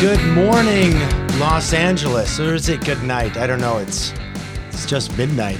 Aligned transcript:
Good 0.00 0.22
morning, 0.34 0.92
Los 1.38 1.72
Angeles. 1.72 2.38
Or 2.38 2.54
is 2.54 2.68
it 2.68 2.84
good 2.84 3.02
night? 3.02 3.38
I 3.38 3.46
don't 3.46 3.62
know. 3.62 3.78
It's 3.78 4.12
it's 4.68 4.84
just 4.84 5.16
midnight. 5.16 5.58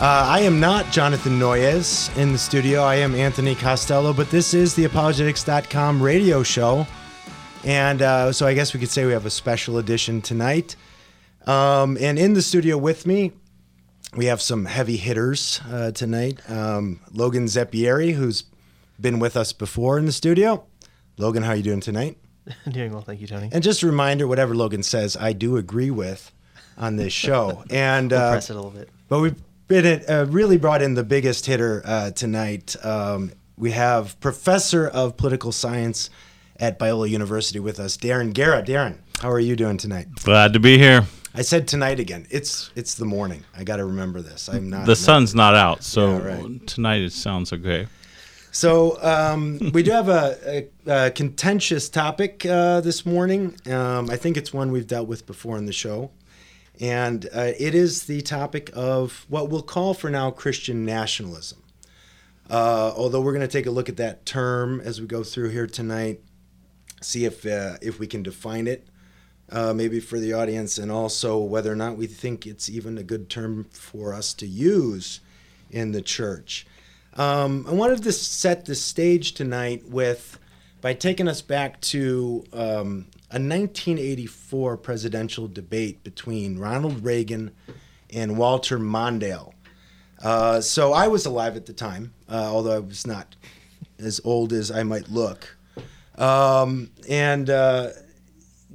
Uh, 0.00 0.26
I 0.26 0.40
am 0.40 0.58
not 0.58 0.90
Jonathan 0.90 1.38
Noyes 1.38 2.10
in 2.16 2.32
the 2.32 2.38
studio. 2.38 2.82
I 2.82 2.96
am 2.96 3.14
Anthony 3.14 3.54
Costello, 3.54 4.12
but 4.12 4.28
this 4.28 4.54
is 4.54 4.74
the 4.74 4.86
apologetics.com 4.86 6.02
radio 6.02 6.42
show. 6.42 6.84
And 7.62 8.02
uh, 8.02 8.32
so 8.32 8.44
I 8.44 8.54
guess 8.54 8.74
we 8.74 8.80
could 8.80 8.88
say 8.90 9.06
we 9.06 9.12
have 9.12 9.24
a 9.24 9.30
special 9.30 9.78
edition 9.78 10.20
tonight. 10.20 10.74
Um, 11.46 11.96
and 12.00 12.18
in 12.18 12.34
the 12.34 12.42
studio 12.42 12.76
with 12.76 13.06
me, 13.06 13.30
we 14.16 14.24
have 14.24 14.42
some 14.42 14.64
heavy 14.64 14.96
hitters 14.96 15.60
uh, 15.70 15.92
tonight. 15.92 16.40
Um, 16.50 16.98
Logan 17.12 17.44
Zeppieri, 17.44 18.14
who's 18.14 18.42
been 19.00 19.20
with 19.20 19.36
us 19.36 19.52
before 19.52 19.96
in 19.96 20.06
the 20.06 20.12
studio. 20.12 20.64
Logan, 21.18 21.44
how 21.44 21.50
are 21.50 21.56
you 21.56 21.62
doing 21.62 21.80
tonight? 21.80 22.18
Doing 22.70 22.92
well, 22.92 23.02
thank 23.02 23.20
you, 23.20 23.26
Tony. 23.26 23.48
And 23.52 23.62
just 23.62 23.82
a 23.82 23.86
reminder, 23.86 24.26
whatever 24.26 24.54
Logan 24.54 24.82
says, 24.82 25.16
I 25.16 25.32
do 25.32 25.56
agree 25.56 25.90
with 25.90 26.32
on 26.78 26.96
this 26.96 27.12
show. 27.12 27.64
And 27.70 28.10
We'll 28.10 28.20
uh, 28.20 28.30
press 28.32 28.50
it 28.50 28.54
a 28.54 28.56
little 28.56 28.70
bit. 28.70 28.88
but 29.08 29.20
we've 29.20 29.36
been 29.68 30.02
uh, 30.08 30.26
really 30.28 30.56
brought 30.56 30.82
in 30.82 30.94
the 30.94 31.04
biggest 31.04 31.46
hitter 31.46 31.82
uh, 31.84 32.10
tonight. 32.10 32.76
Um, 32.84 33.32
we 33.56 33.70
have 33.72 34.18
professor 34.20 34.88
of 34.88 35.16
political 35.16 35.52
science 35.52 36.10
at 36.58 36.78
Biola 36.78 37.08
University 37.08 37.60
with 37.60 37.78
us, 37.78 37.96
Darren 37.96 38.32
Guerra. 38.32 38.62
Darren, 38.62 38.98
how 39.20 39.30
are 39.30 39.38
you 39.40 39.54
doing 39.56 39.76
tonight? 39.76 40.08
Glad 40.24 40.52
to 40.54 40.60
be 40.60 40.76
here. 40.78 41.04
I 41.34 41.42
said 41.42 41.68
tonight 41.68 42.00
again. 42.00 42.26
It's 42.30 42.70
it's 42.74 42.94
the 42.96 43.04
morning. 43.04 43.44
I 43.56 43.62
got 43.62 43.76
to 43.76 43.84
remember 43.84 44.20
this. 44.20 44.48
I'm 44.48 44.68
not 44.68 44.86
The 44.86 44.96
sun's 44.96 45.34
not 45.34 45.54
out, 45.54 45.84
so 45.84 46.16
Yeah, 46.18 46.26
right. 46.34 46.66
tonight 46.66 47.02
it 47.02 47.12
sounds 47.12 47.52
okay. 47.52 47.86
So 48.52 49.02
um, 49.02 49.58
we 49.74 49.82
do 49.82 49.92
have 49.92 50.08
a, 50.08 50.68
a, 50.86 51.06
a 51.06 51.10
contentious 51.10 51.88
topic 51.88 52.44
uh, 52.44 52.80
this 52.80 53.06
morning. 53.06 53.56
Um, 53.70 54.10
I 54.10 54.16
think 54.16 54.36
it's 54.36 54.52
one 54.52 54.72
we've 54.72 54.86
dealt 54.86 55.08
with 55.08 55.26
before 55.26 55.56
in 55.56 55.66
the 55.66 55.72
show, 55.72 56.10
and 56.80 57.26
uh, 57.32 57.52
it 57.58 57.74
is 57.74 58.04
the 58.04 58.20
topic 58.22 58.70
of 58.74 59.26
what 59.28 59.48
we'll 59.48 59.62
call 59.62 59.94
for 59.94 60.10
now 60.10 60.30
Christian 60.30 60.84
nationalism. 60.84 61.62
Uh, 62.48 62.92
although 62.96 63.20
we're 63.20 63.32
going 63.32 63.46
to 63.46 63.48
take 63.48 63.66
a 63.66 63.70
look 63.70 63.88
at 63.88 63.96
that 63.96 64.26
term 64.26 64.80
as 64.80 65.00
we 65.00 65.06
go 65.06 65.22
through 65.22 65.50
here 65.50 65.68
tonight, 65.68 66.20
see 67.00 67.24
if 67.24 67.46
uh, 67.46 67.76
if 67.80 68.00
we 68.00 68.08
can 68.08 68.24
define 68.24 68.66
it, 68.66 68.88
uh, 69.52 69.72
maybe 69.72 70.00
for 70.00 70.18
the 70.18 70.32
audience, 70.32 70.76
and 70.76 70.90
also 70.90 71.38
whether 71.38 71.70
or 71.70 71.76
not 71.76 71.96
we 71.96 72.08
think 72.08 72.46
it's 72.46 72.68
even 72.68 72.98
a 72.98 73.04
good 73.04 73.30
term 73.30 73.68
for 73.70 74.12
us 74.12 74.34
to 74.34 74.46
use 74.46 75.20
in 75.70 75.92
the 75.92 76.02
church. 76.02 76.66
Um, 77.20 77.66
I 77.68 77.74
wanted 77.74 78.02
to 78.04 78.12
set 78.12 78.64
the 78.64 78.74
stage 78.74 79.34
tonight 79.34 79.86
with 79.86 80.38
by 80.80 80.94
taking 80.94 81.28
us 81.28 81.42
back 81.42 81.78
to 81.82 82.42
um, 82.54 83.08
a 83.28 83.36
1984 83.36 84.78
presidential 84.78 85.46
debate 85.46 86.02
between 86.02 86.58
Ronald 86.58 87.04
Reagan 87.04 87.50
and 88.08 88.38
Walter 88.38 88.78
Mondale. 88.78 89.52
Uh, 90.22 90.62
so 90.62 90.94
I 90.94 91.08
was 91.08 91.26
alive 91.26 91.56
at 91.56 91.66
the 91.66 91.74
time, 91.74 92.14
uh, 92.26 92.36
although 92.36 92.76
I 92.76 92.78
was 92.78 93.06
not 93.06 93.36
as 93.98 94.22
old 94.24 94.54
as 94.54 94.70
I 94.70 94.82
might 94.82 95.10
look. 95.10 95.58
Um, 96.16 96.90
and 97.06 97.50
uh, 97.50 97.90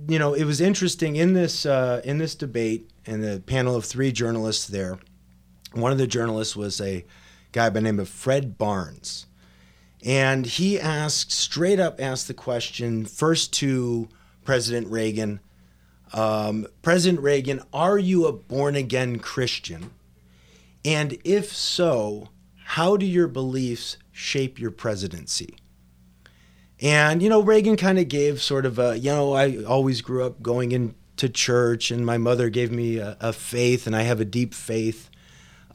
you 0.07 0.19
know, 0.19 0.35
it 0.35 0.43
was 0.43 0.61
interesting 0.61 1.15
in 1.15 1.33
this 1.33 1.65
uh, 1.65 2.01
in 2.03 2.19
this 2.19 2.35
debate 2.35 2.91
and 3.07 3.23
the 3.23 3.41
panel 3.47 3.75
of 3.75 3.85
three 3.85 4.11
journalists 4.11 4.67
there. 4.67 4.99
One 5.73 5.91
of 5.91 5.97
the 5.97 6.05
journalists 6.05 6.55
was 6.55 6.79
a 6.79 7.05
guy 7.55 7.69
by 7.69 7.79
the 7.79 7.81
name 7.81 7.99
of 7.99 8.09
Fred 8.09 8.57
Barnes. 8.57 9.25
And 10.03 10.45
he 10.45 10.79
asked, 10.79 11.31
straight 11.31 11.79
up 11.79 11.99
asked 11.99 12.27
the 12.27 12.33
question 12.33 13.05
first 13.05 13.53
to 13.53 14.07
President 14.43 14.87
Reagan 14.91 15.39
um, 16.13 16.67
President 16.81 17.21
Reagan, 17.21 17.61
are 17.73 17.97
you 17.97 18.25
a 18.25 18.31
born 18.31 18.75
again 18.75 19.19
Christian? 19.19 19.91
And 20.83 21.17
if 21.23 21.53
so, 21.53 22.29
how 22.63 22.95
do 22.95 23.05
your 23.05 23.27
beliefs 23.27 23.97
shape 24.11 24.59
your 24.59 24.71
presidency? 24.71 25.57
And, 26.79 27.21
you 27.21 27.29
know, 27.29 27.41
Reagan 27.41 27.75
kind 27.75 27.99
of 27.99 28.07
gave 28.07 28.41
sort 28.41 28.65
of 28.65 28.77
a, 28.79 28.97
you 28.97 29.11
know, 29.11 29.33
I 29.33 29.63
always 29.63 30.01
grew 30.01 30.23
up 30.23 30.41
going 30.41 30.71
into 30.71 31.27
church, 31.27 31.89
and 31.89 32.05
my 32.05 32.17
mother 32.17 32.49
gave 32.49 32.71
me 32.71 32.97
a, 32.97 33.17
a 33.19 33.33
faith, 33.33 33.87
and 33.87 33.95
I 33.95 34.03
have 34.03 34.19
a 34.19 34.25
deep 34.25 34.53
faith 34.53 35.09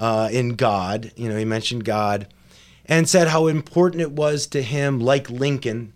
uh, 0.00 0.28
in 0.32 0.56
God. 0.56 1.12
You 1.14 1.28
know, 1.28 1.36
he 1.36 1.44
mentioned 1.44 1.84
God 1.84 2.26
and 2.86 3.08
said 3.08 3.28
how 3.28 3.46
important 3.46 4.00
it 4.00 4.12
was 4.12 4.46
to 4.48 4.62
him, 4.62 4.98
like 4.98 5.30
Lincoln, 5.30 5.92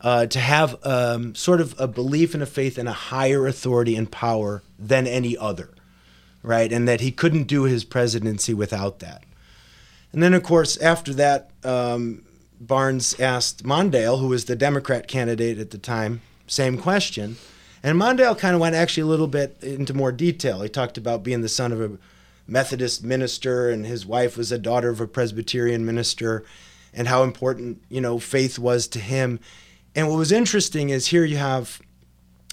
uh, 0.00 0.26
to 0.26 0.38
have 0.38 0.76
um, 0.84 1.34
sort 1.34 1.60
of 1.60 1.74
a 1.78 1.88
belief 1.88 2.34
and 2.34 2.42
a 2.42 2.46
faith 2.46 2.78
in 2.78 2.86
a 2.86 2.92
higher 2.92 3.46
authority 3.46 3.96
and 3.96 4.10
power 4.10 4.62
than 4.78 5.06
any 5.06 5.38
other, 5.38 5.70
right? 6.42 6.70
And 6.70 6.86
that 6.86 7.00
he 7.00 7.10
couldn't 7.10 7.44
do 7.44 7.62
his 7.62 7.84
presidency 7.84 8.52
without 8.52 8.98
that. 8.98 9.24
And 10.12 10.22
then, 10.22 10.34
of 10.34 10.42
course, 10.42 10.76
after 10.76 11.14
that, 11.14 11.50
um, 11.64 12.24
Barnes 12.60 13.18
asked 13.18 13.64
Mondale, 13.64 14.20
who 14.20 14.28
was 14.28 14.44
the 14.44 14.56
Democrat 14.56 15.08
candidate 15.08 15.58
at 15.58 15.70
the 15.70 15.78
time, 15.78 16.20
same 16.46 16.76
question. 16.76 17.36
And 17.82 17.98
Mondale 17.98 18.38
kind 18.38 18.54
of 18.54 18.60
went 18.60 18.74
actually 18.74 19.02
a 19.02 19.06
little 19.06 19.26
bit 19.26 19.56
into 19.62 19.94
more 19.94 20.12
detail. 20.12 20.60
He 20.60 20.68
talked 20.68 20.98
about 20.98 21.22
being 21.22 21.40
the 21.40 21.48
son 21.48 21.72
of 21.72 21.80
a 21.80 21.98
Methodist 22.46 23.02
minister, 23.02 23.70
and 23.70 23.86
his 23.86 24.04
wife 24.04 24.36
was 24.36 24.52
a 24.52 24.58
daughter 24.58 24.90
of 24.90 25.00
a 25.00 25.08
Presbyterian 25.08 25.84
minister, 25.84 26.44
and 26.92 27.08
how 27.08 27.22
important 27.22 27.82
you 27.88 28.00
know 28.00 28.18
faith 28.18 28.58
was 28.58 28.86
to 28.88 28.98
him. 28.98 29.40
And 29.94 30.08
what 30.08 30.16
was 30.16 30.32
interesting 30.32 30.90
is 30.90 31.08
here 31.08 31.24
you 31.24 31.36
have 31.36 31.80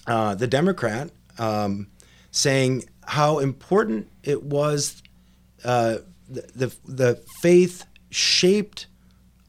uh, 0.08 0.36
the 0.36 0.48
Democrat 0.48 1.12
um, 1.38 1.88
saying 2.32 2.86
how 3.06 3.40
important 3.40 4.10
it 4.24 4.44
was 4.44 5.02
uh, 5.64 5.98
the, 6.30 6.42
the 6.56 6.76
the 6.86 7.24
faith 7.42 7.86
shaped 8.10 8.88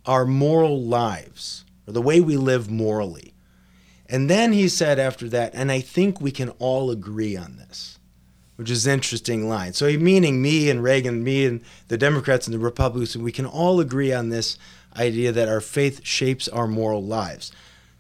our 0.07 0.25
moral 0.25 0.83
lives 0.83 1.65
or 1.87 1.93
the 1.93 2.03
way 2.03 2.21
we 2.21 2.37
live 2.37 2.71
morally. 2.71 3.33
And 4.09 4.29
then 4.29 4.53
he 4.53 4.69
said 4.69 4.99
after 4.99 5.29
that, 5.31 5.55
and 5.55 5.73
I 5.73 5.81
think 5.81 6.21
we 6.21 6.31
can 6.31 6.51
all 6.59 6.91
agree 6.91 7.37
on 7.37 7.57
this 7.57 7.99
which 8.62 8.71
is 8.71 8.87
an 8.87 8.93
interesting 8.93 9.49
line. 9.49 9.73
So, 9.73 9.91
meaning 9.99 10.41
me 10.41 10.71
and 10.71 10.84
Reagan, 10.84 11.25
me 11.25 11.47
and 11.47 11.62
the 11.89 11.99
Democrats 11.99 12.47
and 12.47 12.55
the 12.55 12.61
Republicans, 12.61 13.19
we 13.19 13.33
can 13.33 13.45
all 13.45 13.81
agree 13.81 14.12
on 14.12 14.28
this 14.28 14.56
idea 14.97 15.33
that 15.33 15.49
our 15.49 15.61
faith 15.61 16.03
shapes 16.05 16.47
our 16.47 16.69
moral 16.69 17.03
lives. 17.03 17.50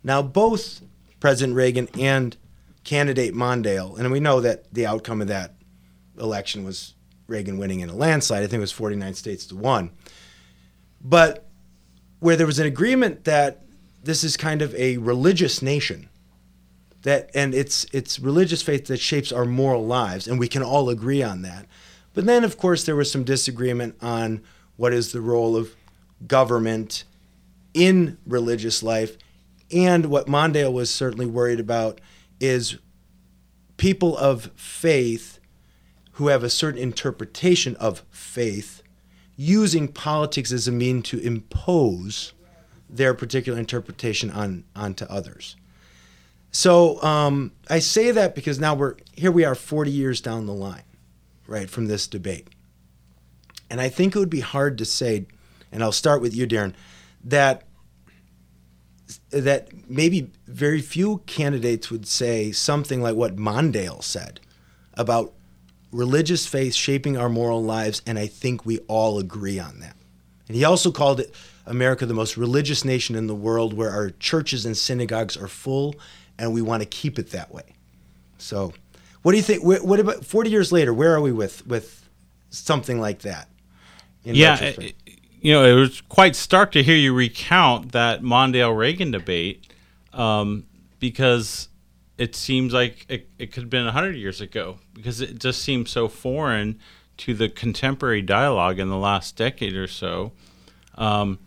Now, 0.04 0.22
both 0.22 0.80
President 1.18 1.56
Reagan 1.56 1.88
and 1.98 2.36
candidate 2.84 3.34
Mondale, 3.34 3.98
and 3.98 4.12
we 4.12 4.20
know 4.20 4.40
that 4.40 4.72
the 4.72 4.86
outcome 4.86 5.20
of 5.20 5.26
that 5.26 5.54
election 6.16 6.64
was 6.64 6.94
Reagan 7.26 7.58
winning 7.58 7.80
in 7.80 7.88
a 7.88 7.96
landslide. 7.96 8.44
I 8.44 8.46
think 8.46 8.58
it 8.58 8.60
was 8.60 8.70
49 8.70 9.14
states 9.14 9.46
to 9.46 9.56
one. 9.56 9.90
But 11.00 11.48
where 12.20 12.36
there 12.36 12.46
was 12.46 12.60
an 12.60 12.66
agreement 12.68 13.24
that 13.24 13.64
this 14.04 14.22
is 14.22 14.36
kind 14.36 14.62
of 14.62 14.72
a 14.76 14.98
religious 14.98 15.60
nation 15.60 16.08
that 17.02 17.30
and 17.34 17.54
it's 17.54 17.84
it's 17.92 18.18
religious 18.18 18.62
faith 18.62 18.86
that 18.86 18.98
shapes 18.98 19.32
our 19.32 19.44
moral 19.44 19.86
lives 19.86 20.26
and 20.26 20.38
we 20.38 20.48
can 20.48 20.62
all 20.62 20.88
agree 20.88 21.22
on 21.22 21.42
that. 21.42 21.66
But 22.14 22.26
then 22.26 22.44
of 22.44 22.56
course 22.56 22.84
there 22.84 22.96
was 22.96 23.10
some 23.10 23.24
disagreement 23.24 23.96
on 24.00 24.42
what 24.76 24.92
is 24.92 25.12
the 25.12 25.20
role 25.20 25.56
of 25.56 25.74
government 26.26 27.04
in 27.74 28.18
religious 28.26 28.82
life. 28.82 29.16
And 29.72 30.06
what 30.06 30.26
mondale 30.26 30.72
was 30.72 30.90
certainly 30.90 31.26
worried 31.26 31.60
about 31.60 32.00
is 32.40 32.78
people 33.76 34.16
of 34.16 34.50
faith 34.54 35.40
who 36.12 36.28
have 36.28 36.44
a 36.44 36.50
certain 36.50 36.80
interpretation 36.80 37.74
of 37.76 38.04
faith 38.10 38.82
using 39.34 39.88
politics 39.88 40.52
as 40.52 40.68
a 40.68 40.72
mean 40.72 41.02
to 41.02 41.18
impose 41.18 42.32
their 42.88 43.14
particular 43.14 43.58
interpretation 43.58 44.30
on 44.30 44.64
onto 44.76 45.06
others 45.06 45.56
so 46.52 47.02
um, 47.02 47.52
I 47.68 47.78
say 47.78 48.10
that 48.10 48.34
because 48.34 48.60
now 48.60 48.74
we're 48.74 48.96
here. 49.16 49.32
We 49.32 49.44
are 49.44 49.54
40 49.54 49.90
years 49.90 50.20
down 50.20 50.46
the 50.46 50.52
line, 50.52 50.82
right, 51.46 51.68
from 51.68 51.86
this 51.86 52.06
debate, 52.06 52.48
and 53.70 53.80
I 53.80 53.88
think 53.88 54.14
it 54.14 54.18
would 54.18 54.30
be 54.30 54.40
hard 54.40 54.78
to 54.78 54.84
say, 54.84 55.26
and 55.72 55.82
I'll 55.82 55.92
start 55.92 56.20
with 56.20 56.36
you, 56.36 56.46
Darren, 56.46 56.74
that 57.24 57.64
that 59.30 59.68
maybe 59.90 60.30
very 60.46 60.80
few 60.80 61.18
candidates 61.26 61.90
would 61.90 62.06
say 62.06 62.52
something 62.52 63.02
like 63.02 63.14
what 63.14 63.36
Mondale 63.36 64.02
said 64.02 64.40
about 64.94 65.32
religious 65.90 66.46
faith 66.46 66.74
shaping 66.74 67.16
our 67.16 67.28
moral 67.28 67.62
lives, 67.62 68.02
and 68.06 68.18
I 68.18 68.26
think 68.26 68.66
we 68.66 68.78
all 68.80 69.18
agree 69.18 69.58
on 69.58 69.80
that. 69.80 69.96
And 70.48 70.56
he 70.56 70.64
also 70.64 70.90
called 70.90 71.20
it 71.20 71.34
America 71.66 72.04
the 72.04 72.14
most 72.14 72.36
religious 72.36 72.84
nation 72.84 73.14
in 73.14 73.26
the 73.26 73.34
world, 73.34 73.72
where 73.72 73.90
our 73.90 74.10
churches 74.10 74.66
and 74.66 74.76
synagogues 74.76 75.36
are 75.36 75.48
full 75.48 75.94
and 76.38 76.52
we 76.52 76.62
want 76.62 76.82
to 76.82 76.88
keep 76.88 77.18
it 77.18 77.30
that 77.30 77.52
way. 77.52 77.74
So, 78.38 78.72
what 79.22 79.32
do 79.32 79.36
you 79.36 79.42
think? 79.42 79.62
What 79.62 80.00
about 80.00 80.24
40 80.24 80.50
years 80.50 80.72
later? 80.72 80.92
Where 80.92 81.14
are 81.14 81.20
we 81.20 81.32
with 81.32 81.66
with 81.66 82.08
something 82.50 83.00
like 83.00 83.20
that? 83.20 83.48
yeah, 84.24 84.56
it- 84.78 84.94
you 85.40 85.52
know, 85.52 85.64
it 85.64 85.72
was 85.72 86.00
quite 86.02 86.36
stark 86.36 86.70
to 86.70 86.84
hear 86.84 86.94
you 86.94 87.12
recount 87.12 87.90
that 87.90 88.22
Mondale 88.22 88.76
Reagan 88.76 89.10
debate 89.10 89.72
um, 90.12 90.64
because 91.00 91.68
it 92.16 92.36
seems 92.36 92.72
like 92.72 93.04
it, 93.08 93.28
it 93.40 93.50
could 93.50 93.64
have 93.64 93.70
been 93.70 93.84
100 93.86 94.14
years 94.14 94.40
ago 94.40 94.78
because 94.94 95.20
it 95.20 95.40
just 95.40 95.60
seems 95.62 95.90
so 95.90 96.06
foreign 96.06 96.78
to 97.16 97.34
the 97.34 97.48
contemporary 97.48 98.22
dialogue 98.22 98.78
in 98.78 98.88
the 98.88 98.96
last 98.96 99.34
decade 99.34 99.74
or 99.74 99.88
so, 99.88 100.30
um, 100.94 101.40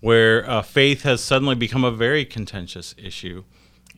where 0.00 0.48
uh, 0.48 0.60
faith 0.60 1.02
has 1.04 1.22
suddenly 1.24 1.54
become 1.54 1.84
a 1.84 1.90
very 1.90 2.26
contentious 2.26 2.94
issue 2.98 3.44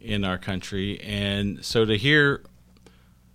in 0.01 0.25
our 0.25 0.39
country. 0.39 1.01
And 1.01 1.65
so 1.65 1.85
to 1.85 1.97
hear 1.97 2.43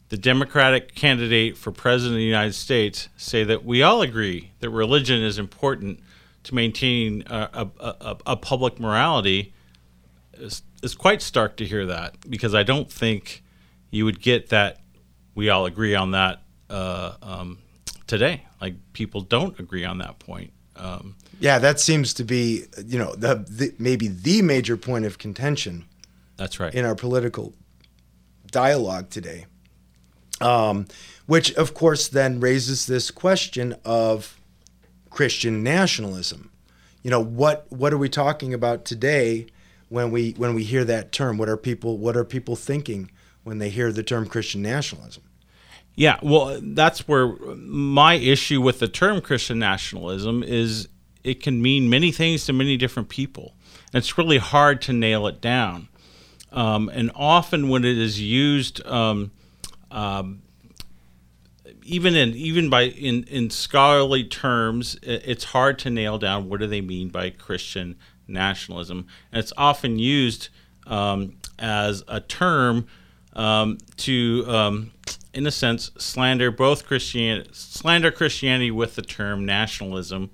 the 0.10 0.18
Democratic 0.18 0.96
candidate 0.96 1.58
for 1.58 1.72
president 1.72 2.16
of 2.16 2.20
the 2.20 2.24
United 2.24 2.54
States 2.54 3.10
say 3.18 3.44
that 3.44 3.66
we 3.66 3.82
all 3.82 4.02
agree 4.02 4.52
that 4.60 4.70
religion 4.70 5.22
is 5.22 5.40
important 5.40 6.00
to 6.44 6.54
maintain 6.54 7.24
a, 7.28 7.50
a, 7.54 7.70
a, 7.80 8.18
a 8.28 8.36
public 8.38 8.80
morality 8.80 9.54
is, 10.34 10.62
is 10.84 10.94
quite 10.94 11.22
stark 11.22 11.58
to 11.58 11.66
hear 11.66 11.86
that 11.88 12.16
because 12.30 12.54
I 12.54 12.64
don't 12.64 12.92
think 12.92 13.44
you 13.90 14.06
would 14.06 14.22
get 14.22 14.50
that 14.50 14.80
we 15.34 15.50
all 15.50 15.66
agree 15.66 15.96
on 15.96 16.12
that 16.12 16.42
uh, 16.70 17.16
um, 17.22 17.60
today. 18.08 18.46
Like 18.62 18.76
people 18.94 19.22
don't 19.22 19.60
agree 19.60 19.86
on 19.86 19.98
that 20.00 20.20
point. 20.20 20.52
Um, 20.76 21.16
yeah, 21.40 21.60
that 21.60 21.80
seems 21.80 22.14
to 22.16 22.24
be 22.24 22.64
you 22.86 23.00
know 23.00 23.16
the, 23.16 23.46
the 23.48 23.74
maybe 23.80 24.08
the 24.08 24.42
major 24.42 24.78
point 24.78 25.06
of 25.06 25.18
contention. 25.18 25.86
That's 26.38 26.60
right 26.60 26.74
in 26.74 26.86
our 26.86 26.96
political 26.96 27.54
dialogue 28.52 29.10
today. 29.10 29.46
Um, 30.42 30.88
which 31.28 31.54
of 31.54 31.74
course 31.74 32.08
then 32.08 32.40
raises 32.40 32.88
this 32.88 33.10
question 33.10 33.76
of 33.86 34.40
Christian 35.10 35.64
nationalism. 35.64 36.52
You 37.04 37.12
know 37.12 37.24
what 37.24 37.72
what 37.72 37.94
are 37.94 37.98
we 37.98 38.10
talking 38.10 38.54
about 38.54 38.84
today 38.84 39.48
when 39.90 40.12
we 40.12 40.32
when 40.32 40.54
we 40.54 40.64
hear 40.64 40.84
that 40.86 41.12
term? 41.12 41.38
What 41.38 41.50
are 41.50 41.58
people 41.58 41.98
what 41.98 42.18
are 42.18 42.26
people 42.26 42.56
thinking 42.56 43.12
when 43.44 43.60
they 43.60 43.70
hear 43.70 43.92
the 43.92 44.04
term 44.04 44.28
Christian 44.28 44.62
nationalism? 44.62 45.24
Yeah, 45.96 46.20
well, 46.22 46.60
that's 46.62 47.08
where 47.08 47.28
my 47.56 48.16
issue 48.16 48.62
with 48.62 48.80
the 48.80 48.88
term 48.88 49.22
Christian 49.22 49.60
nationalism 49.60 50.44
is 50.44 50.90
it 51.24 51.42
can 51.42 51.62
mean 51.62 51.90
many 51.90 52.12
things 52.12 52.46
to 52.46 52.54
many 52.54 52.76
different 52.76 53.08
people. 53.08 53.56
And 53.94 54.04
it's 54.04 54.18
really 54.18 54.38
hard 54.38 54.82
to 54.84 54.94
nail 54.94 55.26
it 55.28 55.40
down. 55.40 55.88
Um, 56.56 56.90
and 56.94 57.12
often 57.13 57.68
when 57.68 57.84
it 57.84 57.98
is 57.98 58.19
used, 58.19 58.84
um, 58.88 59.31
um, 59.92 60.42
even 61.84 62.16
in 62.16 62.30
even 62.30 62.69
by 62.69 62.84
in, 62.84 63.25
in 63.25 63.50
scholarly 63.50 64.24
terms, 64.24 64.98
it's 65.04 65.44
hard 65.44 65.78
to 65.80 65.90
nail 65.90 66.18
down 66.18 66.50
what 66.50 66.62
do 66.62 66.68
they 66.68 66.81
mean 66.81 67.10
by 67.10 67.30
Christian 67.30 67.98
nationalism. 68.28 69.06
And 69.31 69.40
it's 69.40 69.52
often 69.57 70.00
used 70.00 70.48
um, 70.88 71.36
as 71.60 72.04
a 72.07 72.22
term 72.22 72.88
um, 73.34 73.78
to 73.98 74.46
um, 74.48 74.92
in 75.34 75.46
a 75.46 75.51
sense, 75.51 75.92
slander 75.98 76.51
both 76.51 76.86
Christianity, 76.86 77.50
slander 77.51 78.12
Christianity 78.12 78.72
with 78.72 78.96
the 78.96 79.01
term 79.01 79.46
nationalism, 79.46 80.31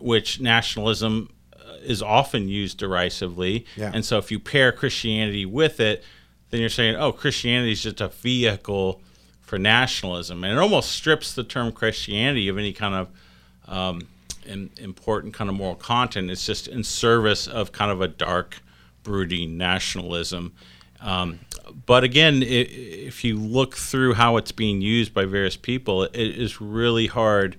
which 0.00 0.40
nationalism 0.40 1.28
is 1.82 2.02
often 2.02 2.48
used 2.48 2.78
derisively. 2.78 3.66
Yeah. 3.76 3.90
And 3.92 4.04
so, 4.04 4.18
if 4.18 4.30
you 4.30 4.38
pair 4.38 4.72
Christianity 4.72 5.46
with 5.46 5.80
it, 5.80 6.04
then 6.50 6.60
you're 6.60 6.68
saying, 6.68 6.96
oh, 6.96 7.12
Christianity 7.12 7.72
is 7.72 7.82
just 7.82 8.00
a 8.00 8.08
vehicle 8.08 9.00
for 9.40 9.58
nationalism, 9.58 10.44
and 10.44 10.52
it 10.52 10.58
almost 10.58 10.92
strips 10.92 11.34
the 11.34 11.44
term 11.44 11.72
Christianity 11.72 12.48
of 12.48 12.56
any 12.58 12.72
kind 12.72 12.94
of 12.94 13.08
um, 13.66 14.06
important 14.46 15.34
kind 15.34 15.50
of 15.50 15.56
moral 15.56 15.74
content. 15.74 16.30
It's 16.30 16.46
just 16.46 16.68
in 16.68 16.84
service 16.84 17.46
of 17.46 17.72
kind 17.72 17.90
of 17.90 18.00
a 18.00 18.08
dark, 18.08 18.58
brooding 19.02 19.56
nationalism. 19.56 20.52
Um, 21.00 21.40
but 21.86 22.04
again, 22.04 22.42
it, 22.42 22.70
if 22.70 23.24
you 23.24 23.38
look 23.38 23.76
through 23.76 24.14
how 24.14 24.36
it's 24.36 24.52
being 24.52 24.80
used 24.82 25.14
by 25.14 25.24
various 25.24 25.56
people, 25.56 26.04
it 26.04 26.14
is 26.14 26.60
really 26.60 27.06
hard 27.06 27.56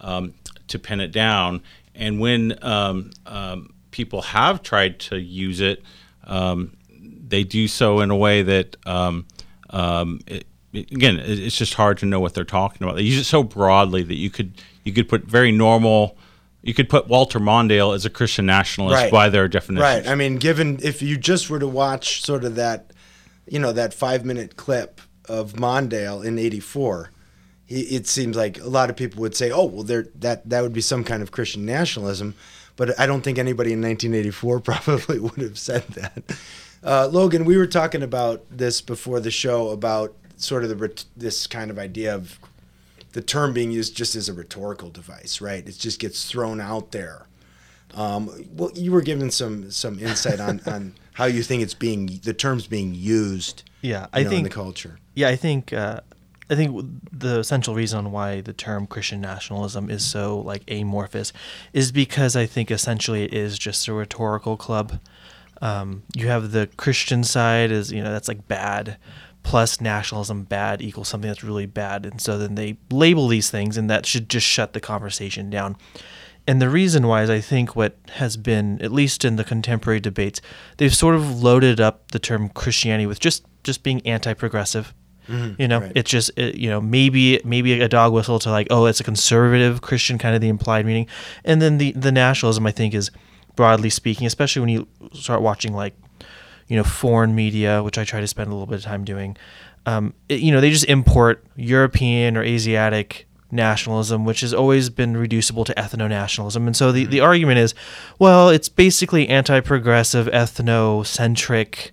um, 0.00 0.34
to 0.68 0.78
pin 0.78 1.00
it 1.00 1.12
down. 1.12 1.62
And 1.94 2.20
when 2.20 2.58
um, 2.62 3.10
um 3.26 3.74
people 3.90 4.22
have 4.22 4.62
tried 4.62 4.98
to 4.98 5.18
use 5.18 5.60
it, 5.60 5.82
um, 6.24 6.76
they 6.90 7.44
do 7.44 7.68
so 7.68 8.00
in 8.00 8.10
a 8.10 8.16
way 8.16 8.42
that, 8.42 8.76
um, 8.86 9.26
it, 10.26 10.46
again, 10.72 11.20
it's 11.20 11.56
just 11.56 11.74
hard 11.74 11.98
to 11.98 12.06
know 12.06 12.18
what 12.18 12.34
they're 12.34 12.44
talking 12.44 12.82
about. 12.82 12.96
They 12.96 13.02
use 13.02 13.18
it 13.18 13.24
so 13.24 13.42
broadly 13.42 14.02
that 14.02 14.16
you 14.16 14.30
could 14.30 14.60
you 14.82 14.92
could 14.92 15.08
put 15.08 15.24
very 15.24 15.52
normal 15.52 16.18
you 16.64 16.72
could 16.72 16.88
put 16.88 17.08
Walter 17.08 17.38
Mondale 17.38 17.94
as 17.94 18.06
a 18.06 18.10
Christian 18.10 18.46
nationalist 18.46 19.02
right. 19.02 19.12
by 19.12 19.28
their 19.28 19.48
definition. 19.48 19.82
Right. 19.82 20.06
I 20.06 20.14
mean, 20.14 20.36
given 20.36 20.78
if 20.82 21.02
you 21.02 21.18
just 21.18 21.50
were 21.50 21.58
to 21.58 21.68
watch 21.68 22.22
sort 22.22 22.42
of 22.42 22.54
that, 22.54 22.90
you 23.46 23.58
know, 23.58 23.70
that 23.72 23.92
five 23.92 24.24
minute 24.24 24.56
clip 24.56 25.02
of 25.28 25.52
Mondale 25.52 26.24
in 26.24 26.38
'84, 26.38 27.10
it 27.74 28.06
seems 28.06 28.36
like 28.36 28.60
a 28.60 28.68
lot 28.68 28.90
of 28.90 28.96
people 28.96 29.20
would 29.20 29.36
say, 29.36 29.50
"Oh, 29.50 29.64
well, 29.64 29.82
there 29.82 30.06
that 30.20 30.48
that 30.48 30.62
would 30.62 30.72
be 30.72 30.80
some 30.80 31.04
kind 31.04 31.22
of 31.22 31.32
Christian 31.32 31.64
nationalism," 31.64 32.34
but 32.76 32.98
I 32.98 33.06
don't 33.06 33.22
think 33.22 33.38
anybody 33.38 33.72
in 33.72 33.80
1984 33.80 34.60
probably 34.60 35.18
would 35.18 35.38
have 35.38 35.58
said 35.58 35.86
that. 35.88 36.22
Uh, 36.82 37.08
Logan, 37.10 37.44
we 37.44 37.56
were 37.56 37.66
talking 37.66 38.02
about 38.02 38.44
this 38.50 38.80
before 38.80 39.20
the 39.20 39.30
show 39.30 39.70
about 39.70 40.14
sort 40.36 40.64
of 40.64 40.70
the 40.70 41.04
this 41.16 41.46
kind 41.46 41.70
of 41.70 41.78
idea 41.78 42.14
of 42.14 42.38
the 43.12 43.22
term 43.22 43.52
being 43.52 43.70
used 43.70 43.96
just 43.96 44.16
as 44.16 44.28
a 44.28 44.34
rhetorical 44.34 44.90
device, 44.90 45.40
right? 45.40 45.66
It 45.66 45.78
just 45.78 46.00
gets 46.00 46.28
thrown 46.28 46.60
out 46.60 46.90
there. 46.90 47.26
Um, 47.94 48.28
well, 48.56 48.72
you 48.74 48.90
were 48.92 49.02
given 49.02 49.30
some 49.30 49.70
some 49.70 49.98
insight 49.98 50.40
on, 50.40 50.60
on 50.66 50.94
how 51.14 51.26
you 51.26 51.42
think 51.42 51.62
it's 51.62 51.74
being 51.74 52.20
the 52.22 52.34
terms 52.34 52.66
being 52.66 52.94
used. 52.94 53.62
Yeah, 53.80 54.06
I 54.12 54.22
know, 54.22 54.30
think 54.30 54.38
in 54.38 54.44
the 54.44 54.50
culture. 54.50 54.98
Yeah, 55.14 55.28
I 55.28 55.36
think 55.36 55.72
uh, 55.72 56.00
I 56.50 56.54
think 56.54 57.00
the 57.10 57.40
essential 57.40 57.74
reason 57.74 58.12
why 58.12 58.40
the 58.40 58.52
term 58.52 58.86
Christian 58.86 59.20
nationalism 59.20 59.90
is 59.90 60.04
so 60.04 60.40
like 60.40 60.62
amorphous 60.70 61.32
is 61.72 61.92
because 61.92 62.36
I 62.36 62.46
think 62.46 62.70
essentially 62.70 63.24
it 63.24 63.32
is 63.32 63.58
just 63.58 63.88
a 63.88 63.92
rhetorical 63.92 64.56
club. 64.56 65.00
Um, 65.62 66.02
you 66.14 66.28
have 66.28 66.50
the 66.50 66.68
Christian 66.76 67.24
side 67.24 67.70
is 67.70 67.92
you 67.92 68.02
know 68.02 68.12
that's 68.12 68.28
like 68.28 68.46
bad 68.48 68.98
plus 69.44 69.80
nationalism 69.80 70.42
bad 70.42 70.82
equals 70.82 71.08
something 71.08 71.28
that's 71.28 71.44
really 71.44 71.66
bad. 71.66 72.04
And 72.04 72.20
so 72.20 72.36
then 72.36 72.56
they 72.56 72.78
label 72.90 73.28
these 73.28 73.50
things, 73.50 73.76
and 73.76 73.88
that 73.88 74.06
should 74.06 74.28
just 74.28 74.46
shut 74.46 74.72
the 74.72 74.80
conversation 74.80 75.50
down. 75.50 75.76
And 76.46 76.60
the 76.60 76.68
reason 76.68 77.06
why 77.06 77.22
is 77.22 77.30
I 77.30 77.40
think 77.40 77.76
what 77.76 77.96
has 78.14 78.36
been, 78.36 78.80
at 78.82 78.92
least 78.92 79.24
in 79.24 79.36
the 79.36 79.44
contemporary 79.44 80.00
debates, 80.00 80.40
they've 80.76 80.94
sort 80.94 81.14
of 81.14 81.42
loaded 81.42 81.80
up 81.80 82.10
the 82.10 82.18
term 82.18 82.48
Christianity 82.48 83.06
with 83.06 83.20
just 83.20 83.44
just 83.62 83.82
being 83.82 84.06
anti-progressive. 84.06 84.92
Mm-hmm, 85.28 85.60
you 85.60 85.68
know, 85.68 85.80
right. 85.80 85.92
it's 85.94 86.10
just 86.10 86.30
it, 86.36 86.56
you 86.56 86.68
know 86.68 86.80
maybe 86.80 87.40
maybe 87.44 87.80
a 87.80 87.88
dog 87.88 88.12
whistle 88.12 88.38
to 88.40 88.50
like 88.50 88.66
oh 88.70 88.86
it's 88.86 89.00
a 89.00 89.04
conservative 89.04 89.80
Christian 89.80 90.18
kind 90.18 90.34
of 90.34 90.40
the 90.40 90.48
implied 90.48 90.84
meaning, 90.86 91.06
and 91.44 91.62
then 91.62 91.78
the 91.78 91.92
the 91.92 92.12
nationalism 92.12 92.66
I 92.66 92.72
think 92.72 92.94
is 92.94 93.10
broadly 93.56 93.90
speaking, 93.90 94.26
especially 94.26 94.60
when 94.60 94.68
you 94.68 94.88
start 95.12 95.40
watching 95.40 95.72
like 95.72 95.94
you 96.68 96.76
know, 96.76 96.84
foreign 96.84 97.34
media, 97.34 97.82
which 97.82 97.98
I 97.98 98.04
try 98.04 98.20
to 98.20 98.26
spend 98.26 98.48
a 98.48 98.52
little 98.52 98.66
bit 98.66 98.76
of 98.76 98.82
time 98.82 99.04
doing. 99.04 99.36
Um, 99.86 100.14
it, 100.28 100.40
you 100.40 100.50
know, 100.52 100.60
they 100.60 100.70
just 100.70 100.86
import 100.86 101.44
European 101.56 102.36
or 102.36 102.42
Asiatic 102.42 103.26
nationalism, 103.50 104.24
which 104.24 104.40
has 104.40 104.54
always 104.54 104.90
been 104.90 105.16
reducible 105.16 105.64
to 105.64 105.74
ethno 105.74 106.08
nationalism. 106.08 106.66
And 106.66 106.76
so 106.76 106.90
the, 106.90 107.04
the 107.04 107.18
mm-hmm. 107.18 107.26
argument 107.26 107.58
is, 107.58 107.74
well, 108.18 108.48
it's 108.48 108.68
basically 108.68 109.28
anti 109.28 109.60
progressive, 109.60 110.26
ethnocentric 110.26 111.90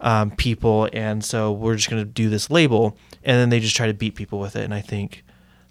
um, 0.00 0.30
people. 0.32 0.88
And 0.92 1.24
so 1.24 1.52
we're 1.52 1.76
just 1.76 1.90
going 1.90 2.02
to 2.02 2.10
do 2.10 2.28
this 2.28 2.50
label. 2.50 2.96
And 3.24 3.38
then 3.38 3.50
they 3.50 3.60
just 3.60 3.76
try 3.76 3.86
to 3.86 3.94
beat 3.94 4.14
people 4.14 4.38
with 4.38 4.56
it. 4.56 4.64
And 4.64 4.74
I 4.74 4.80
think 4.80 5.24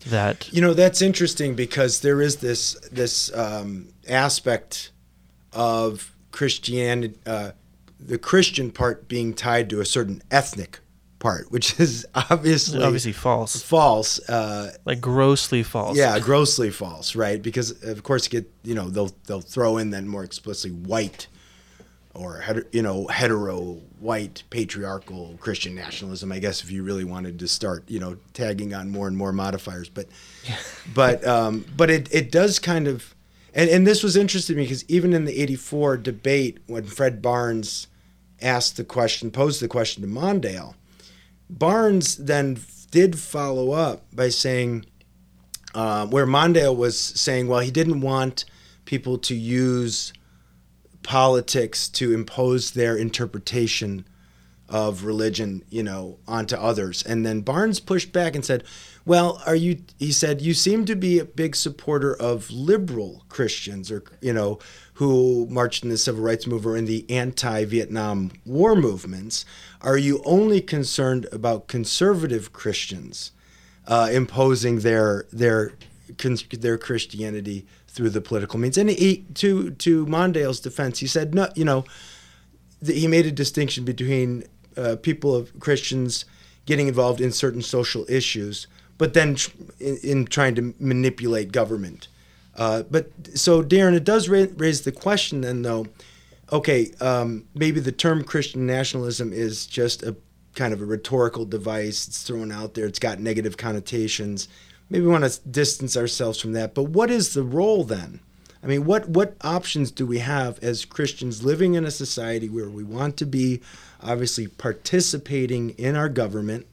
that. 0.08 0.52
You 0.54 0.62
know, 0.62 0.74
that's 0.74 1.02
interesting 1.02 1.56
because 1.56 2.02
there 2.02 2.22
is 2.22 2.38
this, 2.38 2.78
this 2.92 3.34
um, 3.36 3.90
aspect 4.08 4.92
of 5.54 6.16
Christianity. 6.32 7.18
Uh, 7.26 7.52
the 8.00 8.18
Christian 8.18 8.72
part 8.72 9.08
being 9.08 9.34
tied 9.34 9.70
to 9.72 9.82
a 9.82 9.86
certain 9.86 10.22
ethnic 10.30 10.80
part, 11.20 11.52
which 11.52 11.80
is 11.80 12.06
obviously 12.16 12.84
obviously 12.84 13.12
false. 13.12 13.62
False, 13.62 14.20
uh, 14.30 14.74
like 14.86 15.02
grossly 15.02 15.64
false. 15.64 15.98
Yeah, 15.98 16.20
grossly 16.20 16.70
false, 16.70 17.16
right? 17.16 17.42
Because 17.42 17.84
of 17.84 18.04
course, 18.04 18.26
you 18.26 18.42
get 18.42 18.52
you 18.64 18.76
know 18.76 18.90
they'll 18.90 19.12
they'll 19.26 19.42
throw 19.42 19.78
in 19.78 19.90
then 19.90 20.08
more 20.08 20.24
explicitly 20.24 20.78
white 20.78 21.28
or 22.18 22.44
you 22.72 22.82
know 22.82 23.08
hetero 23.08 23.82
white 24.00 24.44
patriarchal 24.50 25.38
Christian 25.40 25.76
nationalism. 25.76 26.32
I 26.32 26.40
guess 26.40 26.64
if 26.64 26.72
you 26.72 26.84
really 26.84 27.04
wanted 27.04 27.40
to 27.40 27.48
start 27.48 27.84
you 27.88 28.00
know 28.00 28.18
tagging 28.34 28.74
on 28.74 28.90
more 28.90 29.08
and 29.08 29.18
more 29.18 29.32
modifiers, 29.32 29.90
but 29.90 30.08
but 30.94 31.26
um, 31.28 31.66
but 31.76 31.90
it 31.90 32.14
it 32.14 32.32
does 32.32 32.60
kind 32.60 32.88
of 32.88 33.16
and, 33.58 33.72
and 33.72 33.88
this 33.88 34.04
was 34.04 34.16
interesting 34.16 34.56
because 34.56 34.88
even 34.88 35.14
in 35.14 35.26
the 35.26 35.42
84 35.42 35.98
debate, 35.98 36.60
when 36.68 36.84
Fred 36.84 37.24
Barnes 37.24 37.88
asked 38.40 38.78
the 38.78 38.84
question, 38.84 39.32
posed 39.32 39.62
the 39.62 39.68
question 39.68 40.04
to 40.04 40.08
Mondale, 40.08 40.76
Barnes 41.50 42.18
then 42.18 42.60
did 42.92 43.18
follow 43.18 43.72
up 43.72 44.04
by 44.14 44.30
saying, 44.30 44.86
uh, 45.74 46.06
where 46.06 46.28
Mondale 46.28 46.76
was 46.76 47.00
saying, 47.00 47.48
well, 47.48 47.60
he 47.60 47.72
didn't 47.72 48.02
want 48.02 48.46
people 48.86 49.18
to 49.18 49.36
use 49.36 50.14
politics 51.08 51.88
to 51.88 52.14
impose 52.14 52.72
their 52.72 52.98
interpretation 52.98 54.06
of 54.68 55.06
religion, 55.06 55.64
you 55.70 55.82
know, 55.82 56.18
onto 56.28 56.58
others. 56.58 57.02
And 57.02 57.26
then 57.26 57.40
Barnes 57.40 57.80
pushed 57.80 58.12
back 58.12 58.36
and 58.36 58.44
said, 58.44 58.66
"Well, 59.06 59.42
are 59.46 59.56
you?" 59.56 59.78
He 59.98 60.12
said, 60.12 60.42
"You 60.42 60.54
seem 60.54 60.84
to 60.84 60.98
be 60.98 61.18
a 61.18 61.24
big 61.24 61.56
supporter 61.56 62.14
of 62.14 62.52
liberal 62.52 63.24
Christians, 63.30 63.90
or 63.90 64.04
you 64.20 64.34
know, 64.34 64.60
who 64.96 65.48
marched 65.50 65.84
in 65.84 65.90
the 65.90 65.98
civil 65.98 66.22
rights 66.22 66.46
movement 66.46 66.74
or 66.74 66.78
in 66.78 66.84
the 66.84 67.10
anti-Vietnam 67.10 68.32
War 68.46 68.76
movements. 68.76 69.46
Are 69.80 69.98
you 69.98 70.22
only 70.26 70.60
concerned 70.60 71.26
about 71.32 71.70
conservative 71.70 72.52
Christians 72.52 73.32
uh, 73.88 74.10
imposing 74.12 74.80
their 74.80 75.26
their 75.32 75.72
their 76.60 76.78
Christianity 76.78 77.66
through 77.98 78.12
the 78.12 78.22
political 78.22 78.58
means?" 78.60 78.78
And 78.78 78.90
he, 78.90 79.26
to 79.34 79.72
to 79.72 80.06
Mondale's 80.06 80.62
defense, 80.62 81.00
he 81.00 81.08
said, 81.08 81.36
"No, 81.36 81.50
you 81.56 81.66
know." 81.66 81.84
He 82.86 83.08
made 83.08 83.26
a 83.26 83.32
distinction 83.32 83.86
between 83.86 84.44
uh, 84.78 84.98
people 85.02 85.36
of 85.36 85.60
Christians 85.60 86.26
getting 86.68 86.88
involved 86.88 87.20
in 87.20 87.32
certain 87.32 87.64
social 87.64 88.06
issues, 88.08 88.68
but 89.00 89.16
then 89.16 89.34
tr- 89.34 89.50
in, 89.80 89.98
in, 90.04 90.26
trying 90.26 90.54
to 90.54 90.76
manipulate 90.80 91.52
government. 91.52 92.08
Uh, 92.56 92.84
but 92.84 93.10
so, 93.34 93.64
Darren, 93.64 93.96
it 93.96 94.04
does 94.04 94.30
ra- 94.30 94.46
raise 94.58 94.82
the 94.82 94.92
question 94.92 95.42
then, 95.42 95.64
though. 95.64 95.88
Okay, 96.52 96.92
um, 97.02 97.46
maybe 97.56 97.80
the 97.80 97.92
term 97.92 98.24
Christian 98.24 98.68
nationalism 98.68 99.34
is 99.34 99.66
just 99.66 100.04
a 100.04 100.16
kind 100.54 100.74
of 100.74 100.82
a 100.82 100.86
rhetorical 100.86 101.46
device. 101.46 102.08
It's 102.08 102.24
thrown 102.24 102.52
out 102.52 102.76
there. 102.76 102.86
It's 102.86 103.00
got 103.00 103.20
negative 103.20 103.58
connotations. 103.58 104.48
Maybe 104.90 105.06
we 105.06 105.12
want 105.12 105.30
to 105.30 105.50
distance 105.50 105.98
ourselves 105.98 106.40
from 106.40 106.54
that. 106.54 106.74
But 106.74 106.86
what 106.86 107.12
is 107.12 107.34
the 107.34 107.44
role 107.44 107.84
then? 107.84 108.22
I 108.64 108.68
mean, 108.68 108.86
what 108.86 109.10
what 109.10 109.36
options 109.42 109.92
do 109.92 110.06
we 110.06 110.20
have 110.20 110.62
as 110.64 110.86
Christians 110.86 111.44
living 111.44 111.76
in 111.76 111.86
a 111.86 111.92
society 111.92 112.50
where 112.50 112.70
we 112.70 112.84
want 112.84 113.18
to 113.18 113.26
be 113.26 113.62
obviously 114.02 114.48
participating 114.48 115.72
in 115.72 115.96
our 115.96 116.10
government 116.10 116.66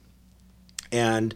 and 0.91 1.35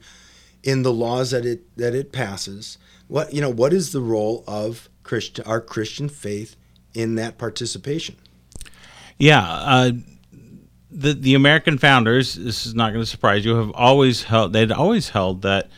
in 0.64 0.84
the 0.84 0.94
laws 0.94 1.32
that 1.32 1.46
it 1.46 1.76
that 1.78 1.96
it 1.96 2.12
passes. 2.12 2.78
What 3.08 3.34
you 3.34 3.42
know, 3.42 3.50
what 3.50 3.74
is 3.74 3.92
the 3.92 4.02
role 4.02 4.44
of 4.48 4.90
Christian 5.04 5.46
our 5.46 5.62
Christian 5.62 6.10
faith 6.10 6.56
in 6.94 7.16
that 7.16 7.38
participation? 7.38 8.16
Yeah, 9.18 9.42
uh, 9.42 9.92
the 10.92 11.14
the 11.14 11.36
American 11.36 11.78
founders. 11.78 12.36
This 12.36 12.66
is 12.66 12.76
not 12.76 12.92
going 12.92 13.04
to 13.04 13.10
surprise 13.10 13.46
you. 13.46 13.56
Have 13.56 13.72
always 13.74 14.24
held. 14.24 14.54
They'd 14.54 14.72
always 14.72 15.10
held 15.10 15.42
that 15.44 15.70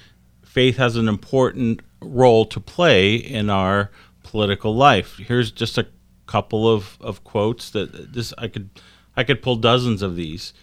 faith 0.52 0.76
has 0.76 0.98
an 0.98 1.08
important 1.08 1.80
role 2.02 2.46
to 2.46 2.60
play 2.60 3.16
in 3.16 3.50
our 3.50 3.90
political 4.22 4.76
life. 4.76 5.16
Here's 5.18 5.50
just 5.50 5.78
a 5.78 5.88
couple 6.28 6.70
of, 6.70 6.98
of 7.00 7.24
quotes 7.24 7.70
that 7.70 8.14
this 8.14 8.34
I 8.38 8.50
could 8.50 8.70
I 9.16 9.24
could 9.24 9.42
pull 9.42 9.56
dozens 9.56 10.02
of 10.02 10.16
these. 10.18 10.54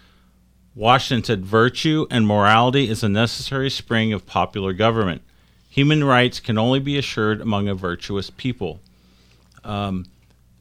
Washington 0.75 1.25
said, 1.25 1.45
Virtue 1.45 2.07
and 2.11 2.26
morality 2.26 2.88
is 2.88 3.02
a 3.02 3.09
necessary 3.09 3.71
spring 3.71 4.12
of 4.12 4.26
popular 4.26 4.73
government. 4.75 5.23
Human 5.71 6.04
rights 6.04 6.38
can 6.38 6.59
only 6.59 6.80
be 6.80 6.99
assured 6.99 7.40
among 7.40 7.68
a 7.68 7.75
virtuous 7.75 8.30
people. 8.30 8.80
Um, 9.64 10.04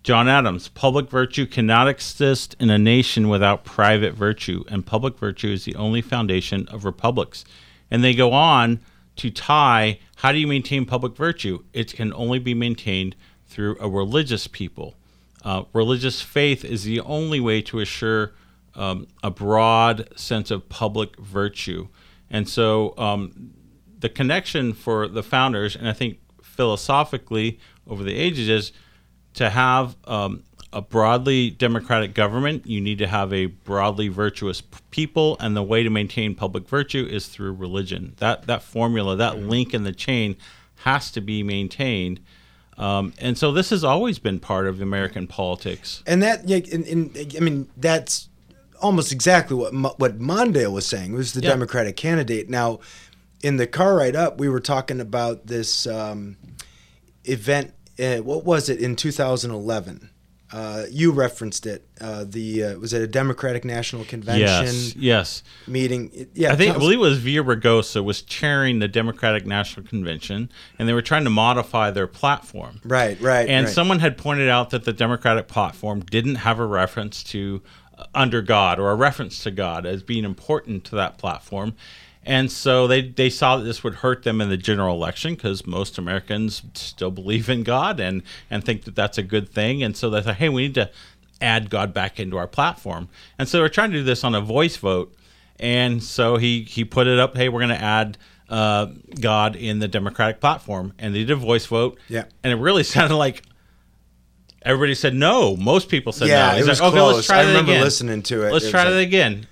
John 0.04 0.30
Adams, 0.30 0.70
public 0.70 1.10
virtue 1.10 1.46
cannot 1.46 1.90
exist 1.90 2.56
in 2.60 2.70
a 2.70 2.78
nation 2.78 3.28
without 3.28 3.66
private 3.66 4.14
virtue, 4.14 4.64
and 4.70 4.86
public 4.86 5.18
virtue 5.18 5.50
is 5.50 5.66
the 5.66 5.76
only 5.76 6.02
foundation 6.02 6.68
of 6.70 6.86
republics. 6.86 7.44
And 7.92 8.04
they 8.04 8.14
go 8.14 8.32
on 8.32 8.80
to 9.18 9.30
tie 9.30 10.00
how 10.18 10.32
do 10.32 10.40
you 10.40 10.48
maintain 10.48 10.86
public 10.86 11.16
virtue? 11.16 11.64
It 11.74 11.94
can 11.94 12.12
only 12.14 12.40
be 12.40 12.56
maintained 12.56 13.16
through 13.46 13.78
a 13.80 13.88
religious 13.88 14.48
people. 14.48 14.96
Uh, 15.44 15.64
religious 15.74 16.22
faith 16.22 16.66
is 16.66 16.84
the 16.84 17.00
only 17.02 17.40
way 17.40 17.62
to 17.62 17.80
assure 17.80 18.34
um, 18.74 19.08
a 19.24 19.30
broad 19.30 20.10
sense 20.16 20.50
of 20.50 20.70
public 20.70 21.18
virtue. 21.20 21.88
And 22.32 22.50
so 22.50 22.96
um, 22.98 23.54
the 24.00 24.10
connection 24.10 24.74
for 24.74 25.08
the 25.08 25.24
founders, 25.24 25.76
and 25.76 25.88
I 25.88 25.94
think 25.94 26.20
philosophically 26.42 27.60
over 27.86 28.04
the 28.04 28.16
ages, 28.16 28.50
is 28.50 28.72
to 29.36 29.52
have 29.52 29.96
um, 30.06 30.44
a 30.74 30.82
broadly 30.82 31.50
democratic 31.50 32.14
government, 32.14 32.68
you 32.68 32.82
need 32.82 32.98
to 32.98 33.08
have 33.08 33.34
a 33.34 33.46
broadly 33.46 34.10
virtuous 34.10 34.62
people, 34.92 35.38
and 35.40 35.56
the 35.56 35.64
way 35.64 35.84
to 35.84 35.90
maintain 35.90 36.36
public 36.36 36.68
virtue 36.68 37.08
is 37.10 37.28
through 37.28 37.54
religion. 37.54 38.14
That 38.18 38.48
that 38.48 38.64
formula, 38.64 39.16
that 39.16 39.40
link 39.40 39.74
in 39.74 39.84
the 39.84 39.94
chain, 39.94 40.36
has 40.84 41.12
to 41.12 41.22
be 41.22 41.44
maintained. 41.44 42.20
Um, 42.78 43.14
and 43.20 43.38
so 43.38 43.52
this 43.52 43.72
has 43.72 43.84
always 43.84 44.20
been 44.20 44.40
part 44.40 44.68
of 44.68 44.82
American 44.82 45.26
politics. 45.26 46.04
And 46.06 46.22
that, 46.22 46.48
yeah, 46.48 46.58
in, 46.58 46.84
in, 46.84 47.28
I 47.36 47.40
mean, 47.40 47.68
that's 47.76 48.30
almost 48.80 49.12
exactly 49.12 49.56
what 49.56 49.74
what 50.00 50.20
Mondale 50.20 50.72
was 50.72 50.86
saying. 50.86 51.14
Was 51.14 51.34
the 51.34 51.42
yeah. 51.42 51.50
Democratic 51.50 51.96
candidate. 51.96 52.50
Now, 52.50 52.80
in 53.42 53.58
the 53.58 53.68
car 53.68 53.96
ride 53.96 54.16
up, 54.16 54.40
we 54.40 54.50
were 54.50 54.60
talking 54.60 55.00
about 55.00 55.48
this 55.48 55.88
um, 55.88 56.38
event. 57.24 57.74
Uh, 58.00 58.18
what 58.18 58.44
was 58.44 58.70
it 58.70 58.80
in 58.80 58.96
2011? 58.96 60.10
Uh, 60.52 60.84
you 60.90 61.12
referenced 61.12 61.66
it. 61.66 61.86
Uh, 62.00 62.24
the 62.26 62.64
uh, 62.64 62.78
was 62.78 62.94
it 62.94 63.02
a 63.02 63.08
Democratic 63.08 63.66
National 63.66 64.06
Convention? 64.06 64.46
Yes. 64.48 64.96
Yes. 64.96 65.44
Meeting. 65.68 66.28
Yeah. 66.34 66.54
I 66.54 66.56
think 66.56 66.74
I 66.74 66.78
believe 66.78 67.00
it 67.00 67.02
was 67.02 67.20
Villaraigosa 67.20 68.04
was 68.04 68.22
chairing 68.22 68.80
the 68.80 68.88
Democratic 68.88 69.46
National 69.46 69.86
Convention, 69.86 70.50
and 70.80 70.88
they 70.88 70.94
were 70.94 71.02
trying 71.02 71.26
to 71.26 71.30
modify 71.30 71.92
their 71.92 72.08
platform. 72.08 72.80
Right. 72.86 73.20
Right. 73.20 73.50
And 73.50 73.66
right. 73.66 73.74
someone 73.74 74.00
had 74.00 74.18
pointed 74.18 74.48
out 74.48 74.70
that 74.70 74.86
the 74.86 74.94
Democratic 74.94 75.50
platform 75.50 76.00
didn't 76.00 76.36
have 76.36 76.60
a 76.60 76.66
reference 76.66 77.24
to 77.26 77.62
uh, 77.98 78.06
under 78.16 78.42
God 78.42 78.80
or 78.80 78.92
a 78.92 78.96
reference 78.96 79.44
to 79.44 79.52
God 79.52 79.86
as 79.86 80.02
being 80.02 80.24
important 80.24 80.86
to 80.86 80.96
that 80.96 81.18
platform. 81.18 81.76
And 82.28 82.52
so 82.52 82.88
they, 82.88 83.04
they 83.04 83.30
saw 83.30 83.56
that 83.56 83.64
this 83.64 83.86
would 83.86 83.96
hurt 83.96 84.24
them 84.24 84.42
in 84.42 84.50
the 84.50 84.58
general 84.58 84.94
election 84.94 85.36
because 85.36 85.66
most 85.66 85.98
Americans 85.98 86.62
still 86.74 87.10
believe 87.10 87.50
in 87.50 87.64
God 87.64 88.02
and, 88.02 88.22
and 88.52 88.66
think 88.66 88.84
that 88.84 88.96
that's 88.96 89.18
a 89.18 89.24
good 89.24 89.48
thing. 89.48 89.82
And 89.82 89.96
so 89.96 90.10
they 90.10 90.22
thought, 90.22 90.36
hey, 90.36 90.50
we 90.50 90.64
need 90.64 90.76
to 90.76 90.92
add 91.40 91.70
God 91.70 91.94
back 91.94 92.20
into 92.20 92.38
our 92.38 92.46
platform. 92.46 93.08
And 93.40 93.48
so 93.48 93.60
they're 93.60 93.70
trying 93.70 93.92
to 93.92 94.00
do 94.00 94.04
this 94.04 94.26
on 94.26 94.36
a 94.36 94.42
voice 94.42 94.76
vote. 94.76 95.16
And 95.58 96.04
so 96.04 96.36
he, 96.36 96.64
he 96.64 96.84
put 96.84 97.08
it 97.08 97.18
up, 97.18 97.38
hey, 97.38 97.48
we're 97.48 97.62
going 97.62 97.70
to 97.70 97.82
add 97.82 98.18
uh, 98.50 98.88
God 99.22 99.56
in 99.56 99.80
the 99.80 99.88
Democratic 99.88 100.42
platform. 100.42 100.92
And 101.00 101.16
they 101.16 101.20
did 101.20 101.32
a 101.32 101.38
voice 101.38 101.66
vote. 101.66 101.98
Yeah. 102.10 102.26
And 102.44 102.52
it 102.52 102.58
really 102.58 102.84
sounded 102.84 103.16
like 103.16 103.42
everybody 104.64 104.96
said 104.96 105.14
no. 105.14 105.56
Most 105.56 105.88
people 105.88 106.12
said 106.12 106.28
yeah, 106.28 106.50
no. 106.50 106.58
He's 106.58 106.68
it 106.68 106.72
was 106.72 106.82
like, 106.82 106.92
close. 106.92 107.04
Okay, 107.04 107.16
let's 107.16 107.28
try 107.28 107.38
I 107.38 107.48
remember 107.48 107.72
again. 107.72 107.84
listening 107.86 108.22
to 108.24 108.46
it. 108.46 108.52
Let's 108.52 108.66
it 108.66 108.72
try 108.72 108.84
like, 108.84 108.96
it 108.96 109.04
again. 109.04 109.48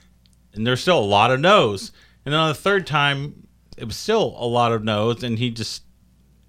And 0.56 0.68
there's 0.68 0.82
still 0.82 1.00
a 1.00 1.06
lot 1.06 1.32
of 1.32 1.40
no's. 1.40 1.94
And 2.26 2.34
then 2.34 2.40
on 2.42 2.48
the 2.50 2.56
third 2.56 2.88
time, 2.88 3.48
it 3.78 3.86
was 3.86 3.96
still 3.98 4.36
a 4.38 4.46
lot 4.48 4.72
of 4.72 4.84
no's, 4.84 5.24
and 5.24 5.38
he 5.38 5.52
just 5.52 5.84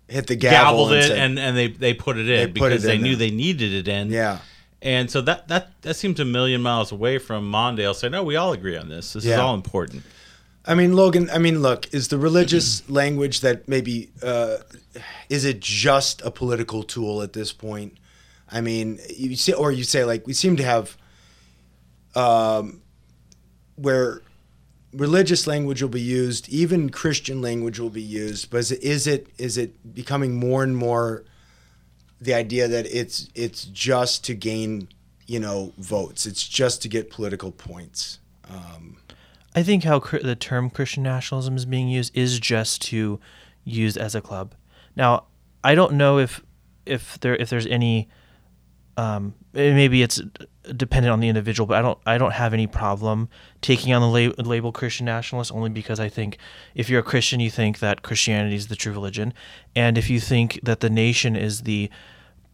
hit 0.09 0.27
the 0.29 0.37
gavel 0.37 0.87
gavelled 0.87 0.91
and 0.93 0.97
it, 0.99 1.03
said- 1.09 1.19
and, 1.19 1.39
and 1.39 1.57
they, 1.57 1.69
they 1.69 1.93
put 1.95 2.17
it 2.17 2.29
in 2.29 2.37
They 2.37 2.47
put 2.47 2.71
because 2.71 2.85
it 2.85 2.87
they 2.89 2.95
in 2.97 3.03
knew 3.03 3.17
there. 3.17 3.29
they 3.29 3.35
needed 3.35 3.73
it 3.73 3.89
in. 3.89 4.11
yeah. 4.11 4.39
And 4.83 5.11
so 5.11 5.21
that, 5.23 5.49
that 5.49 5.81
that 5.83 5.95
seems 5.95 6.21
a 6.21 6.25
million 6.25 6.61
miles 6.63 6.93
away 6.93 7.19
from 7.19 7.51
Mondale 7.51 7.95
saying, 7.95 8.13
no, 8.13 8.23
we 8.23 8.37
all 8.37 8.53
agree 8.53 8.77
on 8.77 8.89
this. 8.89 9.15
This 9.15 9.25
is 9.25 9.31
Yeah. 9.31 9.41
all 9.41 9.55
important. 9.55 10.03
I 10.67 10.75
mean, 10.75 10.95
Logan. 10.95 11.29
I 11.31 11.39
mean, 11.39 11.61
look, 11.63 11.93
is 11.95 12.09
the 12.09 12.19
religious 12.19 12.89
language 12.89 13.41
that 13.41 13.67
maybe 13.69 14.11
uh, 14.23 14.59
is 15.29 15.45
it 15.45 15.61
just 15.61 16.21
a 16.23 16.31
political 16.31 16.83
tool 16.83 17.23
at 17.23 17.33
this 17.33 17.53
point? 17.53 17.95
I 18.53 18.61
mean, 18.61 19.01
you 19.17 19.35
say, 19.35 19.55
or 19.55 19.73
you 19.73 19.83
say 19.83 20.05
like 20.05 20.27
we 20.27 20.35
seem 20.35 20.57
to 20.57 20.63
have, 20.65 20.97
um, 22.15 22.83
where 23.77 24.21
religious 24.97 25.47
language 25.47 25.83
will 25.83 25.89
be 25.89 26.01
used, 26.01 26.49
even 26.49 26.91
Christian 26.91 27.41
language 27.41 27.79
will 27.79 27.91
be 27.91 28.03
used, 28.03 28.51
but 28.51 28.59
is 28.71 29.07
it 29.07 29.29
is 29.39 29.59
it, 29.59 29.95
becoming 29.95 30.37
more 30.37 30.63
and 30.63 30.77
more 30.77 31.25
the 32.21 32.35
idea 32.35 32.67
that 32.67 32.87
it's 32.87 33.29
it's 33.35 33.65
just 33.65 34.25
to 34.25 34.35
gain 34.35 34.89
you 35.27 35.41
know 35.41 35.73
votes, 35.79 36.27
it's 36.27 36.47
just 36.47 36.83
to 36.83 36.89
get 36.89 37.11
political 37.11 37.53
points. 37.53 38.21
Um, 38.49 38.99
I 39.55 39.63
think 39.63 39.85
how 39.85 39.99
the 39.99 40.37
term 40.37 40.71
Christian 40.71 41.03
nationalism 41.03 41.57
is 41.57 41.65
being 41.65 41.89
used 41.89 42.17
is 42.17 42.39
just 42.39 42.83
to 42.83 43.21
use 43.65 43.97
as 43.97 44.15
a 44.15 44.21
club. 44.21 44.55
Now, 44.95 45.25
I 45.65 45.75
don't 45.75 45.95
know 45.95 46.19
if 46.19 46.43
if 46.85 47.19
there 47.21 47.37
if 47.37 47.51
there's 47.51 47.67
any 47.67 48.09
um, 48.97 49.35
maybe 49.53 50.03
it's 50.03 50.21
dependent 50.77 51.13
on 51.13 51.21
the 51.21 51.29
individual, 51.29 51.67
but 51.67 51.79
I 51.79 51.83
don't 51.83 51.99
I 52.07 52.19
don't 52.19 52.33
have 52.33 52.55
any 52.55 52.67
problem 52.67 53.29
taking 53.61 53.93
on 53.93 54.03
the 54.03 54.09
la- 54.09 54.45
label 54.45 54.73
Christian 54.73 55.07
nationalist 55.07 55.53
only 55.53 55.71
because 55.71 56.01
I 56.01 56.09
think 56.09 56.39
if 56.75 56.89
you're 56.89 57.01
a 57.01 57.05
Christian, 57.05 57.41
you 57.41 57.51
think 57.51 57.79
that 57.81 58.03
Christianity 58.03 58.57
is 58.57 58.69
the 58.69 58.77
true 58.77 58.93
religion, 58.93 59.33
and 59.75 59.99
if 59.99 60.11
you 60.11 60.21
think 60.21 60.61
that 60.63 60.81
the 60.81 60.91
nation 60.91 61.37
is 61.37 61.63
the 61.63 61.91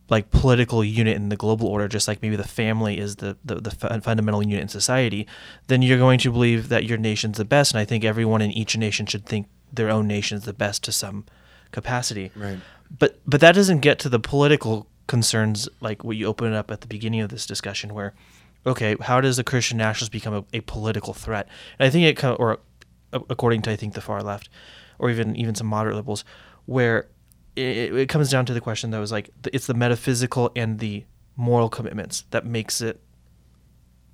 like 0.08 0.30
political 0.30 0.84
unit 0.84 1.16
in 1.16 1.30
the 1.30 1.36
global 1.36 1.68
order, 1.68 1.88
just 1.88 2.06
like 2.06 2.20
maybe 2.20 2.36
the 2.36 2.46
family 2.46 2.98
is 2.98 3.16
the, 3.16 3.36
the, 3.44 3.54
the 3.54 3.70
fu- 3.70 4.00
fundamental 4.00 4.42
unit 4.42 4.60
in 4.60 4.68
society, 4.68 5.26
then 5.68 5.80
you're 5.80 5.96
going 5.96 6.18
to 6.18 6.30
believe 6.30 6.68
that 6.68 6.84
your 6.84 6.98
nation's 6.98 7.38
the 7.38 7.46
best. 7.46 7.72
And 7.72 7.80
I 7.80 7.86
think 7.86 8.04
everyone 8.04 8.42
in 8.42 8.50
each 8.50 8.76
nation 8.76 9.06
should 9.06 9.24
think 9.24 9.46
their 9.72 9.88
own 9.88 10.06
nation 10.06 10.36
is 10.36 10.44
the 10.44 10.52
best 10.52 10.84
to 10.84 10.92
some 10.92 11.24
capacity. 11.70 12.30
Right. 12.36 12.58
But 12.98 13.20
but 13.26 13.40
that 13.40 13.54
doesn't 13.54 13.80
get 13.80 13.98
to 14.00 14.10
the 14.10 14.20
political 14.20 14.86
concerns 15.12 15.68
like 15.82 16.02
what 16.04 16.16
you 16.16 16.24
open 16.24 16.54
up 16.54 16.70
at 16.70 16.80
the 16.80 16.86
beginning 16.86 17.20
of 17.20 17.28
this 17.28 17.46
discussion, 17.46 17.92
where 17.92 18.14
okay, 18.64 18.96
how 18.98 19.20
does 19.20 19.38
a 19.38 19.44
Christian 19.44 19.76
nationalist 19.76 20.10
become 20.10 20.32
a, 20.32 20.44
a 20.54 20.60
political 20.60 21.12
threat? 21.12 21.46
And 21.78 21.86
I 21.86 21.90
think 21.90 22.06
it 22.06 22.24
or 22.24 22.60
according 23.12 23.60
to 23.60 23.70
I 23.70 23.76
think 23.76 23.92
the 23.92 24.00
far 24.00 24.22
left, 24.22 24.48
or 24.98 25.10
even 25.10 25.36
even 25.36 25.54
some 25.54 25.66
moderate 25.66 25.96
liberals, 25.96 26.24
where 26.64 27.08
it, 27.56 27.94
it 27.94 28.08
comes 28.08 28.30
down 28.30 28.46
to 28.46 28.54
the 28.54 28.60
question 28.62 28.90
that 28.92 29.00
was 29.00 29.12
like 29.12 29.28
it's 29.52 29.66
the 29.66 29.74
metaphysical 29.74 30.50
and 30.56 30.78
the 30.78 31.04
moral 31.36 31.68
commitments 31.68 32.24
that 32.30 32.46
makes 32.46 32.80
it 32.80 32.98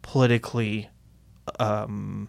politically 0.03 0.89
um, 1.61 2.29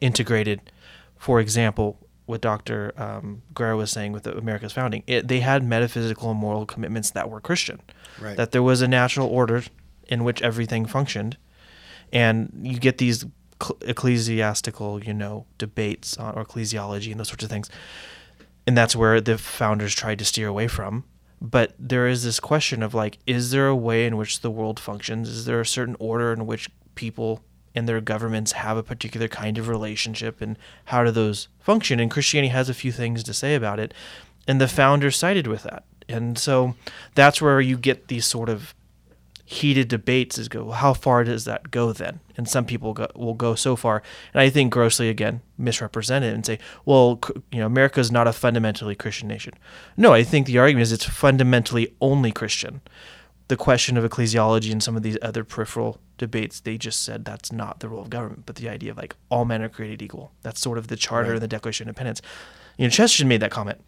integrated. 0.00 0.72
For 1.18 1.38
example, 1.38 2.00
what 2.28 2.42
Dr. 2.42 2.92
Um, 2.96 3.42
Guerra 3.54 3.76
was 3.76 3.90
saying 3.90 4.12
with 4.12 4.26
America's 4.26 4.72
founding, 4.72 5.02
it, 5.06 5.28
they 5.28 5.40
had 5.40 5.64
metaphysical 5.64 6.30
and 6.30 6.38
moral 6.38 6.66
commitments 6.66 7.10
that 7.12 7.30
were 7.30 7.40
Christian. 7.40 7.80
Right. 8.20 8.36
That 8.36 8.52
there 8.52 8.62
was 8.62 8.82
a 8.82 8.88
natural 8.88 9.28
order 9.28 9.62
in 10.08 10.24
which 10.24 10.42
everything 10.42 10.84
functioned, 10.84 11.38
and 12.12 12.52
you 12.62 12.78
get 12.78 12.98
these 12.98 13.24
ecclesiastical, 13.80 15.02
you 15.02 15.14
know, 15.14 15.46
debates 15.56 16.16
on, 16.18 16.34
or 16.34 16.44
ecclesiology 16.44 17.10
and 17.10 17.18
those 17.18 17.28
sorts 17.28 17.44
of 17.44 17.50
things, 17.50 17.70
and 18.66 18.76
that's 18.76 18.94
where 18.94 19.20
the 19.20 19.38
founders 19.38 19.94
tried 19.94 20.18
to 20.18 20.24
steer 20.24 20.48
away 20.48 20.68
from. 20.68 21.04
But 21.40 21.74
there 21.78 22.06
is 22.06 22.24
this 22.24 22.40
question 22.40 22.82
of 22.82 22.92
like, 22.92 23.18
is 23.26 23.52
there 23.52 23.68
a 23.68 23.76
way 23.76 24.06
in 24.06 24.16
which 24.16 24.40
the 24.40 24.50
world 24.50 24.78
functions? 24.78 25.28
Is 25.28 25.44
there 25.46 25.60
a 25.60 25.66
certain 25.66 25.96
order 25.98 26.32
in 26.32 26.46
which 26.46 26.68
people 26.94 27.42
and 27.78 27.88
their 27.88 28.00
governments 28.00 28.52
have 28.52 28.76
a 28.76 28.82
particular 28.82 29.28
kind 29.28 29.56
of 29.56 29.68
relationship 29.68 30.40
and 30.40 30.58
how 30.86 31.04
do 31.04 31.12
those 31.12 31.46
function. 31.60 32.00
And 32.00 32.10
christianity 32.10 32.50
has 32.50 32.68
a 32.68 32.74
few 32.74 32.90
things 32.90 33.22
to 33.22 33.32
say 33.32 33.54
about 33.54 33.78
it. 33.78 33.94
And 34.48 34.60
the 34.60 34.66
founders 34.66 35.16
sided 35.16 35.46
with 35.46 35.62
that. 35.62 35.84
And 36.08 36.36
so 36.36 36.74
that's 37.14 37.40
where 37.40 37.60
you 37.60 37.78
get 37.78 38.08
these 38.08 38.26
sort 38.26 38.48
of 38.48 38.74
heated 39.44 39.88
debates 39.88 40.36
is 40.36 40.48
go 40.48 40.64
well, 40.64 40.74
how 40.74 40.92
far 40.92 41.24
does 41.24 41.44
that 41.46 41.70
go 41.70 41.92
then? 41.92 42.20
And 42.36 42.46
some 42.46 42.66
people 42.66 42.92
go, 42.92 43.06
will 43.14 43.32
go 43.32 43.54
so 43.54 43.76
far. 43.76 44.02
And 44.34 44.40
i 44.42 44.50
think 44.50 44.72
grossly 44.72 45.08
again 45.08 45.40
misrepresent 45.56 46.24
it 46.24 46.34
and 46.34 46.44
say 46.44 46.58
well 46.84 47.18
you 47.50 47.60
know 47.60 47.66
america 47.66 47.98
is 48.00 48.12
not 48.12 48.26
a 48.26 48.32
fundamentally 48.32 48.94
christian 48.94 49.28
nation. 49.28 49.54
No 49.96 50.12
i 50.12 50.22
think 50.22 50.46
the 50.46 50.58
argument 50.58 50.82
is 50.82 50.92
it's 50.92 51.04
fundamentally 51.04 51.94
only 52.00 52.32
christian. 52.32 52.80
The 53.46 53.56
question 53.56 53.96
of 53.96 54.04
ecclesiology 54.04 54.72
and 54.72 54.82
some 54.82 54.96
of 54.96 55.02
these 55.02 55.16
other 55.22 55.44
peripheral 55.44 55.98
debates 56.18 56.60
they 56.60 56.76
just 56.76 57.02
said 57.02 57.24
that's 57.24 57.50
not 57.52 57.80
the 57.80 57.88
role 57.88 58.02
of 58.02 58.10
government 58.10 58.44
but 58.44 58.56
the 58.56 58.68
idea 58.68 58.90
of 58.90 58.96
like 58.96 59.14
all 59.30 59.44
men 59.44 59.62
are 59.62 59.68
created 59.68 60.02
equal 60.02 60.32
that's 60.42 60.60
sort 60.60 60.78
of 60.78 60.88
the 60.88 60.96
charter 60.96 61.30
right. 61.30 61.34
and 61.34 61.42
the 61.42 61.48
declaration 61.48 61.84
of 61.84 61.88
independence 61.88 62.20
you 62.76 62.84
know 62.84 62.90
chesterton 62.90 63.28
made 63.28 63.40
that 63.40 63.50
comment 63.50 63.80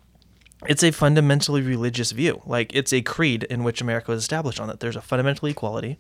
it's 0.67 0.83
a 0.83 0.91
fundamentally 0.91 1.63
religious 1.63 2.13
view. 2.13 2.43
Like 2.45 2.75
it's 2.75 2.93
a 2.93 3.03
creed 3.03 3.45
in 3.45 3.65
which 3.65 3.81
America 3.81 4.11
was 4.11 4.23
established 4.23 4.61
on 4.61 4.69
that 4.69 4.81
there's 4.81 4.97
a 4.97 5.01
fundamental 5.01 5.49
equality, 5.49 5.97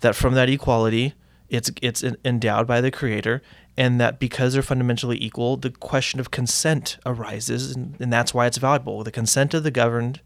that 0.00 0.16
from 0.16 0.34
that 0.34 0.48
equality, 0.48 1.14
it's 1.48 1.70
it's 1.80 2.02
endowed 2.24 2.66
by 2.66 2.80
the 2.80 2.90
Creator, 2.90 3.42
and 3.76 4.00
that 4.00 4.18
because 4.18 4.54
they're 4.54 4.62
fundamentally 4.62 5.22
equal, 5.22 5.56
the 5.56 5.70
question 5.70 6.18
of 6.18 6.30
consent 6.30 6.98
arises, 7.06 7.76
and, 7.76 7.96
and 8.00 8.12
that's 8.12 8.34
why 8.34 8.46
it's 8.46 8.58
valuable. 8.58 9.04
The 9.04 9.12
consent 9.12 9.54
of 9.54 9.62
the 9.62 9.70
governed 9.70 10.20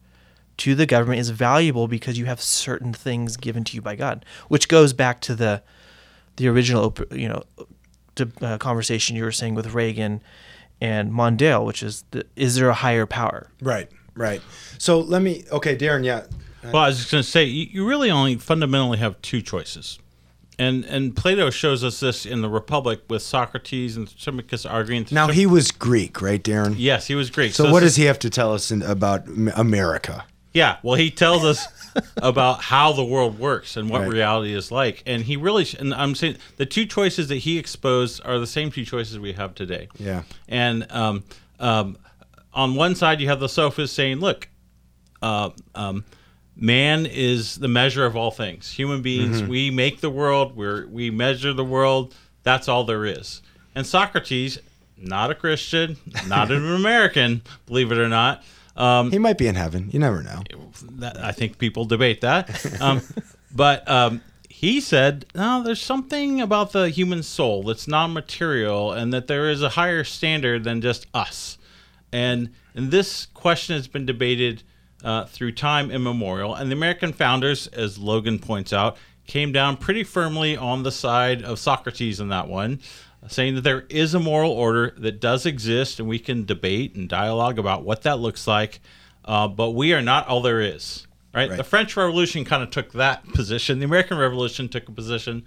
to 0.58 0.74
the 0.74 0.86
government 0.86 1.20
is 1.20 1.30
valuable 1.30 1.88
because 1.88 2.18
you 2.18 2.26
have 2.26 2.40
certain 2.40 2.92
things 2.92 3.36
given 3.36 3.64
to 3.64 3.74
you 3.74 3.82
by 3.82 3.96
God, 3.96 4.24
which 4.48 4.68
goes 4.68 4.92
back 4.92 5.20
to 5.22 5.34
the 5.34 5.62
the 6.36 6.48
original, 6.48 6.94
you 7.10 7.28
know, 7.28 7.42
to, 8.16 8.30
uh, 8.42 8.58
conversation 8.58 9.16
you 9.16 9.24
were 9.24 9.32
saying 9.32 9.54
with 9.54 9.72
Reagan 9.72 10.22
and 10.80 11.10
Mondale, 11.10 11.64
which 11.64 11.82
is 11.82 12.04
the, 12.10 12.26
is 12.36 12.56
there 12.56 12.68
a 12.68 12.74
higher 12.74 13.06
power? 13.06 13.50
Right, 13.62 13.88
right. 14.14 14.42
So 14.78 15.00
let 15.00 15.22
me, 15.22 15.44
okay, 15.50 15.76
Darren, 15.76 16.04
yeah. 16.04 16.24
Well, 16.62 16.82
I 16.82 16.88
was 16.88 16.98
just 16.98 17.10
going 17.10 17.22
to 17.22 17.28
say, 17.28 17.44
you 17.44 17.88
really 17.88 18.10
only 18.10 18.36
fundamentally 18.36 18.98
have 18.98 19.20
two 19.22 19.40
choices. 19.40 19.98
And 20.58 20.84
and 20.86 21.14
Plato 21.14 21.50
shows 21.50 21.84
us 21.84 22.00
this 22.00 22.24
in 22.24 22.40
the 22.40 22.48
Republic 22.48 23.02
with 23.10 23.20
Socrates 23.20 23.96
and 23.96 24.08
Thrasymachus 24.08 24.68
arguing. 24.68 25.06
Now 25.10 25.28
he 25.28 25.44
was 25.44 25.70
Greek, 25.70 26.22
right, 26.22 26.42
Darren? 26.42 26.76
Yes, 26.78 27.06
he 27.06 27.14
was 27.14 27.30
Greek. 27.30 27.52
So, 27.52 27.64
so 27.64 27.72
what 27.72 27.80
does 27.80 27.96
he 27.96 28.04
have 28.04 28.18
to 28.20 28.30
tell 28.30 28.54
us 28.54 28.70
in, 28.70 28.82
about 28.82 29.28
America? 29.54 30.24
Yeah, 30.56 30.78
well, 30.82 30.94
he 30.94 31.10
tells 31.10 31.44
us 31.44 31.66
about 32.16 32.62
how 32.62 32.94
the 32.94 33.04
world 33.04 33.38
works 33.38 33.76
and 33.76 33.90
what 33.90 34.00
right. 34.00 34.10
reality 34.10 34.54
is 34.54 34.72
like, 34.72 35.02
and 35.04 35.22
he 35.22 35.36
really. 35.36 35.66
And 35.78 35.92
I'm 35.92 36.14
saying 36.14 36.38
the 36.56 36.64
two 36.64 36.86
choices 36.86 37.28
that 37.28 37.36
he 37.36 37.58
exposed 37.58 38.22
are 38.24 38.38
the 38.38 38.46
same 38.46 38.70
two 38.70 38.86
choices 38.86 39.18
we 39.18 39.34
have 39.34 39.54
today. 39.54 39.88
Yeah. 39.98 40.22
And 40.48 40.90
um, 40.90 41.24
um, 41.60 41.98
on 42.54 42.74
one 42.74 42.94
side, 42.94 43.20
you 43.20 43.28
have 43.28 43.38
the 43.38 43.50
sophists 43.50 43.94
saying, 43.94 44.20
"Look, 44.20 44.48
uh, 45.20 45.50
um, 45.74 46.06
man 46.56 47.04
is 47.04 47.56
the 47.56 47.68
measure 47.68 48.06
of 48.06 48.16
all 48.16 48.30
things. 48.30 48.72
Human 48.72 49.02
beings, 49.02 49.42
mm-hmm. 49.42 49.50
we 49.50 49.70
make 49.70 50.00
the 50.00 50.08
world. 50.08 50.56
We 50.56 50.86
we 50.86 51.10
measure 51.10 51.52
the 51.52 51.66
world. 51.66 52.14
That's 52.44 52.66
all 52.66 52.84
there 52.84 53.04
is." 53.04 53.42
And 53.74 53.86
Socrates, 53.86 54.58
not 54.96 55.30
a 55.30 55.34
Christian, 55.34 55.98
not 56.26 56.50
an 56.50 56.66
American, 56.74 57.42
believe 57.66 57.92
it 57.92 57.98
or 57.98 58.08
not 58.08 58.42
um, 58.76 59.10
he 59.10 59.18
might 59.18 59.38
be 59.38 59.46
in 59.46 59.54
heaven. 59.54 59.90
You 59.92 59.98
never 59.98 60.22
know. 60.22 60.42
That, 60.98 61.18
I 61.18 61.32
think 61.32 61.58
people 61.58 61.84
debate 61.84 62.20
that. 62.20 62.80
Um, 62.80 63.02
but 63.54 63.88
um, 63.88 64.20
he 64.48 64.80
said, 64.80 65.26
no, 65.34 65.62
there's 65.62 65.80
something 65.80 66.40
about 66.40 66.72
the 66.72 66.88
human 66.88 67.22
soul 67.22 67.62
that's 67.62 67.88
non 67.88 68.12
material 68.12 68.92
and 68.92 69.12
that 69.12 69.26
there 69.26 69.50
is 69.50 69.62
a 69.62 69.70
higher 69.70 70.04
standard 70.04 70.64
than 70.64 70.80
just 70.80 71.06
us. 71.14 71.58
And, 72.12 72.50
and 72.74 72.90
this 72.90 73.26
question 73.26 73.76
has 73.76 73.88
been 73.88 74.06
debated 74.06 74.62
uh, 75.04 75.24
through 75.26 75.52
time 75.52 75.90
immemorial. 75.90 76.54
And 76.54 76.70
the 76.70 76.76
American 76.76 77.12
founders, 77.12 77.66
as 77.68 77.98
Logan 77.98 78.38
points 78.38 78.72
out, 78.72 78.96
came 79.26 79.52
down 79.52 79.76
pretty 79.76 80.04
firmly 80.04 80.56
on 80.56 80.82
the 80.82 80.92
side 80.92 81.42
of 81.42 81.58
Socrates 81.58 82.20
in 82.20 82.28
that 82.28 82.48
one 82.48 82.80
saying 83.28 83.54
that 83.56 83.62
there 83.62 83.86
is 83.88 84.14
a 84.14 84.20
moral 84.20 84.52
order 84.52 84.94
that 84.98 85.20
does 85.20 85.46
exist 85.46 85.98
and 85.98 86.08
we 86.08 86.18
can 86.18 86.44
debate 86.44 86.94
and 86.94 87.08
dialogue 87.08 87.58
about 87.58 87.84
what 87.84 88.02
that 88.02 88.18
looks 88.18 88.46
like, 88.46 88.80
uh, 89.24 89.48
but 89.48 89.70
we 89.70 89.92
are 89.92 90.02
not 90.02 90.26
all 90.28 90.40
there 90.40 90.60
is. 90.60 91.06
Right? 91.34 91.50
right? 91.50 91.56
The 91.56 91.64
French 91.64 91.96
Revolution 91.96 92.44
kind 92.44 92.62
of 92.62 92.70
took 92.70 92.92
that 92.92 93.26
position. 93.34 93.78
The 93.78 93.84
American 93.84 94.16
Revolution 94.18 94.68
took 94.68 94.88
a 94.88 94.92
position 94.92 95.44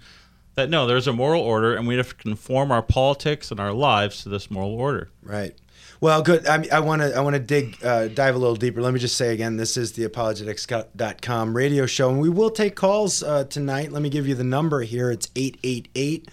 that 0.54 0.70
no, 0.70 0.86
there's 0.86 1.06
a 1.06 1.12
moral 1.12 1.42
order 1.42 1.74
and 1.74 1.86
we 1.86 1.96
have 1.96 2.10
to 2.10 2.14
conform 2.14 2.70
our 2.70 2.82
politics 2.82 3.50
and 3.50 3.58
our 3.58 3.72
lives 3.72 4.22
to 4.22 4.28
this 4.28 4.50
moral 4.50 4.74
order. 4.74 5.10
Right. 5.22 5.56
Well, 6.00 6.22
good. 6.22 6.46
I 6.46 6.80
want 6.80 7.02
to 7.02 7.14
I 7.14 7.20
want 7.20 7.34
to 7.34 7.40
dig 7.40 7.76
uh, 7.84 8.08
dive 8.08 8.34
a 8.34 8.38
little 8.38 8.56
deeper. 8.56 8.80
Let 8.80 8.94
me 8.94 9.00
just 9.00 9.16
say 9.16 9.34
again, 9.34 9.58
this 9.58 9.76
is 9.76 9.92
the 9.92 10.04
apologetics.com 10.04 11.54
radio 11.54 11.84
show, 11.84 12.08
and 12.08 12.18
we 12.18 12.30
will 12.30 12.48
take 12.48 12.74
calls 12.74 13.22
uh, 13.22 13.44
tonight. 13.44 13.92
Let 13.92 14.00
me 14.00 14.08
give 14.08 14.26
you 14.26 14.34
the 14.34 14.44
number 14.44 14.80
here. 14.80 15.10
It's 15.10 15.28
888 15.36 16.30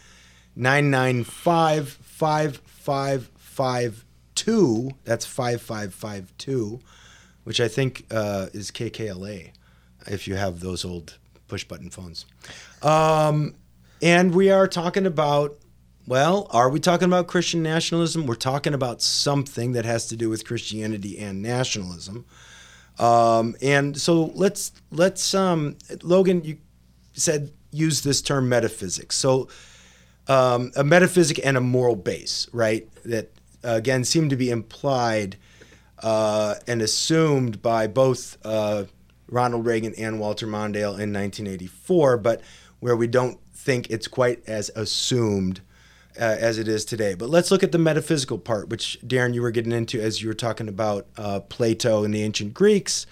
995 0.58 1.90
5552. 1.90 4.90
That's 5.04 5.26
5552, 5.26 6.80
which 7.44 7.62
I 7.62 7.68
think 7.68 8.06
uh, 8.10 8.48
is 8.54 8.72
KKLA 8.72 9.52
if 10.08 10.28
you 10.28 10.34
have 10.36 10.62
those 10.62 10.84
old 10.84 11.20
push 11.48 11.64
button 11.64 11.92
phones. 11.92 12.26
Um, 12.82 13.54
and 14.02 14.34
we 14.34 14.50
are 14.50 14.68
talking 14.68 15.06
about, 15.06 15.60
well, 16.08 16.48
are 16.50 16.70
we 16.70 16.80
talking 16.80 17.08
about 17.08 17.28
Christian 17.28 17.62
nationalism? 17.62 18.26
We're 18.26 18.36
talking 18.36 18.74
about 18.74 19.02
something 19.02 19.74
that 19.74 19.84
has 19.86 20.08
to 20.08 20.16
do 20.16 20.30
with 20.30 20.46
Christianity 20.46 21.20
and 21.20 21.42
nationalism. 21.42 22.26
Um, 22.98 23.56
and 23.62 24.00
so 24.00 24.32
let's 24.34 24.72
let's 24.92 25.36
um, 25.36 25.78
Logan, 26.02 26.44
you 26.44 26.58
said 27.14 27.52
use 27.72 28.02
this 28.02 28.24
term 28.24 28.50
metaphysics. 28.50 29.16
So 29.16 29.50
um, 30.28 30.72
a 30.76 30.84
metaphysic 30.84 31.40
and 31.46 31.58
a 31.58 31.62
moral 31.62 31.96
base, 31.96 32.48
right? 32.52 32.88
That 33.04 33.32
again 33.64 34.04
seem 34.04 34.30
to 34.30 34.36
be 34.36 34.50
implied 34.50 35.38
uh, 36.04 36.56
and 36.68 36.82
assumed 36.82 37.62
by 37.62 37.88
both 37.88 38.38
uh, 38.44 38.86
Ronald 39.30 39.66
Reagan 39.66 39.94
and 39.98 40.20
Walter 40.20 40.48
Mondale 40.48 41.00
in 41.00 41.14
1984, 41.14 42.18
but 42.18 42.42
where 42.80 42.96
we 42.96 43.08
don't 43.08 43.40
think 43.54 43.90
it's 43.90 44.08
quite 44.08 44.48
as 44.48 44.70
assumed 44.76 45.62
uh, 46.20 46.36
as 46.40 46.58
it 46.58 46.68
is 46.68 46.86
today. 46.86 47.14
But 47.14 47.30
let's 47.30 47.52
look 47.52 47.64
at 47.64 47.72
the 47.72 47.78
metaphysical 47.78 48.38
part, 48.38 48.70
which 48.70 48.98
Darren 49.06 49.34
you 49.34 49.42
were 49.42 49.52
getting 49.52 49.72
into 49.72 50.02
as 50.02 50.22
you 50.22 50.28
were 50.28 50.34
talking 50.34 50.68
about 50.68 51.08
uh, 51.18 51.42
Plato 51.42 52.04
and 52.04 52.14
the 52.14 52.24
ancient 52.24 52.54
Greeks. 52.54 53.06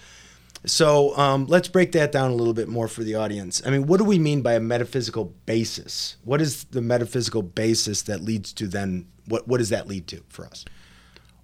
So 0.66 1.16
um, 1.16 1.46
let's 1.46 1.68
break 1.68 1.92
that 1.92 2.10
down 2.10 2.32
a 2.32 2.34
little 2.34 2.52
bit 2.52 2.66
more 2.68 2.88
for 2.88 3.04
the 3.04 3.14
audience. 3.14 3.62
I 3.64 3.70
mean, 3.70 3.86
what 3.86 3.98
do 3.98 4.04
we 4.04 4.18
mean 4.18 4.42
by 4.42 4.54
a 4.54 4.60
metaphysical 4.60 5.26
basis? 5.46 6.16
What 6.24 6.40
is 6.40 6.64
the 6.64 6.82
metaphysical 6.82 7.42
basis 7.42 8.02
that 8.02 8.20
leads 8.20 8.52
to 8.54 8.66
then? 8.66 9.06
What 9.26 9.46
what 9.46 9.58
does 9.58 9.70
that 9.70 9.86
lead 9.86 10.08
to 10.08 10.22
for 10.28 10.44
us? 10.44 10.64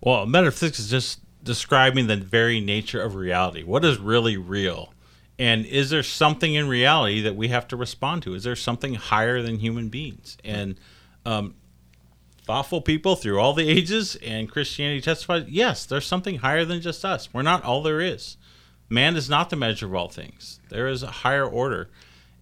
Well, 0.01 0.27
metaphysics 0.27 0.81
is 0.81 0.91
just 0.91 1.21
describing 1.45 2.09
the 2.09 2.17
very 2.17 2.61
nature 2.61 3.01
of 3.01 3.15
reality. 3.15 3.63
What 3.63 3.85
is 3.85 3.99
really 3.99 4.37
real? 4.37 4.93
And 5.39 5.67
is 5.67 5.91
there 5.91 6.03
something 6.03 6.55
in 6.55 6.69
reality 6.69 7.21
that 7.23 7.37
we 7.37 7.49
have 7.49 7.69
to 7.69 7.77
respond 7.77 8.25
to? 8.25 8.35
Is 8.35 8.43
there 8.43 8.57
something 8.57 8.95
higher 8.95 9.41
than 9.41 9.59
human 9.59 9.89
beings? 9.89 10.37
And 10.45 10.79
um, 11.25 11.55
thoughtful 12.45 12.81
people 12.81 13.17
through 13.17 13.41
all 13.41 13.53
the 13.53 13.69
ages 13.69 14.17
and 14.17 14.51
Christianity 14.51 15.01
testifies, 15.01 15.49
yes, 15.49 15.87
there's 15.87 16.07
something 16.07 16.39
higher 16.39 16.65
than 16.65 16.81
just 16.81 17.05
us. 17.05 17.33
We're 17.33 17.43
not 17.43 17.65
all 17.65 17.83
there 17.83 18.01
is 18.01 18.37
man 18.89 19.17
is 19.17 19.29
not 19.31 19.51
the 19.51 19.57
measure 19.57 19.87
of 19.87 19.95
all 19.95 20.09
things. 20.09 20.61
There 20.69 20.89
is 20.89 21.03
a 21.03 21.07
higher 21.09 21.47
order. 21.47 21.91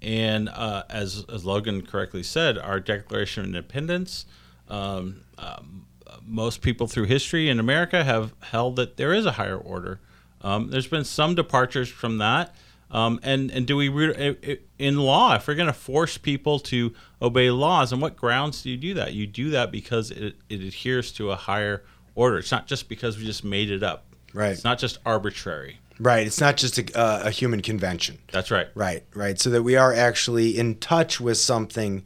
and 0.03 0.49
uh, 0.49 0.85
as 0.89 1.25
as 1.29 1.45
Logan 1.45 1.83
correctly 1.83 2.23
said, 2.23 2.57
our 2.59 2.81
Declaration 2.81 3.43
of 3.43 3.49
Independence. 3.49 4.27
Um, 4.69 5.23
um, 5.39 5.87
most 6.25 6.61
people 6.63 6.87
through 6.87 7.05
history 7.05 7.49
in 7.49 7.59
America 7.61 8.05
have 8.05 8.33
held 8.41 8.77
that 8.77 8.97
there 8.97 9.13
is 9.13 9.27
a 9.27 9.33
higher 9.33 9.57
order. 9.57 10.01
Um, 10.43 10.71
there's 10.71 10.87
been 10.87 11.05
some 11.05 11.35
departures 11.35 11.89
from 11.89 12.19
that. 12.19 12.55
Um, 12.91 13.21
and 13.23 13.51
and 13.53 13.67
do 13.67 13.77
we 13.77 13.89
re- 13.89 14.59
in 14.79 14.99
law 14.99 15.37
if 15.37 15.47
we're 15.47 15.55
going 15.55 15.67
to 15.69 15.73
force 15.73 16.19
people 16.19 16.59
to 16.61 16.93
obey 17.23 17.51
laws 17.51 17.93
on 17.93 18.01
what 18.01 18.17
grounds 18.17 18.63
do 18.63 18.71
you 18.71 18.77
do 18.77 18.95
that 18.95 19.13
you 19.13 19.29
do 19.29 19.51
that 19.51 19.71
because 19.71 20.11
it, 20.11 20.35
it 20.49 20.61
adheres 20.61 21.13
to 21.13 21.31
a 21.31 21.37
higher 21.37 21.85
order 22.17 22.39
it's 22.39 22.51
not 22.51 22.67
just 22.67 22.89
because 22.89 23.17
we 23.17 23.25
just 23.25 23.45
made 23.45 23.71
it 23.71 23.85
up 23.85 24.07
Right. 24.35 24.51
it's 24.51 24.65
not 24.65 24.81
just 24.81 24.99
arbitrary 25.07 25.79
Right. 26.01 26.27
It's 26.27 26.41
not 26.41 26.57
just 26.57 26.79
a, 26.79 26.99
uh, 26.99 27.23
a 27.27 27.31
human 27.31 27.61
convention. 27.61 28.19
that's 28.33 28.51
right 28.51 28.69
Right. 28.75 29.05
Right. 29.15 29.39
So 29.39 29.51
that 29.51 29.63
we 29.63 29.77
are 29.77 29.93
actually 29.95 30.59
in 30.59 30.77
touch 30.77 31.21
with 31.21 31.37
something 31.39 32.03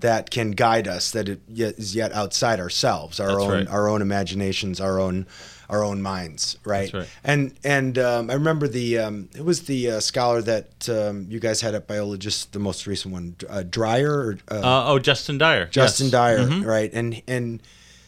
that 0.00 0.30
can 0.30 0.50
guide 0.52 0.88
us 0.88 1.12
that 1.12 1.28
it 1.28 1.40
yet, 1.46 1.74
is 1.78 1.94
yet 1.94 2.12
outside 2.12 2.58
ourselves, 2.58 3.20
our 3.20 3.28
That's 3.28 3.40
own 3.42 3.50
right. 3.52 3.68
our 3.68 3.88
own 3.88 4.02
imaginations, 4.02 4.80
our 4.80 4.98
own 4.98 5.26
our 5.70 5.82
own 5.84 6.02
minds. 6.02 6.58
Right. 6.64 6.90
That's 6.92 6.94
right. 6.94 7.08
And 7.22 7.54
and 7.64 7.98
um, 7.98 8.28
I 8.30 8.34
remember 8.34 8.66
the 8.66 8.98
um, 8.98 9.28
it 9.36 9.44
was 9.44 9.62
the 9.62 9.92
uh, 9.92 10.00
scholar 10.00 10.42
that 10.42 10.88
um, 10.88 11.26
you 11.28 11.38
guys 11.38 11.60
had 11.60 11.74
at 11.74 11.86
Biola, 11.86 12.18
just 12.18 12.52
the 12.52 12.58
most 12.58 12.86
recent 12.86 13.12
one, 13.14 13.36
uh, 13.48 13.62
Dreyer. 13.62 14.12
Or, 14.12 14.38
uh, 14.50 14.54
uh, 14.54 14.84
oh 14.88 14.98
justin 14.98 15.38
dyer 15.38 15.66
Justin 15.66 16.06
yes. 16.06 16.12
Dyer, 16.12 16.38
Mhm. 16.40 16.66
right? 16.66 16.90
And 16.92 17.22
and 17.28 17.62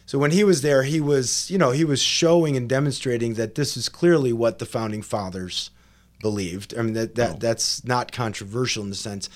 so 0.06 0.18
when 0.18 0.30
he 0.30 0.44
was 0.44 0.62
there, 0.62 0.84
he 0.84 1.00
was 1.00 1.50
you 1.50 1.58
know 1.58 1.70
he 1.72 1.84
was 1.84 2.00
showing 2.00 2.56
and 2.56 2.68
demonstrating 2.68 3.34
that 3.34 3.54
this 3.56 3.76
is 3.76 3.88
clearly 3.88 4.32
what 4.32 4.58
the 4.58 4.66
founding 4.66 5.02
fathers 5.02 5.70
believed. 6.22 6.74
I 6.78 6.82
mean 6.82 6.94
that 6.94 7.14
that 7.16 7.30
Oh. 7.34 7.38
that's 7.38 7.84
not 7.84 8.12
controversial 8.12 8.82
in 8.84 8.90
the 8.90 8.96
sense. 8.96 9.28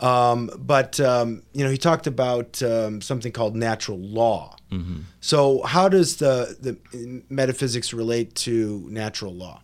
Um, 0.00 0.50
but 0.56 0.98
um, 1.00 1.42
you 1.52 1.62
know 1.64 1.70
he 1.70 1.76
talked 1.78 2.06
about 2.06 2.62
um, 2.62 3.00
something 3.00 3.32
called 3.32 3.54
natural 3.54 3.98
law. 3.98 4.56
Mm-hmm. 4.72 5.00
So 5.20 5.62
how 5.62 5.88
does 5.88 6.16
the 6.16 6.56
the 6.60 7.22
metaphysics 7.28 7.92
relate 7.92 8.34
to 8.46 8.86
natural 8.90 9.34
law? 9.34 9.60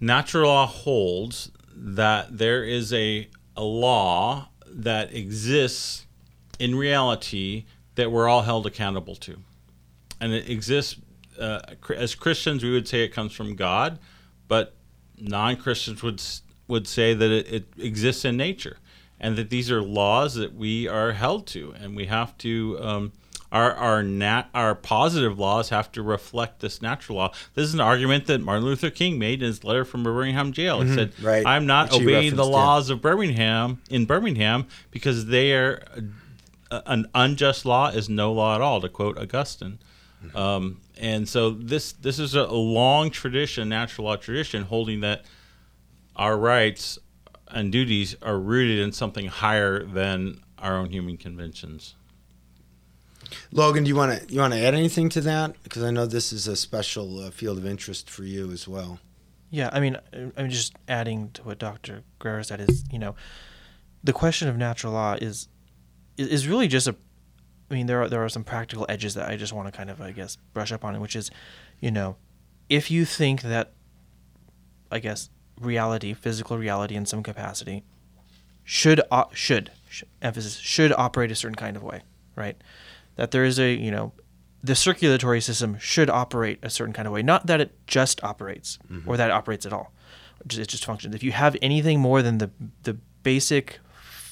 natural 0.00 0.48
law 0.48 0.66
holds 0.66 1.50
that 1.74 2.36
there 2.38 2.64
is 2.64 2.92
a, 2.92 3.28
a 3.56 3.62
law 3.62 4.48
that 4.66 5.14
exists 5.14 6.06
in 6.58 6.74
reality 6.74 7.64
that 8.00 8.10
we're 8.10 8.28
all 8.28 8.42
held 8.42 8.66
accountable 8.66 9.14
to. 9.14 9.36
And 10.22 10.32
it 10.32 10.48
exists, 10.48 10.96
uh, 11.38 11.60
as 11.94 12.14
Christians, 12.14 12.64
we 12.64 12.72
would 12.72 12.88
say 12.88 13.04
it 13.04 13.08
comes 13.08 13.34
from 13.34 13.56
God, 13.56 13.98
but 14.48 14.74
non 15.18 15.56
Christians 15.56 16.02
would, 16.02 16.22
would 16.66 16.88
say 16.88 17.12
that 17.12 17.30
it, 17.30 17.52
it 17.52 17.64
exists 17.78 18.24
in 18.24 18.38
nature 18.38 18.78
and 19.20 19.36
that 19.36 19.50
these 19.50 19.70
are 19.70 19.82
laws 19.82 20.34
that 20.36 20.54
we 20.54 20.88
are 20.88 21.12
held 21.12 21.46
to. 21.48 21.74
And 21.78 21.94
we 21.94 22.06
have 22.06 22.36
to. 22.38 22.78
Um, 22.80 23.12
our 23.52 23.74
our 23.74 24.00
nat 24.00 24.44
our 24.54 24.76
positive 24.76 25.36
laws 25.36 25.70
have 25.70 25.90
to 25.90 26.02
reflect 26.02 26.60
this 26.60 26.80
natural 26.80 27.18
law. 27.18 27.32
This 27.54 27.66
is 27.66 27.74
an 27.74 27.80
argument 27.80 28.26
that 28.26 28.40
Martin 28.40 28.64
Luther 28.64 28.90
King 28.90 29.18
made 29.18 29.42
in 29.42 29.48
his 29.48 29.64
letter 29.64 29.84
from 29.84 30.04
Birmingham 30.04 30.52
jail. 30.52 30.82
He 30.82 30.94
said, 30.94 31.12
right. 31.20 31.44
"I'm 31.44 31.66
not 31.66 31.92
obeying 31.92 32.36
the 32.36 32.44
yeah. 32.44 32.48
laws 32.48 32.90
of 32.90 33.02
Birmingham 33.02 33.82
in 33.90 34.04
Birmingham 34.04 34.68
because 34.92 35.26
they 35.26 35.52
are 35.52 35.82
an 36.70 37.06
unjust 37.14 37.64
law 37.66 37.88
is 37.88 38.08
no 38.08 38.32
law 38.32 38.54
at 38.54 38.60
all." 38.60 38.80
To 38.80 38.88
quote 38.88 39.18
Augustine. 39.18 39.78
Um, 40.34 40.80
and 40.98 41.26
so 41.28 41.50
this 41.50 41.92
this 41.92 42.18
is 42.18 42.34
a 42.34 42.44
long 42.46 43.10
tradition, 43.10 43.68
natural 43.70 44.06
law 44.06 44.16
tradition, 44.16 44.64
holding 44.64 45.00
that 45.00 45.24
our 46.16 46.36
rights 46.36 46.98
and 47.48 47.72
duties 47.72 48.14
are 48.22 48.38
rooted 48.38 48.78
in 48.78 48.92
something 48.92 49.26
higher 49.26 49.82
than 49.84 50.40
our 50.58 50.76
own 50.76 50.90
human 50.90 51.16
conventions. 51.16 51.94
Logan, 53.52 53.84
do 53.84 53.88
you 53.88 53.96
want 53.96 54.20
to 54.28 54.32
you 54.34 54.40
want 54.40 54.52
to 54.52 54.58
add 54.60 54.74
anything 54.74 55.08
to 55.10 55.20
that? 55.22 55.54
Because 55.62 55.82
I 55.82 55.90
know 55.90 56.06
this 56.06 56.32
is 56.32 56.46
a 56.46 56.56
special 56.56 57.20
uh, 57.24 57.30
field 57.30 57.58
of 57.58 57.66
interest 57.66 58.10
for 58.10 58.24
you 58.24 58.50
as 58.50 58.66
well. 58.68 58.98
Yeah, 59.50 59.70
I 59.72 59.80
mean, 59.80 59.96
I- 60.12 60.30
I'm 60.36 60.50
just 60.50 60.74
adding 60.88 61.30
to 61.34 61.42
what 61.42 61.58
Dr. 61.58 62.02
Guerrero 62.18 62.42
said 62.42 62.60
is, 62.60 62.84
you 62.92 62.98
know, 62.98 63.14
the 64.04 64.12
question 64.12 64.48
of 64.48 64.56
natural 64.56 64.92
law 64.92 65.14
is 65.14 65.48
is- 66.16 66.28
is 66.28 66.48
really 66.48 66.68
just 66.68 66.86
a. 66.86 66.96
I 67.70 67.74
mean, 67.74 67.86
there 67.86 68.02
are 68.02 68.08
there 68.08 68.24
are 68.24 68.28
some 68.28 68.44
practical 68.44 68.84
edges 68.88 69.14
that 69.14 69.28
I 69.28 69.36
just 69.36 69.52
want 69.52 69.68
to 69.68 69.72
kind 69.72 69.90
of, 69.90 70.00
I 70.00 70.10
guess, 70.10 70.36
brush 70.52 70.72
up 70.72 70.84
on, 70.84 70.96
it, 70.96 71.00
which 71.00 71.14
is, 71.14 71.30
you 71.80 71.90
know, 71.90 72.16
if 72.68 72.90
you 72.90 73.04
think 73.04 73.42
that, 73.42 73.72
I 74.90 74.98
guess, 74.98 75.30
reality, 75.60 76.14
physical 76.14 76.58
reality, 76.58 76.96
in 76.96 77.06
some 77.06 77.22
capacity, 77.22 77.84
should 78.64 79.00
should, 79.32 79.70
sh 79.88 80.02
emphasis 80.20 80.56
should 80.56 80.92
operate 80.92 81.30
a 81.30 81.34
certain 81.34 81.56
kind 81.56 81.76
of 81.76 81.82
way, 81.82 82.02
right? 82.34 82.56
That 83.16 83.30
there 83.30 83.44
is 83.44 83.58
a 83.58 83.72
you 83.72 83.90
know 83.90 84.12
the 84.62 84.74
circulatory 84.74 85.40
system 85.40 85.78
should 85.78 86.10
operate 86.10 86.58
a 86.62 86.70
certain 86.70 86.92
kind 86.92 87.06
of 87.06 87.12
way. 87.12 87.22
Not 87.22 87.46
that 87.46 87.60
it 87.60 87.86
just 87.86 88.22
operates 88.22 88.78
mm-hmm. 88.90 89.08
or 89.08 89.16
that 89.16 89.30
it 89.30 89.32
operates 89.32 89.64
at 89.64 89.72
all. 89.72 89.92
It 90.40 90.48
just, 90.48 90.60
it 90.62 90.68
just 90.68 90.84
functions. 90.84 91.14
If 91.14 91.22
you 91.22 91.32
have 91.32 91.56
anything 91.62 92.00
more 92.00 92.22
than 92.22 92.38
the 92.38 92.50
the 92.82 92.94
basic 93.22 93.78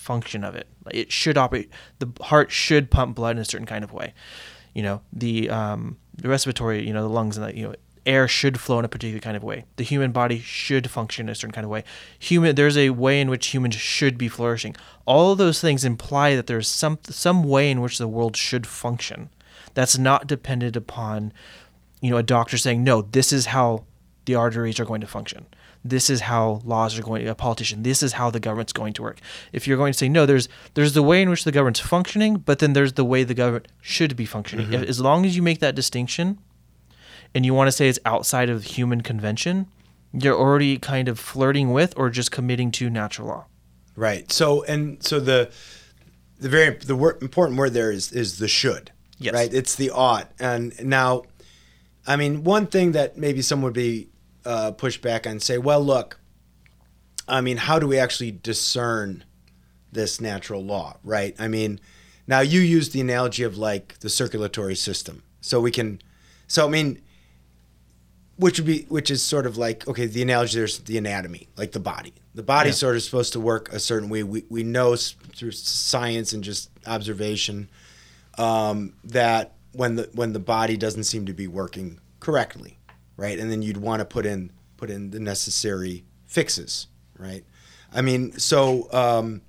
function 0.09 0.43
of 0.43 0.55
it, 0.55 0.67
it 0.91 1.13
should 1.13 1.37
operate. 1.37 1.69
The 1.99 2.09
heart 2.23 2.51
should 2.51 2.91
pump 2.91 3.15
blood 3.15 3.37
in 3.37 3.43
a 3.43 3.45
certain 3.45 3.67
kind 3.67 3.85
of 3.85 3.93
way. 3.93 4.15
You 4.75 4.83
know 4.83 5.03
the 5.13 5.51
um, 5.51 5.99
the 6.17 6.31
respiratory, 6.31 6.87
you 6.87 6.95
know 6.95 7.03
the 7.03 7.15
lungs 7.19 7.37
and 7.37 7.47
the 7.47 7.55
you 7.55 7.65
know 7.65 7.75
air 8.07 8.27
should 8.27 8.59
flow 8.59 8.79
in 8.79 8.87
a 8.87 8.89
particular 8.89 9.21
kind 9.21 9.37
of 9.37 9.45
way. 9.45 9.67
The 9.77 9.85
human 9.85 10.13
body 10.13 10.39
should 10.39 10.91
function 10.91 11.27
in 11.27 11.33
a 11.33 11.35
certain 11.35 11.53
kind 11.53 11.67
of 11.67 11.71
way. 11.71 11.85
Human 12.19 12.55
there's 12.55 12.79
a 12.79 12.89
way 12.91 13.21
in 13.21 13.29
which 13.29 13.49
humans 13.49 13.75
should 13.75 14.17
be 14.17 14.29
flourishing. 14.29 14.75
All 15.05 15.35
those 15.35 15.61
things 15.61 15.85
imply 15.85 16.35
that 16.35 16.47
there's 16.47 16.69
some 16.69 16.99
some 17.05 17.45
way 17.45 17.71
in 17.71 17.83
which 17.83 17.99
the 17.99 18.09
world 18.09 18.35
should 18.35 18.67
function 18.67 19.29
that's 19.75 19.99
not 19.99 20.27
dependent 20.27 20.75
upon 20.75 21.33
you 22.01 22.11
know 22.11 22.17
a 22.17 22.23
doctor 22.23 22.57
saying 22.57 22.83
no 22.83 23.03
this 23.03 23.31
is 23.33 23.47
how 23.47 23.85
the 24.29 24.35
arteries 24.35 24.79
are 24.79 24.85
going 24.85 25.01
to 25.01 25.07
function 25.07 25.47
this 25.85 26.09
is 26.09 26.21
how 26.23 26.61
laws 26.65 26.99
are 26.99 27.03
going 27.03 27.25
to 27.25 27.31
a 27.31 27.35
politician 27.35 27.83
this 27.83 28.03
is 28.03 28.13
how 28.13 28.31
the 28.31 28.41
government's 28.41 28.73
going 28.73 28.93
to 28.93 29.03
work 29.03 29.19
if 29.53 29.67
you're 29.67 29.77
going 29.77 29.93
to 29.93 29.99
say 29.99 30.09
no 30.09 30.25
there's 30.25 30.49
there's 30.75 30.93
the 30.93 31.03
way 31.03 31.21
in 31.21 31.29
which 31.29 31.45
the 31.45 31.53
government's 31.53 31.81
functioning 31.81 32.37
but 32.37 32.61
then 32.61 32.73
there's 32.73 32.93
the 32.93 33.05
way 33.05 33.25
the 33.25 33.35
government 33.35 33.67
should 33.81 34.15
be 34.15 34.25
functioning 34.25 34.67
mm-hmm. 34.67 34.83
if, 34.83 34.89
as 34.89 35.01
long 35.01 35.27
as 35.27 35.35
you 35.35 35.43
make 35.43 35.59
that 35.59 35.75
distinction 35.75 36.39
and 37.35 37.45
you 37.45 37.53
want 37.53 37.67
to 37.67 37.73
say 37.73 37.89
it's 37.89 37.99
outside 38.05 38.49
of 38.49 38.63
human 38.65 39.01
convention 39.01 39.67
you're 40.13 40.39
already 40.39 40.79
kind 40.79 41.09
of 41.09 41.19
flirting 41.19 41.73
with 41.73 41.93
or 41.97 42.09
just 42.09 42.31
committing 42.31 42.71
to 42.71 42.89
natural 42.89 43.29
law 43.29 43.45
Right. 43.99 44.31
So 44.31 44.63
and 44.63 45.03
so 45.03 45.19
the 45.19 45.51
the 46.39 46.49
very 46.49 46.77
the 46.77 46.95
word, 46.95 47.21
important 47.21 47.59
word 47.59 47.75
there 47.75 47.91
is 47.91 48.13
is 48.13 48.39
the 48.39 48.47
should. 48.47 48.93
Yes. 49.19 49.35
Right. 49.35 49.53
It's 49.53 49.75
the 49.75 49.91
ought. 49.91 50.31
And 50.39 50.73
now, 50.85 51.25
I 52.07 52.15
mean, 52.15 52.45
one 52.45 52.69
thing 52.69 52.93
that 52.93 53.19
maybe 53.19 53.43
some 53.43 53.61
would 53.63 53.73
be 53.73 54.09
uh, 54.49 54.71
pushed 54.73 55.03
back 55.03 55.27
and 55.27 55.43
say, 55.43 55.59
well, 55.59 55.81
look, 55.81 56.19
I 57.29 57.41
mean, 57.41 57.59
how 57.59 57.79
do 57.79 57.87
we 57.87 57.99
actually 57.99 58.33
discern 58.33 59.25
this 59.93 60.21
natural 60.21 60.65
law? 60.65 60.97
Right. 61.05 61.37
I 61.39 61.49
mean, 61.49 61.79
now 62.27 62.41
you 62.41 62.61
use 62.61 62.91
the 62.91 63.01
analogy 63.01 63.43
of 63.43 63.59
like 63.59 63.99
the 64.01 64.09
circulatory 64.09 64.75
system, 64.75 65.23
so 65.41 65.61
we 65.61 65.71
can. 65.71 66.01
So 66.47 66.67
I 66.67 66.71
mean, 66.71 67.01
which 68.37 68.59
would 68.59 68.67
be 68.67 68.83
which 68.89 69.11
is 69.11 69.23
sort 69.23 69.47
of 69.47 69.57
like 69.59 69.87
okay 69.89 70.07
the 70.07 70.23
analogy 70.23 70.59
there's 70.59 70.79
the 70.79 70.97
anatomy 70.97 71.49
like 71.57 71.73
the 71.73 71.81
body 71.81 72.15
the 72.35 72.43
body's 72.43 72.77
Yeah. 72.77 72.87
sort 72.87 72.97
of 72.97 73.03
supposed 73.03 73.33
to 73.35 73.41
work 73.41 73.71
a 73.73 73.81
certain 73.81 74.09
way 74.09 74.23
we, 74.23 74.45
we 74.49 74.63
know 74.63 74.95
through 74.97 75.51
science 75.51 76.33
and 76.33 76.43
just 76.45 76.71
observation 76.87 77.69
um, 78.39 78.95
that 79.05 79.55
when 79.73 79.97
the 79.97 80.09
when 80.15 80.33
the 80.33 80.39
body 80.39 80.77
doesn't 80.77 81.05
seem 81.05 81.27
to 81.27 81.33
be 81.35 81.47
working 81.49 81.99
correctly 82.21 82.78
right 83.19 83.39
and 83.39 83.51
then 83.51 83.61
you'd 83.61 83.77
want 83.77 84.01
to 84.01 84.05
put 84.07 84.25
in 84.25 84.51
put 84.79 84.89
in 84.89 85.11
the 85.11 85.21
necessary 85.21 86.05
fixes 86.25 86.87
right 87.19 87.45
i 87.93 88.01
mean 88.01 88.33
so 88.39 88.91
um, 88.93 89.43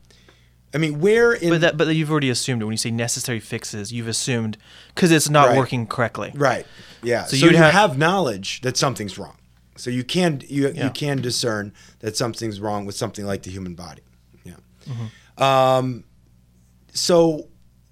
i 0.74 0.78
mean 0.78 1.00
where 1.00 1.32
in 1.34 1.50
but 1.52 1.62
that 1.62 1.78
but 1.78 1.88
you've 1.96 2.12
already 2.12 2.30
assumed 2.30 2.62
it 2.62 2.66
when 2.66 2.74
you 2.74 2.78
say 2.78 2.92
necessary 2.92 3.40
fixes 3.40 3.94
you've 3.94 4.08
assumed 4.08 4.58
because 4.94 5.12
it's 5.12 5.30
not 5.30 5.48
Right. 5.50 5.58
working 5.58 5.88
correctly 5.88 6.32
Right. 6.36 6.66
Yeah. 7.02 7.24
So 7.26 7.38
So, 7.38 7.46
you 7.48 7.56
have- 7.56 7.72
have, 7.74 7.98
knowledge 7.98 8.60
that 8.62 8.76
something's 8.76 9.18
wrong. 9.18 9.38
So 9.78 9.90
you 9.90 10.04
can 10.04 10.42
you 10.50 10.68
Yeah. 10.70 10.84
you 10.86 10.90
can 10.92 11.22
discern 11.22 11.72
that 12.00 12.18
something's 12.18 12.60
wrong 12.60 12.86
with 12.86 12.96
something 12.98 13.26
like 13.26 13.44
the 13.44 13.52
human 13.52 13.74
body. 13.76 14.02
Yeah. 14.44 14.56
Mm-hmm. 14.86 15.42
Um, 15.44 16.04
so, 16.92 17.48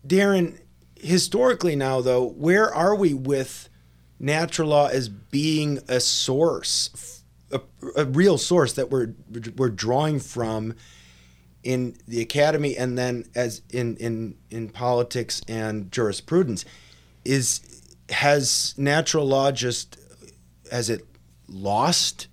Darren, 0.05 0.57
historically 0.99 1.75
now 1.77 2.01
though, 2.01 2.25
where 2.27 2.73
are 2.73 2.95
we 2.95 3.13
with 3.13 3.69
natural 4.19 4.69
law 4.69 4.87
as 4.87 5.09
being 5.09 5.79
a 5.87 5.99
source, 5.99 7.23
a, 7.51 7.61
a 7.95 8.05
real 8.05 8.37
source 8.37 8.73
that 8.73 8.89
we're 8.89 9.13
we're 9.55 9.69
drawing 9.69 10.19
from 10.19 10.73
in 11.63 11.97
the 12.07 12.21
academy 12.21 12.77
and 12.77 12.97
then 12.97 13.25
as 13.35 13.61
in 13.71 13.97
in 13.97 14.35
in 14.49 14.69
politics 14.69 15.41
and 15.47 15.91
jurisprudence 15.91 16.63
is 17.25 17.83
has 18.09 18.73
natural 18.77 19.25
law 19.25 19.51
just 19.51 19.97
has 20.71 20.89
it 20.89 21.05
lost 21.47 22.27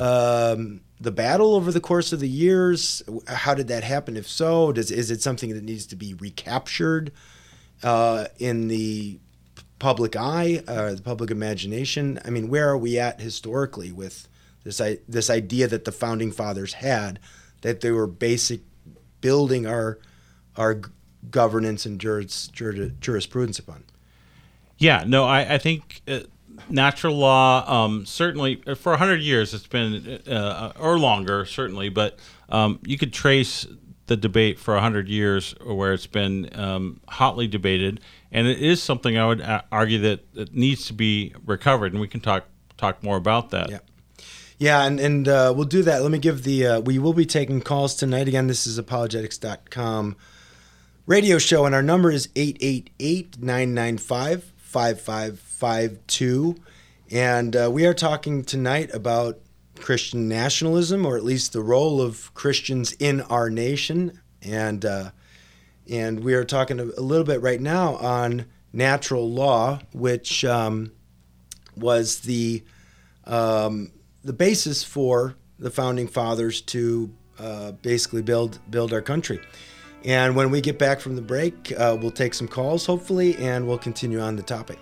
um, 0.00 0.80
the 1.00 1.10
battle 1.12 1.54
over 1.54 1.70
the 1.70 1.80
course 1.80 2.12
of 2.12 2.20
the 2.20 2.28
years? 2.28 3.02
How 3.28 3.54
did 3.54 3.68
that 3.68 3.84
happen? 3.84 4.16
If 4.16 4.28
so, 4.28 4.72
does 4.72 4.90
is 4.90 5.10
it 5.10 5.22
something 5.22 5.54
that 5.54 5.62
needs 5.62 5.86
to 5.86 5.96
be 5.96 6.14
recaptured 6.14 7.12
uh, 7.82 8.26
in 8.38 8.68
the 8.68 9.20
public 9.78 10.16
eye, 10.16 10.62
uh, 10.66 10.94
the 10.94 11.02
public 11.02 11.30
imagination? 11.30 12.18
I 12.24 12.30
mean, 12.30 12.48
where 12.48 12.68
are 12.68 12.78
we 12.78 12.98
at 12.98 13.20
historically 13.20 13.92
with 13.92 14.28
this 14.64 14.80
this 15.08 15.30
idea 15.30 15.68
that 15.68 15.84
the 15.84 15.92
founding 15.92 16.32
fathers 16.32 16.74
had 16.74 17.20
that 17.62 17.80
they 17.80 17.90
were 17.90 18.06
basic 18.06 18.60
building 19.20 19.66
our 19.66 19.98
our 20.56 20.80
governance 21.30 21.86
and 21.86 22.00
juris, 22.00 22.48
juris, 22.48 22.92
jurisprudence 23.00 23.58
upon? 23.58 23.84
Yeah, 24.78 25.04
no, 25.06 25.24
I, 25.24 25.54
I 25.54 25.58
think 25.58 26.02
uh, 26.06 26.20
natural 26.68 27.16
law, 27.16 27.64
um, 27.70 28.06
certainly 28.06 28.62
uh, 28.66 28.74
for 28.74 28.90
100 28.90 29.20
years, 29.20 29.54
it's 29.54 29.66
been, 29.66 30.20
uh, 30.28 30.72
or 30.78 30.98
longer, 30.98 31.44
certainly, 31.44 31.88
but 31.88 32.18
um, 32.48 32.78
you 32.84 32.98
could 32.98 33.12
trace 33.12 33.66
the 34.06 34.16
debate 34.16 34.58
for 34.58 34.74
100 34.74 35.08
years 35.08 35.54
where 35.64 35.92
it's 35.92 36.06
been 36.06 36.48
um, 36.58 37.00
hotly 37.08 37.48
debated. 37.48 38.00
And 38.32 38.46
it 38.46 38.60
is 38.60 38.82
something 38.82 39.16
I 39.16 39.26
would 39.26 39.40
uh, 39.40 39.62
argue 39.70 39.98
that, 40.00 40.32
that 40.34 40.54
needs 40.54 40.86
to 40.86 40.92
be 40.92 41.34
recovered. 41.44 41.92
And 41.92 42.00
we 42.00 42.08
can 42.08 42.20
talk 42.20 42.44
talk 42.76 43.02
more 43.02 43.16
about 43.16 43.50
that. 43.50 43.70
Yeah. 43.70 43.78
Yeah, 44.58 44.84
and, 44.84 44.98
and 44.98 45.28
uh, 45.28 45.52
we'll 45.54 45.66
do 45.66 45.82
that. 45.82 46.00
Let 46.00 46.10
me 46.10 46.18
give 46.18 46.42
the, 46.42 46.66
uh, 46.66 46.80
we 46.80 46.98
will 46.98 47.12
be 47.12 47.26
taking 47.26 47.60
calls 47.60 47.94
tonight. 47.94 48.26
Again, 48.26 48.46
this 48.46 48.66
is 48.66 48.78
apologetics.com 48.78 50.16
radio 51.04 51.38
show, 51.38 51.66
and 51.66 51.74
our 51.74 51.82
number 51.82 52.10
is 52.10 52.30
888 52.34 53.38
995 53.38 54.52
5552. 54.56 56.56
And 57.10 57.54
uh, 57.54 57.70
we 57.70 57.86
are 57.86 57.94
talking 57.94 58.44
tonight 58.44 58.92
about 58.94 59.40
Christian 59.78 60.26
nationalism, 60.26 61.04
or 61.04 61.18
at 61.18 61.24
least 61.24 61.52
the 61.52 61.62
role 61.62 62.00
of 62.00 62.32
Christians 62.32 62.92
in 62.92 63.20
our 63.22 63.50
nation. 63.50 64.22
And, 64.40 64.86
uh, 64.86 65.10
and 65.90 66.20
we 66.20 66.34
are 66.34 66.44
talking 66.44 66.80
a 66.80 66.84
little 66.84 67.24
bit 67.24 67.40
right 67.42 67.60
now 67.60 67.96
on 67.96 68.46
natural 68.72 69.30
law, 69.30 69.80
which 69.92 70.44
um, 70.44 70.92
was 71.76 72.20
the, 72.20 72.62
um, 73.24 73.92
the 74.22 74.32
basis 74.32 74.82
for 74.84 75.36
the 75.58 75.70
founding 75.70 76.08
fathers 76.08 76.60
to 76.60 77.12
uh, 77.38 77.72
basically 77.72 78.22
build, 78.22 78.58
build 78.70 78.92
our 78.92 79.02
country. 79.02 79.40
And 80.04 80.36
when 80.36 80.50
we 80.50 80.60
get 80.60 80.78
back 80.78 81.00
from 81.00 81.16
the 81.16 81.22
break, 81.22 81.72
uh, 81.76 81.96
we'll 82.00 82.10
take 82.10 82.34
some 82.34 82.46
calls, 82.46 82.86
hopefully, 82.86 83.36
and 83.36 83.66
we'll 83.66 83.78
continue 83.78 84.20
on 84.20 84.36
the 84.36 84.42
topic. 84.42 84.78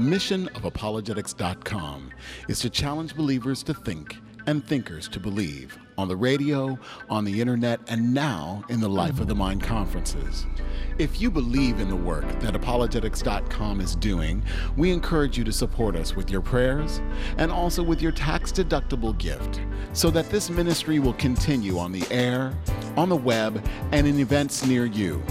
The 0.00 0.06
mission 0.06 0.48
of 0.54 0.64
apologetics.com 0.64 2.10
is 2.48 2.58
to 2.60 2.70
challenge 2.70 3.14
believers 3.14 3.62
to 3.64 3.74
think 3.74 4.16
and 4.46 4.64
thinkers 4.64 5.08
to 5.08 5.20
believe 5.20 5.76
on 5.98 6.08
the 6.08 6.16
radio, 6.16 6.78
on 7.10 7.26
the 7.26 7.38
internet, 7.38 7.80
and 7.86 8.14
now 8.14 8.64
in 8.70 8.80
the 8.80 8.88
Life 8.88 9.20
of 9.20 9.26
the 9.26 9.34
Mind 9.34 9.62
conferences. 9.62 10.46
If 10.96 11.20
you 11.20 11.30
believe 11.30 11.80
in 11.80 11.90
the 11.90 11.96
work 11.96 12.26
that 12.40 12.54
apologetics.com 12.54 13.82
is 13.82 13.94
doing, 13.94 14.42
we 14.74 14.90
encourage 14.90 15.36
you 15.36 15.44
to 15.44 15.52
support 15.52 15.94
us 15.96 16.16
with 16.16 16.30
your 16.30 16.40
prayers 16.40 17.02
and 17.36 17.52
also 17.52 17.82
with 17.82 18.00
your 18.00 18.12
tax 18.12 18.50
deductible 18.52 19.18
gift 19.18 19.60
so 19.92 20.08
that 20.12 20.30
this 20.30 20.48
ministry 20.48 20.98
will 20.98 21.12
continue 21.12 21.78
on 21.78 21.92
the 21.92 22.10
air, 22.10 22.54
on 22.96 23.10
the 23.10 23.16
web, 23.16 23.62
and 23.92 24.06
in 24.06 24.18
events 24.18 24.64
near 24.64 24.86
you. 24.86 25.22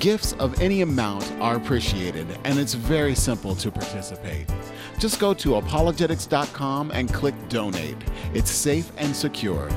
Gifts 0.00 0.34
of 0.34 0.60
any 0.60 0.82
amount 0.82 1.24
are 1.40 1.56
appreciated, 1.56 2.26
and 2.44 2.58
it's 2.58 2.74
very 2.74 3.14
simple 3.14 3.54
to 3.56 3.70
participate. 3.70 4.46
Just 4.98 5.18
go 5.18 5.34
to 5.34 5.56
apologetics.com 5.56 6.90
and 6.92 7.12
click 7.12 7.34
donate. 7.48 7.96
It's 8.32 8.50
safe 8.50 8.92
and 8.96 9.16
secure. 9.16 9.68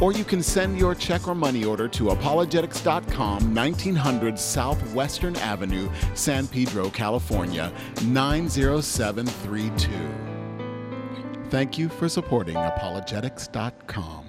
Or 0.00 0.12
you 0.12 0.24
can 0.24 0.42
send 0.42 0.78
your 0.78 0.94
check 0.94 1.28
or 1.28 1.34
money 1.34 1.64
order 1.64 1.86
to 1.88 2.04
apologetics.com, 2.10 3.54
1900 3.54 4.38
Southwestern 4.38 5.36
Avenue, 5.36 5.88
San 6.14 6.48
Pedro, 6.48 6.90
California, 6.90 7.72
90732. 8.02 9.90
Thank 11.50 11.78
you 11.78 11.88
for 11.88 12.08
supporting 12.08 12.56
apologetics.com. 12.56 14.24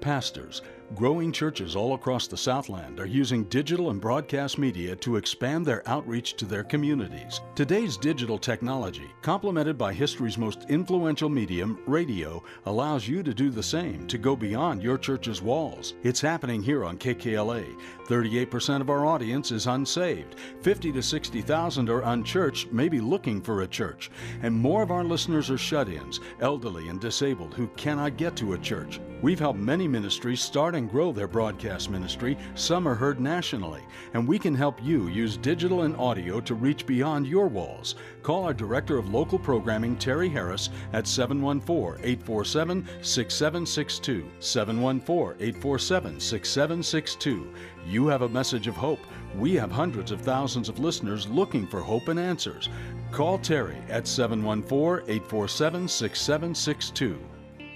Pastors, 0.00 0.62
growing 0.94 1.32
churches 1.32 1.74
all 1.74 1.94
across 1.94 2.26
the 2.26 2.36
Southland 2.36 3.00
are 3.00 3.06
using 3.06 3.44
digital 3.44 3.90
and 3.90 4.00
broadcast 4.00 4.58
media 4.58 4.94
to 4.96 5.16
expand 5.16 5.66
their 5.66 5.86
outreach 5.88 6.34
to 6.36 6.44
their 6.44 6.62
communities. 6.62 7.40
Today's 7.54 7.96
digital 7.96 8.38
technology, 8.38 9.10
complemented 9.22 9.76
by 9.76 9.92
history's 9.92 10.38
most 10.38 10.64
influential 10.68 11.28
medium, 11.28 11.80
radio, 11.86 12.42
allows 12.66 13.08
you 13.08 13.22
to 13.22 13.34
do 13.34 13.50
the 13.50 13.62
same, 13.62 14.06
to 14.06 14.18
go 14.18 14.36
beyond 14.36 14.82
your 14.82 14.98
church's 14.98 15.42
walls. 15.42 15.94
It's 16.02 16.20
happening 16.20 16.62
here 16.62 16.84
on 16.84 16.98
KKLA. 16.98 17.66
38% 18.06 18.80
of 18.80 18.90
our 18.90 19.04
audience 19.04 19.52
is 19.52 19.66
unsaved. 19.66 20.36
50 20.62 20.92
to 20.92 21.02
60,000 21.02 21.90
are 21.90 22.02
unchurched, 22.02 22.72
maybe 22.72 23.00
looking 23.00 23.40
for 23.40 23.62
a 23.62 23.66
church. 23.66 24.10
And 24.42 24.54
more 24.54 24.82
of 24.82 24.90
our 24.90 25.04
listeners 25.04 25.50
are 25.50 25.58
shut 25.58 25.88
ins, 25.88 26.20
elderly 26.40 26.88
and 26.88 27.00
disabled 27.00 27.54
who 27.54 27.68
cannot 27.76 28.16
get 28.16 28.36
to 28.36 28.52
a 28.54 28.58
church. 28.58 29.00
We've 29.22 29.38
helped 29.38 29.58
many 29.58 29.88
ministries 29.88 30.40
start 30.40 30.74
and 30.74 30.90
grow 30.90 31.10
their 31.10 31.26
broadcast 31.26 31.90
ministry. 31.90 32.36
Some 32.54 32.86
are 32.86 32.94
heard 32.94 33.18
nationally, 33.18 33.82
and 34.14 34.28
we 34.28 34.38
can 34.38 34.54
help 34.54 34.82
you 34.82 35.08
use 35.08 35.36
digital 35.36 35.82
and 35.82 35.96
audio 35.96 36.40
to 36.40 36.54
reach 36.54 36.86
beyond 36.86 37.26
your 37.26 37.48
walls. 37.48 37.94
Call 38.26 38.42
our 38.42 38.52
Director 38.52 38.98
of 38.98 39.14
Local 39.14 39.38
Programming, 39.38 39.94
Terry 39.94 40.28
Harris, 40.28 40.70
at 40.92 41.06
714 41.06 42.04
847 42.04 42.84
6762. 43.00 44.28
714 44.40 45.36
847 45.38 46.18
6762. 46.18 47.54
You 47.86 48.08
have 48.08 48.22
a 48.22 48.28
message 48.28 48.66
of 48.66 48.74
hope. 48.74 48.98
We 49.36 49.54
have 49.54 49.70
hundreds 49.70 50.10
of 50.10 50.22
thousands 50.22 50.68
of 50.68 50.80
listeners 50.80 51.28
looking 51.28 51.68
for 51.68 51.80
hope 51.80 52.08
and 52.08 52.18
answers. 52.18 52.68
Call 53.12 53.38
Terry 53.38 53.78
at 53.88 54.08
714 54.08 55.08
847 55.08 55.86
6762. 55.86 57.20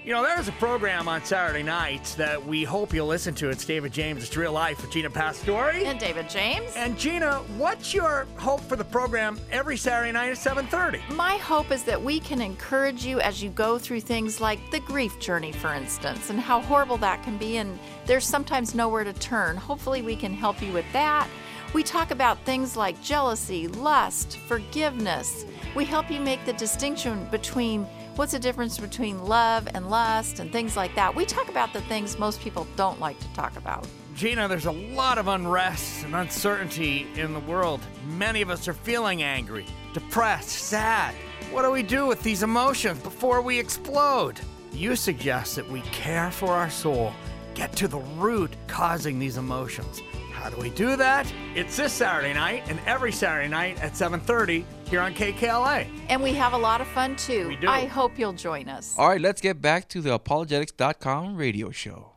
You 0.03 0.13
know, 0.13 0.23
there's 0.23 0.47
a 0.47 0.53
program 0.53 1.07
on 1.07 1.23
Saturday 1.23 1.61
nights 1.61 2.15
that 2.15 2.43
we 2.43 2.63
hope 2.63 2.91
you'll 2.91 3.05
listen 3.05 3.35
to. 3.35 3.49
It's 3.49 3.63
David 3.63 3.93
James, 3.93 4.23
It's 4.23 4.35
Real 4.35 4.51
Life 4.51 4.81
with 4.81 4.91
Gina 4.91 5.11
Pastore. 5.11 5.69
And 5.69 5.99
David 5.99 6.27
James. 6.27 6.73
And 6.75 6.97
Gina, 6.97 7.33
what's 7.55 7.93
your 7.93 8.25
hope 8.37 8.61
for 8.61 8.75
the 8.75 8.83
program 8.83 9.39
every 9.51 9.77
Saturday 9.77 10.11
night 10.11 10.31
at 10.31 10.39
7:30? 10.39 11.01
My 11.13 11.37
hope 11.37 11.69
is 11.69 11.83
that 11.83 12.01
we 12.01 12.19
can 12.19 12.41
encourage 12.41 13.05
you 13.05 13.19
as 13.19 13.43
you 13.43 13.51
go 13.51 13.77
through 13.77 14.01
things 14.01 14.41
like 14.41 14.71
the 14.71 14.79
grief 14.79 15.19
journey, 15.19 15.51
for 15.51 15.71
instance, 15.71 16.31
and 16.31 16.39
how 16.39 16.61
horrible 16.61 16.97
that 16.97 17.21
can 17.21 17.37
be, 17.37 17.57
and 17.57 17.77
there's 18.07 18.25
sometimes 18.25 18.73
nowhere 18.73 19.03
to 19.03 19.13
turn. 19.13 19.55
Hopefully, 19.55 20.01
we 20.01 20.15
can 20.15 20.33
help 20.33 20.63
you 20.63 20.73
with 20.73 20.91
that. 20.93 21.27
We 21.75 21.83
talk 21.83 22.09
about 22.09 22.43
things 22.43 22.75
like 22.75 22.99
jealousy, 23.03 23.67
lust, 23.67 24.37
forgiveness. 24.47 25.45
We 25.75 25.85
help 25.85 26.09
you 26.09 26.19
make 26.19 26.43
the 26.43 26.53
distinction 26.53 27.27
between 27.29 27.85
what's 28.15 28.33
the 28.33 28.39
difference 28.39 28.77
between 28.77 29.23
love 29.23 29.67
and 29.73 29.89
lust 29.89 30.39
and 30.39 30.51
things 30.51 30.75
like 30.75 30.95
that. 30.95 31.15
We 31.15 31.25
talk 31.25 31.49
about 31.49 31.73
the 31.73 31.81
things 31.81 32.17
most 32.19 32.41
people 32.41 32.67
don't 32.75 32.99
like 32.99 33.19
to 33.19 33.33
talk 33.33 33.55
about. 33.57 33.87
Gina, 34.15 34.47
there's 34.47 34.65
a 34.65 34.71
lot 34.71 35.17
of 35.17 35.27
unrest 35.27 36.03
and 36.03 36.15
uncertainty 36.15 37.07
in 37.15 37.33
the 37.33 37.39
world. 37.39 37.79
Many 38.05 38.41
of 38.41 38.49
us 38.49 38.67
are 38.67 38.73
feeling 38.73 39.23
angry, 39.23 39.65
depressed, 39.93 40.49
sad. 40.49 41.15
What 41.51 41.63
do 41.63 41.71
we 41.71 41.83
do 41.83 42.05
with 42.05 42.21
these 42.21 42.43
emotions 42.43 42.99
before 43.01 43.41
we 43.41 43.57
explode? 43.57 44.39
You 44.73 44.95
suggest 44.95 45.55
that 45.55 45.69
we 45.69 45.81
care 45.81 46.31
for 46.31 46.49
our 46.49 46.69
soul, 46.69 47.13
get 47.53 47.73
to 47.77 47.87
the 47.87 47.99
root 47.99 48.55
causing 48.67 49.19
these 49.19 49.37
emotions. 49.37 50.01
How 50.31 50.49
do 50.49 50.57
we 50.57 50.69
do 50.71 50.95
that? 50.95 51.31
It's 51.55 51.77
this 51.77 51.93
Saturday 51.93 52.33
night 52.33 52.63
and 52.67 52.79
every 52.85 53.11
Saturday 53.11 53.47
night 53.47 53.79
at 53.81 53.95
7:30 53.95 54.65
here 54.91 55.01
on 55.01 55.13
KKLA. 55.13 55.87
And 56.09 56.21
we 56.21 56.33
have 56.33 56.51
a 56.51 56.57
lot 56.57 56.81
of 56.81 56.87
fun 56.87 57.15
too. 57.15 57.47
We 57.47 57.55
do. 57.55 57.67
I 57.67 57.85
hope 57.85 58.19
you'll 58.19 58.33
join 58.33 58.67
us. 58.67 58.93
All 58.97 59.07
right, 59.07 59.21
let's 59.21 59.39
get 59.41 59.61
back 59.61 59.87
to 59.89 60.01
the 60.01 60.13
apologetics.com 60.13 61.37
radio 61.37 61.71
show. 61.71 62.11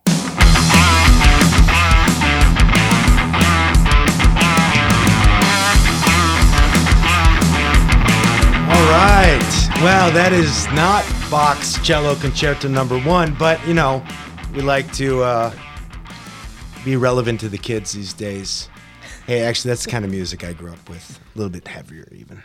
All 8.67 8.91
right. 8.91 9.41
Well, 9.81 10.11
that 10.13 10.33
is 10.33 10.67
not 10.73 11.05
Bach's 11.31 11.79
Cello 11.87 12.17
Concerto 12.17 12.69
number 12.69 12.99
one, 13.01 13.35
but 13.39 13.65
you 13.69 13.75
know, 13.75 14.05
we 14.53 14.63
like 14.63 14.93
to 14.95 15.23
uh, 15.23 15.55
be 16.85 16.97
relevant 16.97 17.39
to 17.41 17.49
the 17.49 17.59
kids 17.59 17.93
these 17.93 18.13
days. 18.13 18.69
Hey, 19.27 19.43
actually, 19.43 19.71
that's 19.71 19.85
the 19.85 19.91
kind 19.91 20.05
of 20.05 20.11
music 20.11 20.45
I 20.45 20.53
grew 20.53 20.73
up 20.73 20.89
with. 20.89 21.21
A 21.35 21.39
little 21.39 21.51
bit 21.51 21.67
heavier, 21.69 22.09
even. 22.13 22.43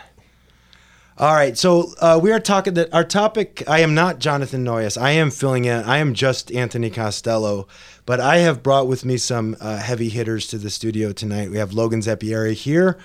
All 1.20 1.34
right, 1.34 1.58
so 1.58 1.94
uh, 2.00 2.18
we 2.24 2.32
are 2.32 2.40
talking 2.40 2.76
that 2.76 2.94
our 2.94 3.04
topic. 3.04 3.62
I 3.68 3.82
am 3.82 3.94
not 3.94 4.20
Jonathan 4.20 4.64
Noyes. 4.64 4.96
I 4.96 5.12
am 5.12 5.32
filling 5.32 5.66
in. 5.66 5.84
I 5.84 5.98
am 5.98 6.14
just 6.14 6.50
Anthony 6.50 6.90
Costello, 6.90 7.68
but 8.06 8.22
I 8.22 8.38
have 8.38 8.64
brought 8.64 8.88
with 8.88 9.04
me 9.04 9.18
some 9.18 9.58
uh, 9.60 9.80
heavy 9.80 10.08
hitters 10.08 10.48
to 10.48 10.58
the 10.58 10.70
studio 10.70 11.12
tonight. 11.12 11.52
We 11.52 11.58
have 11.58 11.74
Logan 11.74 12.00
Zeppieri 12.00 12.54
here, 12.54 12.98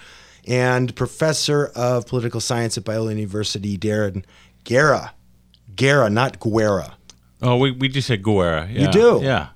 and 0.47 0.95
Professor 0.95 1.73
of 1.75 2.07
Political 2.07 2.41
Science 2.41 2.79
at 2.79 2.85
Biola 2.85 3.11
University, 3.11 3.77
Darren 3.77 4.25
Guerra. 4.63 5.13
Guerra, 5.75 6.09
not 6.09 6.39
Guerra. 6.39 6.97
Oh, 7.43 7.57
we, 7.57 7.73
we 7.73 7.89
just 7.89 8.07
said 8.07 8.23
Guerra. 8.23 8.69
Yeah. 8.71 8.83
You 8.83 8.93
do? 8.93 9.21
Yeah. 9.25 9.49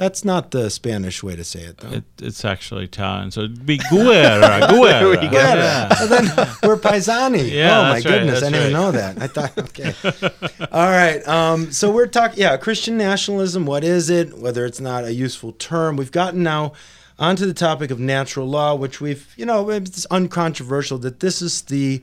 That's 0.00 0.24
not 0.24 0.50
the 0.50 0.70
Spanish 0.70 1.22
way 1.22 1.36
to 1.36 1.44
say 1.44 1.60
it, 1.60 1.76
though. 1.76 1.90
It, 1.90 2.04
it's 2.22 2.42
actually 2.42 2.84
Italian, 2.84 3.30
so 3.32 3.42
it'd 3.42 3.66
be 3.66 3.76
Guerra. 3.76 4.66
Guerra. 4.70 5.10
we 5.10 5.28
go. 5.28 5.30
Yeah. 5.30 5.88
Well, 5.90 6.08
then 6.08 6.24
we're 6.62 6.78
paisani. 6.78 7.50
Yeah, 7.52 7.80
oh 7.80 7.82
my 7.82 7.90
right, 7.90 8.02
goodness, 8.02 8.42
I 8.42 8.46
didn't 8.46 8.60
even 8.60 8.72
know 8.72 8.92
that. 8.92 9.20
I 9.20 9.26
thought 9.26 9.58
okay. 9.58 9.92
All 10.72 10.88
right. 10.88 11.20
Um, 11.28 11.70
so 11.70 11.90
we're 11.90 12.06
talking. 12.06 12.38
Yeah, 12.38 12.56
Christian 12.56 12.96
nationalism. 12.96 13.66
What 13.66 13.84
is 13.84 14.08
it? 14.08 14.38
Whether 14.38 14.64
it's 14.64 14.80
not 14.80 15.04
a 15.04 15.12
useful 15.12 15.52
term. 15.52 15.98
We've 15.98 16.10
gotten 16.10 16.42
now 16.42 16.72
onto 17.18 17.44
the 17.44 17.52
topic 17.52 17.90
of 17.90 18.00
natural 18.00 18.46
law, 18.46 18.74
which 18.74 19.02
we've 19.02 19.30
you 19.36 19.44
know 19.44 19.68
it's 19.68 20.06
uncontroversial 20.06 20.96
that 21.00 21.20
this 21.20 21.42
is 21.42 21.60
the. 21.60 22.02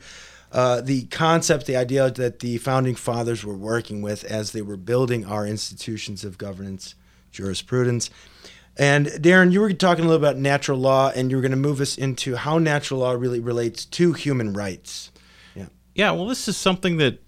Uh, 0.49 0.79
the 0.79 1.03
concept, 1.07 1.65
the 1.65 1.75
idea 1.75 2.10
that 2.10 2.39
the 2.39 2.57
founding 2.60 2.95
fathers 2.95 3.43
were 3.43 3.57
working 3.57 4.01
with 4.01 4.23
as 4.23 4.53
they 4.53 4.62
were 4.62 4.77
building 4.77 5.25
our 5.25 5.45
institutions 5.45 6.23
of 6.23 6.38
governance, 6.38 6.95
jurisprudence. 7.38 8.10
And 8.80 9.08
Darren, 9.08 9.52
you 9.52 9.62
were 9.62 9.73
talking 9.73 10.06
a 10.06 10.08
little 10.08 10.23
about 10.23 10.38
natural 10.38 10.78
law, 10.78 11.12
and 11.15 11.32
you 11.32 11.38
were 11.38 11.41
going 11.41 11.52
to 11.52 11.58
move 11.58 11.82
us 11.82 11.97
into 11.97 12.36
how 12.36 12.58
natural 12.58 13.00
law 13.00 13.12
really 13.13 13.39
relates 13.39 13.86
to 13.86 14.13
human 14.13 14.54
rights. 14.54 15.12
Yeah, 15.56 15.65
Yeah. 15.95 16.12
well, 16.12 16.28
this 16.28 16.47
is 16.47 16.58
something 16.58 16.97
that 16.97 17.19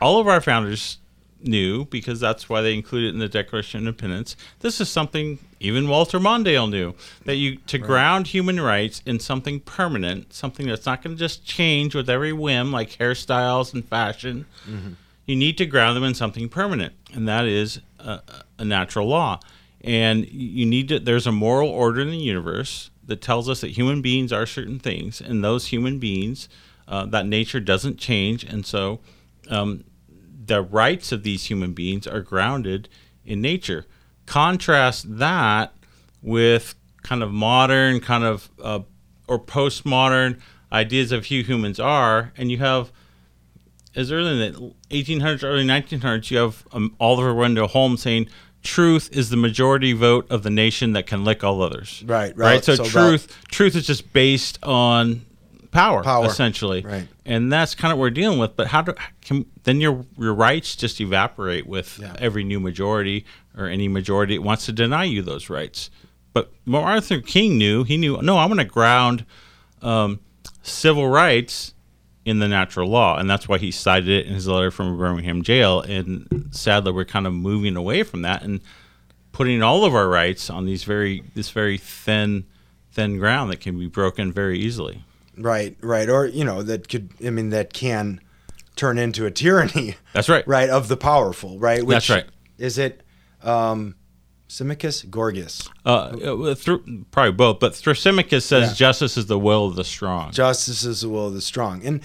all 0.00 0.18
of 0.20 0.26
our 0.26 0.40
founders 0.40 0.98
knew 1.40 1.84
because 1.84 2.18
that's 2.18 2.48
why 2.48 2.62
they 2.62 2.74
included 2.74 3.08
it 3.08 3.14
in 3.14 3.18
the 3.18 3.28
Declaration 3.28 3.78
of 3.78 3.86
Independence. 3.86 4.34
This 4.60 4.80
is 4.80 4.88
something 4.88 5.38
even 5.60 5.88
Walter 5.88 6.18
Mondale 6.18 6.68
knew 6.68 6.94
that 7.24 7.36
you 7.36 7.56
to 7.66 7.78
ground 7.78 8.26
human 8.28 8.60
rights 8.60 9.02
in 9.06 9.20
something 9.20 9.60
permanent, 9.60 10.32
something 10.32 10.66
that's 10.66 10.86
not 10.86 11.02
going 11.02 11.14
to 11.14 11.20
just 11.20 11.44
change 11.44 11.94
with 11.94 12.10
every 12.10 12.32
whim, 12.32 12.72
like 12.72 12.90
hairstyles 12.98 13.74
and 13.74 13.86
fashion. 13.86 14.46
Mm-hmm. 14.68 14.92
You 15.26 15.36
need 15.36 15.56
to 15.58 15.66
ground 15.66 15.96
them 15.96 16.04
in 16.04 16.14
something 16.14 16.48
permanent, 16.48 16.94
and 17.12 17.28
that 17.28 17.46
is 17.46 17.80
a, 18.04 18.22
a 18.58 18.64
natural 18.64 19.08
law. 19.08 19.40
And 19.80 20.26
you 20.28 20.64
need 20.64 20.88
to. 20.88 20.98
There's 20.98 21.26
a 21.26 21.32
moral 21.32 21.68
order 21.68 22.00
in 22.00 22.10
the 22.10 22.16
universe 22.16 22.90
that 23.06 23.20
tells 23.20 23.48
us 23.48 23.60
that 23.60 23.72
human 23.72 24.00
beings 24.00 24.32
are 24.32 24.46
certain 24.46 24.78
things, 24.78 25.20
and 25.20 25.44
those 25.44 25.66
human 25.66 25.98
beings, 25.98 26.48
uh, 26.88 27.04
that 27.06 27.26
nature 27.26 27.60
doesn't 27.60 27.98
change, 27.98 28.44
and 28.44 28.64
so 28.64 29.00
um, 29.50 29.84
the 30.46 30.62
rights 30.62 31.12
of 31.12 31.22
these 31.22 31.46
human 31.46 31.72
beings 31.72 32.06
are 32.06 32.20
grounded 32.20 32.88
in 33.24 33.40
nature. 33.40 33.84
Contrast 34.26 35.18
that 35.18 35.74
with 36.22 36.74
kind 37.02 37.22
of 37.22 37.30
modern, 37.30 38.00
kind 38.00 38.24
of 38.24 38.50
uh, 38.62 38.80
or 39.28 39.38
postmodern 39.38 40.40
ideas 40.72 41.12
of 41.12 41.26
who 41.26 41.42
humans 41.42 41.78
are, 41.78 42.32
and 42.36 42.50
you 42.50 42.58
have 42.58 42.90
as 43.96 44.10
early 44.12 44.30
in 44.32 44.52
the 44.52 44.74
1800s, 44.90 45.42
early 45.44 45.64
1900s, 45.64 46.30
you 46.30 46.38
have 46.38 46.66
um, 46.72 46.94
Oliver 47.00 47.34
Wendell 47.34 47.68
Holmes 47.68 48.02
saying, 48.02 48.28
"Truth 48.62 49.10
is 49.12 49.30
the 49.30 49.36
majority 49.36 49.92
vote 49.92 50.26
of 50.30 50.42
the 50.42 50.50
nation 50.50 50.92
that 50.92 51.06
can 51.06 51.24
lick 51.24 51.44
all 51.44 51.62
others." 51.62 52.02
Right, 52.06 52.36
right. 52.36 52.54
right. 52.54 52.64
So, 52.64 52.74
So 52.76 52.84
truth, 52.84 53.36
truth 53.48 53.76
is 53.76 53.86
just 53.86 54.12
based 54.12 54.58
on 54.62 55.24
power, 55.70 56.02
Power. 56.04 56.26
essentially, 56.26 56.82
Right. 56.82 57.08
And 57.26 57.50
that's 57.52 57.74
kind 57.74 57.90
of 57.90 57.98
what 57.98 58.02
we're 58.04 58.10
dealing 58.10 58.38
with. 58.38 58.54
But 58.54 58.68
how 58.68 58.82
do 58.82 58.94
can 59.22 59.46
then 59.64 59.80
your 59.80 60.04
your 60.18 60.34
rights 60.34 60.76
just 60.76 61.00
evaporate 61.00 61.66
with 61.66 61.98
Yeah. 62.00 62.14
every 62.18 62.44
new 62.44 62.60
majority 62.60 63.24
or 63.56 63.66
any 63.66 63.88
majority 63.88 64.36
that 64.36 64.42
wants 64.42 64.66
to 64.66 64.72
deny 64.72 65.04
you 65.04 65.22
those 65.22 65.48
rights? 65.50 65.90
But 66.32 66.52
Martin 66.64 66.94
Luther 66.94 67.20
King 67.20 67.58
knew 67.58 67.82
he 67.84 67.96
knew 67.96 68.20
no, 68.22 68.38
I'm 68.38 68.48
going 68.48 68.58
to 68.58 68.64
ground 68.64 69.24
um, 69.82 70.20
civil 70.62 71.08
rights 71.08 71.74
in 72.24 72.38
the 72.38 72.48
natural 72.48 72.88
law, 72.88 73.18
and 73.18 73.28
that's 73.28 73.48
why 73.48 73.58
he 73.58 73.70
cited 73.70 74.08
it 74.08 74.26
in 74.26 74.34
his 74.34 74.48
letter 74.48 74.70
from 74.70 74.96
Birmingham 74.96 75.42
jail. 75.42 75.80
And 75.80 76.48
sadly, 76.50 76.92
we're 76.92 77.04
kind 77.04 77.26
of 77.26 77.32
moving 77.32 77.76
away 77.76 78.02
from 78.02 78.22
that 78.22 78.42
and 78.42 78.60
putting 79.32 79.62
all 79.62 79.84
of 79.84 79.94
our 79.94 80.08
rights 80.08 80.48
on 80.48 80.64
these 80.64 80.84
very 80.84 81.22
this 81.34 81.50
very 81.50 81.76
thin 81.76 82.46
thin 82.92 83.18
ground 83.18 83.50
that 83.50 83.60
can 83.60 83.78
be 83.78 83.88
broken 83.88 84.32
very 84.32 84.58
easily. 84.58 85.04
Right, 85.36 85.76
right. 85.80 86.08
Or, 86.08 86.26
you 86.26 86.44
know, 86.44 86.62
that 86.62 86.88
could, 86.88 87.10
I 87.24 87.30
mean, 87.30 87.50
that 87.50 87.72
can 87.72 88.20
turn 88.76 88.98
into 88.98 89.26
a 89.26 89.30
tyranny, 89.30 89.96
That's 90.12 90.28
right. 90.28 90.46
right, 90.46 90.70
of 90.70 90.88
the 90.88 90.96
powerful, 90.96 91.58
right? 91.58 91.86
That's 91.86 92.08
right. 92.08 92.26
Is 92.56 92.78
it 92.78 93.02
um, 93.42 93.96
Symmachus? 94.48 95.02
Gorgias. 95.10 95.68
Uh, 95.86 95.90
uh, 95.90 96.54
through, 96.54 97.04
probably 97.10 97.32
both, 97.32 97.60
but 97.60 97.72
Thrasymachus 97.72 98.42
says 98.42 98.70
Yeah. 98.70 98.74
justice 98.74 99.16
is 99.16 99.26
the 99.26 99.38
will 99.38 99.66
of 99.66 99.76
the 99.76 99.84
strong. 99.84 100.32
Justice 100.32 100.84
is 100.84 101.00
the 101.00 101.08
will 101.08 101.28
of 101.28 101.34
the 101.34 101.40
strong. 101.40 101.84
And 101.84 102.00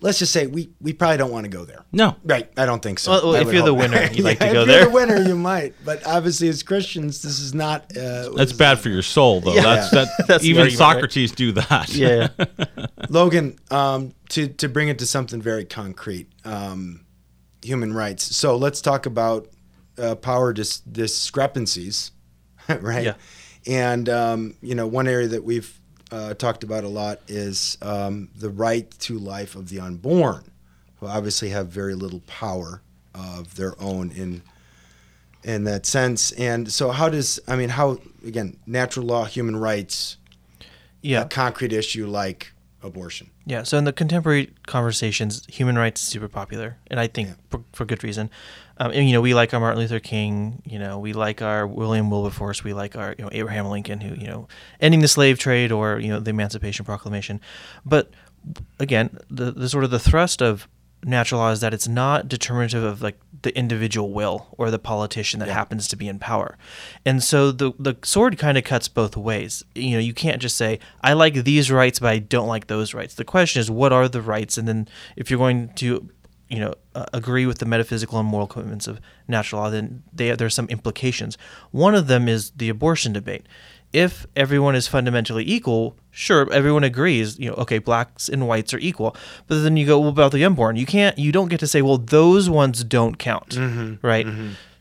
let's 0.00 0.18
just 0.18 0.32
say 0.32 0.46
we, 0.48 0.70
we 0.80 0.92
probably 0.92 1.18
don't 1.18 1.30
want 1.30 1.44
to 1.44 1.50
go 1.50 1.64
there. 1.64 1.84
no, 1.92 2.16
Right, 2.24 2.50
I 2.56 2.66
don't 2.66 2.82
think 2.82 2.98
so. 2.98 3.12
Well, 3.12 3.32
well, 3.32 3.34
if 3.46 3.52
you're 3.52 3.62
the 3.64 3.74
winner, 3.74 4.02
you'd 4.10 4.24
like 4.24 4.38
to 4.40 4.52
go 4.52 4.62
if 4.62 4.68
there. 4.68 4.76
You're 4.80 4.88
the 4.88 4.94
winner, 4.94 5.18
you 5.22 5.36
might. 5.36 5.74
But 5.84 6.04
obviously, 6.06 6.48
as 6.48 6.62
Christians, 6.62 7.22
this 7.22 7.38
is 7.38 7.54
not. 7.54 7.94
Uh, 7.96 8.30
that's 8.30 8.52
bad 8.52 8.70
not- 8.74 8.80
for 8.80 8.88
your 8.88 9.02
soul, 9.02 9.40
though. 9.40 9.54
Yeah. 9.54 9.62
That's 9.62 9.90
that. 9.90 10.08
That's 10.26 10.44
even 10.44 10.62
argument, 10.62 10.80
right? 10.80 10.94
Socrates 10.94 11.32
do 11.32 11.52
that. 11.52 11.94
Yeah. 11.94 12.28
Logan, 13.10 13.58
um, 13.70 14.12
to 14.30 14.48
to 14.48 14.68
bring 14.68 14.88
it 14.88 14.98
to 15.00 15.06
something 15.06 15.40
very 15.42 15.64
concrete, 15.64 16.28
um, 16.44 17.04
human 17.62 17.92
rights. 17.92 18.34
So 18.34 18.56
let's 18.56 18.80
talk 18.80 19.06
about 19.06 19.48
uh, 19.98 20.14
power 20.16 20.52
dis- 20.52 20.80
discrepancies, 20.80 22.12
right? 22.80 23.04
Yeah. 23.04 23.14
And 23.66 24.08
um, 24.08 24.54
you 24.60 24.74
know, 24.74 24.86
one 24.86 25.06
area 25.06 25.28
that 25.28 25.44
we've 25.44 25.78
uh, 26.10 26.34
talked 26.34 26.64
about 26.64 26.84
a 26.84 26.88
lot 26.88 27.20
is 27.28 27.78
um, 27.82 28.28
the 28.36 28.50
right 28.50 28.90
to 29.00 29.18
life 29.18 29.54
of 29.54 29.68
the 29.68 29.80
unborn, 29.80 30.44
who 31.00 31.06
obviously 31.06 31.50
have 31.50 31.68
very 31.68 31.94
little 31.94 32.20
power 32.26 32.82
of 33.14 33.56
their 33.56 33.80
own 33.80 34.10
in 34.10 34.42
in 35.44 35.64
that 35.64 35.86
sense. 35.86 36.32
And 36.32 36.70
so, 36.70 36.90
how 36.90 37.08
does 37.08 37.40
I 37.46 37.56
mean, 37.56 37.70
how 37.70 37.98
again, 38.24 38.56
natural 38.66 39.06
law, 39.06 39.24
human 39.24 39.56
rights, 39.56 40.16
yeah. 41.02 41.22
a 41.22 41.24
concrete 41.28 41.72
issue 41.72 42.06
like 42.06 42.52
abortion. 42.82 43.30
Yeah, 43.46 43.62
so 43.62 43.78
in 43.78 43.84
the 43.84 43.92
contemporary 43.92 44.52
conversations, 44.66 45.44
human 45.46 45.76
rights 45.76 46.02
is 46.02 46.08
super 46.08 46.28
popular, 46.28 46.78
and 46.88 46.98
I 47.00 47.06
think 47.06 47.30
for, 47.50 47.62
for 47.72 47.84
good 47.84 48.04
reason. 48.04 48.30
Um, 48.78 48.90
and, 48.92 49.06
you 49.06 49.12
know, 49.12 49.20
we 49.20 49.34
like 49.34 49.52
our 49.54 49.60
Martin 49.60 49.80
Luther 49.80 50.00
King. 50.00 50.62
You 50.64 50.78
know, 50.78 50.98
we 50.98 51.12
like 51.12 51.42
our 51.42 51.66
William 51.66 52.10
Wilberforce. 52.10 52.64
We 52.64 52.72
like 52.72 52.96
our 52.96 53.14
you 53.18 53.24
know 53.24 53.30
Abraham 53.32 53.66
Lincoln, 53.66 54.00
who 54.00 54.14
you 54.14 54.26
know, 54.26 54.48
ending 54.80 55.00
the 55.00 55.08
slave 55.08 55.38
trade 55.38 55.72
or 55.72 55.98
you 55.98 56.08
know 56.08 56.20
the 56.20 56.30
Emancipation 56.30 56.84
Proclamation. 56.84 57.40
But 57.84 58.10
again, 58.78 59.18
the, 59.30 59.52
the 59.52 59.68
sort 59.68 59.84
of 59.84 59.90
the 59.90 59.98
thrust 59.98 60.42
of 60.42 60.68
natural 61.04 61.40
law 61.40 61.50
is 61.50 61.60
that 61.60 61.74
it's 61.74 61.88
not 61.88 62.28
determinative 62.28 62.84
of 62.84 63.02
like 63.02 63.18
the 63.42 63.56
individual 63.58 64.12
will 64.12 64.46
or 64.56 64.70
the 64.70 64.78
politician 64.78 65.40
that 65.40 65.48
happens 65.48 65.88
to 65.88 65.96
be 65.96 66.08
in 66.08 66.18
power. 66.18 66.56
And 67.04 67.22
so 67.22 67.50
the 67.50 67.72
the 67.78 67.96
sword 68.04 68.38
kind 68.38 68.56
of 68.56 68.64
cuts 68.64 68.88
both 68.88 69.16
ways. 69.16 69.64
You 69.74 69.92
know, 69.92 69.98
you 69.98 70.14
can't 70.14 70.40
just 70.40 70.56
say 70.56 70.78
I 71.02 71.12
like 71.14 71.34
these 71.34 71.70
rights 71.70 71.98
but 71.98 72.08
I 72.08 72.18
don't 72.18 72.48
like 72.48 72.68
those 72.68 72.94
rights. 72.94 73.14
The 73.14 73.24
question 73.24 73.60
is 73.60 73.70
what 73.70 73.92
are 73.92 74.08
the 74.08 74.22
rights 74.22 74.56
and 74.56 74.68
then 74.68 74.88
if 75.16 75.30
you're 75.30 75.38
going 75.38 75.70
to 75.74 76.08
you 76.52 76.60
know 76.60 76.74
uh, 76.94 77.06
agree 77.12 77.46
with 77.46 77.58
the 77.58 77.66
metaphysical 77.66 78.18
and 78.18 78.28
moral 78.28 78.46
commitments 78.46 78.86
of 78.86 79.00
natural 79.26 79.62
law 79.62 79.70
then 79.70 80.02
they, 80.12 80.30
are 80.30 80.50
some 80.50 80.68
implications. 80.68 81.38
One 81.70 81.94
of 81.94 82.06
them 82.06 82.28
is 82.28 82.50
the 82.50 82.68
abortion 82.68 83.12
debate 83.12 83.46
if 83.92 84.26
everyone 84.36 84.74
is 84.74 84.88
fundamentally 84.88 85.44
equal, 85.46 85.96
sure, 86.10 86.50
everyone 86.52 86.82
agrees, 86.84 87.38
you 87.38 87.48
know, 87.50 87.54
okay, 87.56 87.78
blacks 87.78 88.28
and 88.28 88.48
whites 88.48 88.72
are 88.72 88.78
equal. 88.78 89.14
But 89.46 89.62
then 89.62 89.76
you 89.76 89.86
go, 89.86 90.00
well, 90.00 90.08
about 90.08 90.32
the 90.32 90.44
unborn, 90.44 90.76
you 90.76 90.86
can't, 90.86 91.18
you 91.18 91.30
don't 91.30 91.48
get 91.48 91.60
to 91.60 91.66
say, 91.66 91.82
well, 91.82 91.98
those 91.98 92.48
ones 92.48 92.84
don't 92.84 93.18
count, 93.18 93.54
right? 94.02 94.26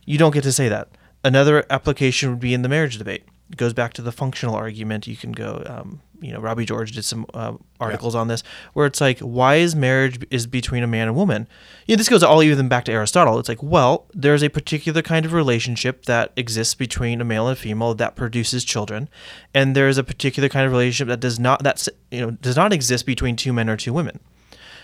You 0.05 0.17
don't 0.17 0.33
get 0.33 0.43
to 0.43 0.51
say 0.53 0.69
that. 0.69 0.87
Another 1.25 1.65
application 1.69 2.29
would 2.29 2.39
be 2.39 2.53
in 2.53 2.61
the 2.61 2.69
marriage 2.69 2.97
debate. 2.97 3.25
It 3.51 3.57
goes 3.57 3.73
back 3.73 3.93
to 3.93 4.01
the 4.01 4.11
functional 4.11 4.55
argument. 4.55 5.07
You 5.07 5.15
can 5.17 5.31
go, 5.33 5.63
um, 5.65 6.01
you 6.21 6.31
know, 6.31 6.39
Robbie 6.39 6.65
George 6.65 6.91
did 6.93 7.03
some 7.03 7.25
uh, 7.33 7.53
articles 7.79 8.15
on 8.15 8.27
this 8.27 8.43
where 8.73 8.85
it's 8.85 9.01
like, 9.01 9.19
why 9.19 9.55
is 9.55 9.75
marriage 9.75 10.25
is 10.29 10.47
between 10.47 10.83
a 10.83 10.87
man 10.87 11.07
and 11.07 11.15
woman? 11.17 11.47
You 11.85 11.95
know, 11.95 11.97
this 11.97 12.07
goes 12.09 12.23
all 12.23 12.41
even 12.43 12.69
back 12.69 12.85
to 12.85 12.91
Aristotle. 12.91 13.39
It's 13.39 13.49
like, 13.49 13.61
well, 13.61 14.07
there's 14.13 14.41
a 14.43 14.49
particular 14.49 15.01
kind 15.01 15.25
of 15.25 15.33
relationship 15.33 16.05
that 16.05 16.31
exists 16.37 16.75
between 16.75 17.19
a 17.19 17.25
male 17.25 17.47
and 17.47 17.57
a 17.57 17.61
female 17.61 17.93
that 17.95 18.15
produces 18.15 18.63
children, 18.63 19.09
and 19.53 19.75
there's 19.75 19.97
a 19.97 20.03
particular 20.03 20.47
kind 20.47 20.65
of 20.65 20.71
relationship 20.71 21.09
that 21.09 21.19
does 21.19 21.39
not 21.39 21.63
that's 21.63 21.89
you 22.11 22.21
know 22.21 22.31
does 22.31 22.55
not 22.55 22.71
exist 22.71 23.05
between 23.05 23.35
two 23.35 23.51
men 23.51 23.69
or 23.69 23.75
two 23.75 23.91
women. 23.91 24.19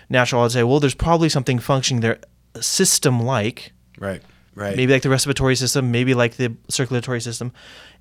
Natural, 0.09 0.43
I'd 0.43 0.51
say, 0.51 0.63
well, 0.63 0.79
there's 0.79 0.95
probably 0.95 1.29
something 1.29 1.59
functioning 1.59 2.01
there, 2.01 2.19
system 2.61 3.21
like, 3.23 3.73
Right. 3.99 4.21
Right. 4.55 4.75
maybe 4.75 4.91
like 4.91 5.03
the 5.03 5.09
respiratory 5.09 5.55
system, 5.55 5.91
maybe 5.91 6.15
like 6.15 6.37
the 6.37 6.55
circulatory 6.67 7.21
system, 7.21 7.51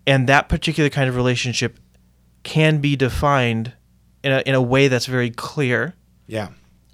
and 0.07 0.29
that 0.29 0.49
particular 0.49 0.89
kind 0.91 1.09
of 1.09 1.17
relationship 1.17 1.79
can 2.43 2.79
be 2.79 2.97
defined 2.97 3.73
in 4.23 4.33
a 4.33 4.41
in 4.47 4.55
a 4.55 4.63
way 4.63 4.89
that's 4.89 5.07
very 5.07 5.31
clear 5.31 5.95
Yeah. 6.27 6.49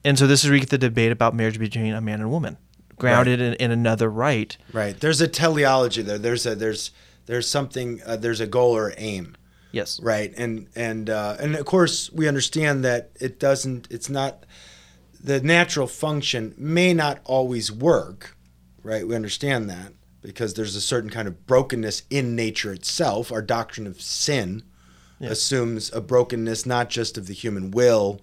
And 0.05 0.19
so 0.19 0.27
this 0.27 0.43
is 0.43 0.51
where 0.51 0.57
you 0.57 0.61
get 0.61 0.71
the 0.71 0.79
debate 0.79 1.13
about 1.13 1.35
marriage 1.35 1.59
between 1.61 1.95
a 1.95 2.01
man 2.01 2.15
and 2.15 2.25
a 2.25 2.29
woman, 2.29 2.57
grounded 2.97 3.41
in, 3.41 3.55
in 3.55 3.71
another 3.71 4.11
right. 4.11 4.57
Right. 4.73 4.99
There's 4.99 5.21
a 5.21 5.29
teleology 5.29 6.03
there. 6.03 6.19
There's 6.19 6.45
a 6.45 6.57
there's 6.57 6.91
there's 7.27 7.49
something 7.49 8.01
uh, 8.05 8.17
there's 8.17 8.41
a 8.41 8.47
goal 8.49 8.77
or 8.77 8.93
aim. 8.97 9.37
Yes. 9.71 10.01
Right. 10.03 10.35
And 10.37 10.67
and 10.75 11.09
uh, 11.09 11.37
and 11.39 11.55
of 11.55 11.65
course 11.67 12.11
we 12.13 12.27
understand 12.27 12.85
that 12.85 13.11
it 13.21 13.39
doesn't. 13.39 13.87
It's 13.91 14.11
not 14.11 14.45
the 15.23 15.41
natural 15.41 15.87
function 15.87 16.55
may 16.59 16.93
not 16.93 17.21
always 17.25 17.71
work. 17.71 18.37
Right. 18.83 19.07
We 19.07 19.15
understand 19.15 19.71
that 19.71 19.93
because 20.23 20.55
there's 20.55 20.77
a 20.77 20.81
certain 20.81 21.11
kind 21.11 21.27
of 21.29 21.47
brokenness 21.47 22.03
in 22.11 22.35
nature 22.37 22.73
itself. 22.73 23.31
Our 23.33 23.43
doctrine 23.43 23.87
of 23.87 24.01
sin 24.01 24.63
assumes 25.21 25.93
a 25.93 26.01
brokenness 26.01 26.67
not 26.67 26.91
just 26.91 27.17
of 27.19 27.27
the 27.27 27.35
human 27.35 27.71
will. 27.71 28.21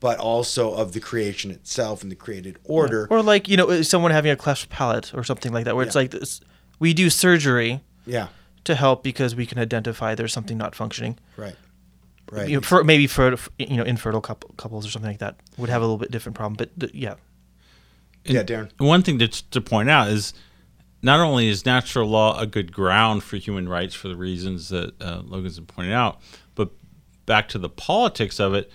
But 0.00 0.18
also 0.18 0.72
of 0.72 0.92
the 0.94 1.00
creation 1.00 1.50
itself 1.50 2.02
and 2.02 2.10
the 2.10 2.16
created 2.16 2.56
order. 2.64 3.06
Or 3.10 3.22
like 3.22 3.48
you 3.48 3.58
know 3.58 3.68
uh, 3.68 3.82
someone 3.82 4.12
having 4.12 4.30
a 4.32 4.36
cleft 4.36 4.70
palate 4.70 5.12
or 5.12 5.22
something 5.22 5.52
like 5.52 5.66
that, 5.66 5.76
where 5.76 5.84
it's 5.84 5.94
like 5.94 6.10
this, 6.10 6.40
we 6.78 6.94
do 6.94 7.10
surgery 7.10 7.82
Yeah. 8.06 8.28
to 8.64 8.74
help 8.76 9.02
because 9.02 9.36
we 9.36 9.44
can 9.44 9.58
identify 9.58 10.14
there's 10.14 10.32
something 10.32 10.56
not 10.56 10.74
functioning. 10.74 11.18
Right. 11.36 11.54
Right. 12.32 12.48
You 12.48 12.56
know, 12.56 12.60
for, 12.62 12.82
maybe 12.82 13.06
for 13.08 13.36
you 13.58 13.76
know 13.76 13.82
infertile 13.82 14.22
couple, 14.22 14.54
couples 14.56 14.86
or 14.86 14.90
something 14.90 15.10
like 15.10 15.18
that 15.20 15.36
would 15.58 15.68
have 15.68 15.82
a 15.82 15.84
little 15.84 15.98
bit 15.98 16.10
different 16.10 16.34
problem. 16.34 16.54
But 16.56 16.80
th- 16.80 16.94
yeah, 16.94 17.16
yeah, 18.24 18.42
Darren. 18.42 18.70
One 18.78 19.02
thing 19.02 19.18
to, 19.18 19.28
to 19.28 19.60
point 19.60 19.90
out 19.90 20.08
is 20.08 20.32
not 21.02 21.20
only 21.20 21.48
is 21.48 21.64
natural 21.64 22.08
law 22.08 22.38
a 22.38 22.46
good 22.46 22.72
ground 22.72 23.22
for 23.22 23.36
human 23.36 23.68
rights 23.68 23.94
for 23.94 24.08
the 24.08 24.16
reasons 24.16 24.68
that 24.68 25.00
uh, 25.00 25.22
Logan's 25.24 25.58
been 25.58 25.66
pointing 25.66 25.94
out, 25.94 26.20
but 26.54 26.70
back 27.26 27.48
to 27.48 27.58
the 27.58 27.70
politics 27.70 28.38
of 28.38 28.54
it, 28.54 28.70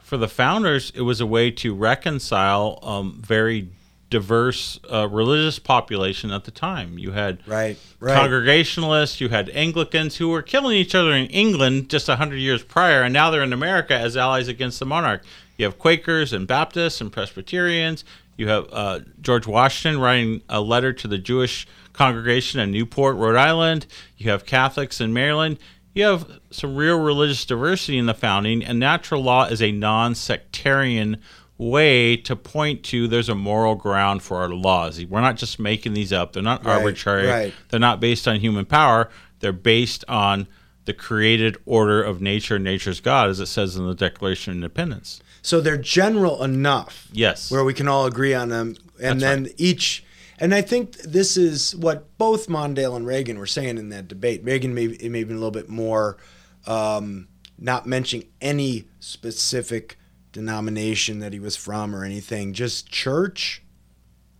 for 0.00 0.16
the 0.16 0.28
founders, 0.28 0.90
it 0.94 1.02
was 1.02 1.20
a 1.20 1.26
way 1.26 1.50
to 1.52 1.74
reconcile 1.74 2.80
um, 2.82 3.20
very 3.22 3.68
diverse 4.10 4.80
uh, 4.92 5.08
religious 5.08 5.60
population 5.60 6.32
at 6.32 6.44
the 6.44 6.50
time. 6.50 6.98
You 6.98 7.12
had 7.12 7.46
Right, 7.46 7.78
right. 8.00 8.16
Congregationalists, 8.16 9.20
you 9.20 9.28
had 9.28 9.48
Anglicans 9.50 10.16
who 10.16 10.28
were 10.28 10.42
killing 10.42 10.76
each 10.76 10.96
other 10.96 11.12
in 11.12 11.26
England 11.26 11.88
just 11.90 12.08
100 12.08 12.36
years 12.36 12.64
prior, 12.64 13.02
and 13.02 13.14
now 13.14 13.30
they're 13.30 13.44
in 13.44 13.52
America 13.52 13.94
as 13.94 14.16
allies 14.16 14.48
against 14.48 14.80
the 14.80 14.86
monarch. 14.86 15.22
You 15.56 15.64
have 15.66 15.78
Quakers 15.78 16.32
and 16.32 16.46
Baptists 16.46 17.00
and 17.00 17.12
Presbyterians. 17.12 18.04
You 18.36 18.48
have 18.48 18.68
uh, 18.72 19.00
George 19.20 19.46
Washington 19.46 20.00
writing 20.00 20.42
a 20.48 20.60
letter 20.60 20.92
to 20.94 21.08
the 21.08 21.18
Jewish 21.18 21.66
congregation 21.92 22.60
in 22.60 22.70
Newport, 22.70 23.16
Rhode 23.16 23.36
Island. 23.36 23.86
You 24.16 24.30
have 24.30 24.46
Catholics 24.46 25.00
in 25.00 25.12
Maryland. 25.12 25.58
You 25.94 26.04
have 26.04 26.40
some 26.50 26.76
real 26.76 26.98
religious 26.98 27.44
diversity 27.44 27.98
in 27.98 28.06
the 28.06 28.14
founding, 28.14 28.64
and 28.64 28.78
natural 28.78 29.22
law 29.22 29.44
is 29.46 29.60
a 29.60 29.72
non 29.72 30.14
sectarian 30.14 31.18
way 31.58 32.16
to 32.16 32.34
point 32.34 32.82
to 32.84 33.06
there's 33.06 33.28
a 33.28 33.34
moral 33.34 33.74
ground 33.74 34.22
for 34.22 34.38
our 34.38 34.48
laws. 34.48 35.04
We're 35.04 35.20
not 35.20 35.36
just 35.36 35.58
making 35.58 35.92
these 35.92 36.12
up, 36.12 36.32
they're 36.32 36.42
not 36.42 36.64
Right, 36.64 36.78
arbitrary. 36.78 37.26
right. 37.26 37.54
They're 37.68 37.78
not 37.80 38.00
based 38.00 38.26
on 38.26 38.36
human 38.40 38.64
power. 38.64 39.10
They're 39.40 39.52
based 39.52 40.04
on 40.08 40.46
the 40.86 40.94
created 40.94 41.58
order 41.66 42.02
of 42.02 42.22
nature, 42.22 42.58
nature's 42.58 43.00
God, 43.00 43.28
as 43.28 43.40
it 43.40 43.46
says 43.46 43.76
in 43.76 43.86
the 43.86 43.94
Declaration 43.94 44.52
of 44.52 44.56
Independence. 44.56 45.20
So 45.42 45.60
they're 45.60 45.76
general 45.76 46.42
enough. 46.42 47.08
Yes. 47.12 47.50
Where 47.50 47.64
we 47.64 47.74
can 47.74 47.88
all 47.88 48.06
agree 48.06 48.34
on 48.34 48.48
them. 48.48 48.76
And 49.02 49.20
That's 49.20 49.20
then 49.20 49.44
right. 49.44 49.54
each, 49.56 50.04
and 50.38 50.54
I 50.54 50.62
think 50.62 50.96
this 50.98 51.36
is 51.36 51.74
what 51.74 52.16
both 52.18 52.48
Mondale 52.48 52.96
and 52.96 53.06
Reagan 53.06 53.38
were 53.38 53.46
saying 53.46 53.78
in 53.78 53.88
that 53.90 54.08
debate. 54.08 54.42
Reagan 54.44 54.74
may, 54.74 54.84
it 54.84 55.10
may 55.10 55.20
have 55.20 55.28
been 55.28 55.36
a 55.36 55.40
little 55.40 55.50
bit 55.50 55.68
more 55.68 56.18
um, 56.66 57.28
not 57.58 57.86
mentioning 57.86 58.26
any 58.40 58.84
specific 59.00 59.98
denomination 60.32 61.18
that 61.20 61.32
he 61.32 61.40
was 61.40 61.56
from 61.56 61.94
or 61.94 62.04
anything, 62.04 62.52
just 62.52 62.90
church 62.90 63.62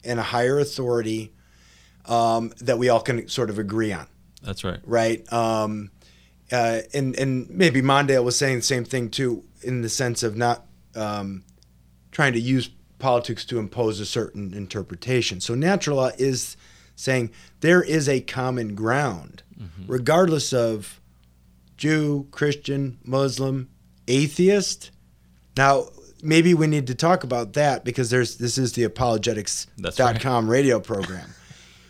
and 0.04 0.18
a 0.18 0.22
higher 0.22 0.58
authority 0.58 1.32
um, 2.06 2.52
that 2.60 2.78
we 2.78 2.88
all 2.88 3.00
can 3.00 3.28
sort 3.28 3.50
of 3.50 3.58
agree 3.58 3.92
on 3.92 4.06
That's 4.42 4.64
right. 4.64 4.80
right? 4.84 5.30
Um, 5.32 5.90
uh, 6.52 6.80
and 6.92 7.14
and 7.16 7.48
maybe 7.50 7.80
Mondale 7.80 8.24
was 8.24 8.36
saying 8.36 8.56
the 8.56 8.62
same 8.62 8.84
thing 8.84 9.10
too, 9.10 9.44
in 9.62 9.82
the 9.82 9.88
sense 9.88 10.22
of 10.22 10.36
not 10.36 10.64
um, 10.94 11.44
trying 12.10 12.32
to 12.32 12.40
use 12.40 12.70
politics 12.98 13.44
to 13.46 13.58
impose 13.58 14.00
a 14.00 14.06
certain 14.06 14.52
interpretation. 14.54 15.40
So 15.40 15.54
natural 15.54 15.96
law 15.96 16.10
is 16.18 16.56
saying 16.96 17.30
there 17.60 17.82
is 17.82 18.08
a 18.08 18.20
common 18.20 18.74
ground, 18.74 19.42
regardless 19.86 20.52
of 20.52 21.00
Jew, 21.76 22.28
Christian, 22.30 22.98
Muslim, 23.04 23.70
atheist. 24.06 24.90
Now, 25.56 25.86
maybe 26.22 26.52
we 26.52 26.66
need 26.66 26.86
to 26.88 26.94
talk 26.94 27.24
about 27.24 27.54
that 27.54 27.84
because 27.84 28.10
there's 28.10 28.36
this 28.36 28.58
is 28.58 28.74
the 28.74 28.84
apologetics.com 28.84 30.50
radio 30.50 30.78
program 30.78 31.30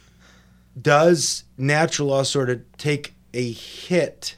does 0.80 1.44
natural 1.58 2.08
law 2.08 2.22
sort 2.22 2.50
of 2.50 2.60
take 2.78 3.14
a 3.34 3.50
hit 3.50 4.36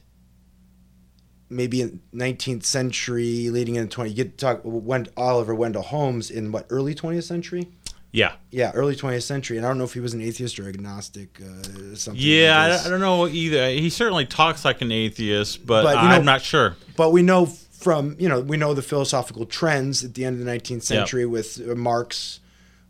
maybe 1.53 1.81
in 1.83 2.01
19th 2.15 2.65
century 2.65 3.49
leading 3.51 3.77
into 3.77 3.89
20 3.89 4.11
you 4.11 4.17
get 4.17 4.39
to 4.39 4.45
talk 4.45 4.61
when 4.65 5.07
oliver 5.17 5.55
wendell 5.55 5.83
holmes 5.83 6.31
in 6.31 6.51
what 6.53 6.67
early 6.71 6.95
20th 6.95 7.25
century 7.25 7.69
Yeah. 8.13 8.33
yeah 8.51 8.73
early 8.75 8.97
20th 8.97 9.23
century 9.23 9.57
and 9.59 9.65
i 9.67 9.69
don't 9.69 9.79
know 9.79 9.85
if 9.85 9.95
he 9.95 10.01
was 10.01 10.15
an 10.15 10.21
atheist 10.23 10.59
or 10.59 10.69
agnostic 10.69 11.41
uh, 11.41 11.95
something 11.95 12.21
Yeah, 12.23 12.67
like 12.69 12.81
I. 12.81 12.87
I 12.87 12.89
don't 12.91 13.01
know 13.01 13.27
either. 13.29 13.69
He 13.71 13.91
certainly 13.91 14.27
talks 14.27 14.65
like 14.65 14.81
an 14.83 14.91
atheist, 14.93 15.65
but, 15.67 15.83
But, 15.85 15.97
I'm 15.99 16.19
know- 16.25 16.33
not 16.33 16.43
sure. 16.43 16.77
but 16.97 17.11
we 17.13 17.23
know 17.23 17.47
from 17.47 18.15
you 18.19 18.29
know 18.29 18.41
we 18.41 18.57
know 18.57 18.75
the 18.75 18.83
philosophical 18.83 19.45
trends 19.45 20.05
at 20.05 20.15
the 20.15 20.25
end 20.25 20.39
of 20.39 20.45
the 20.47 20.51
19th 20.51 20.83
century 20.85 21.27
with 21.27 21.61
uh, 21.69 21.75
Marx, 21.75 22.39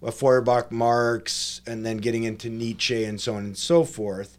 uh, 0.03 0.11
Feuerbach, 0.11 0.71
Marx, 0.71 1.63
and 1.67 1.85
then 1.87 1.97
getting 1.97 2.25
into 2.25 2.51
Nietzsche 2.51 3.03
and 3.05 3.19
so 3.21 3.35
on 3.37 3.45
and 3.45 3.57
so 3.57 3.85
forth, 3.85 4.37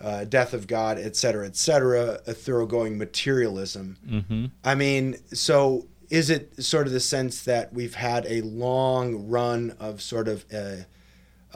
uh, 0.00 0.24
death 0.24 0.52
of 0.52 0.66
God, 0.66 0.98
et 0.98 1.16
cetera, 1.16 1.46
et 1.46 1.56
cetera, 1.56 2.20
a 2.26 2.34
thoroughgoing 2.34 2.98
materialism. 2.98 3.96
Mm-hmm. 4.06 4.46
I 4.64 4.74
mean, 4.74 5.16
so 5.32 5.86
is 6.10 6.30
it 6.30 6.62
sort 6.62 6.86
of 6.86 6.92
the 6.92 7.00
sense 7.00 7.42
that 7.44 7.72
we've 7.72 7.94
had 7.94 8.26
a 8.26 8.42
long 8.42 9.28
run 9.28 9.74
of 9.80 10.02
sort 10.02 10.28
of 10.28 10.44
uh 10.52 10.76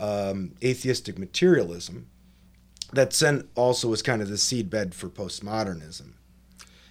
um, 0.01 0.55
atheistic 0.63 1.19
materialism 1.19 2.07
that 2.93 3.11
then 3.11 3.49
also 3.57 3.89
was 3.89 4.01
kind 4.01 4.23
of 4.23 4.29
the 4.29 4.37
seedbed 4.37 4.95
for 4.95 5.09
postmodernism? 5.09 6.13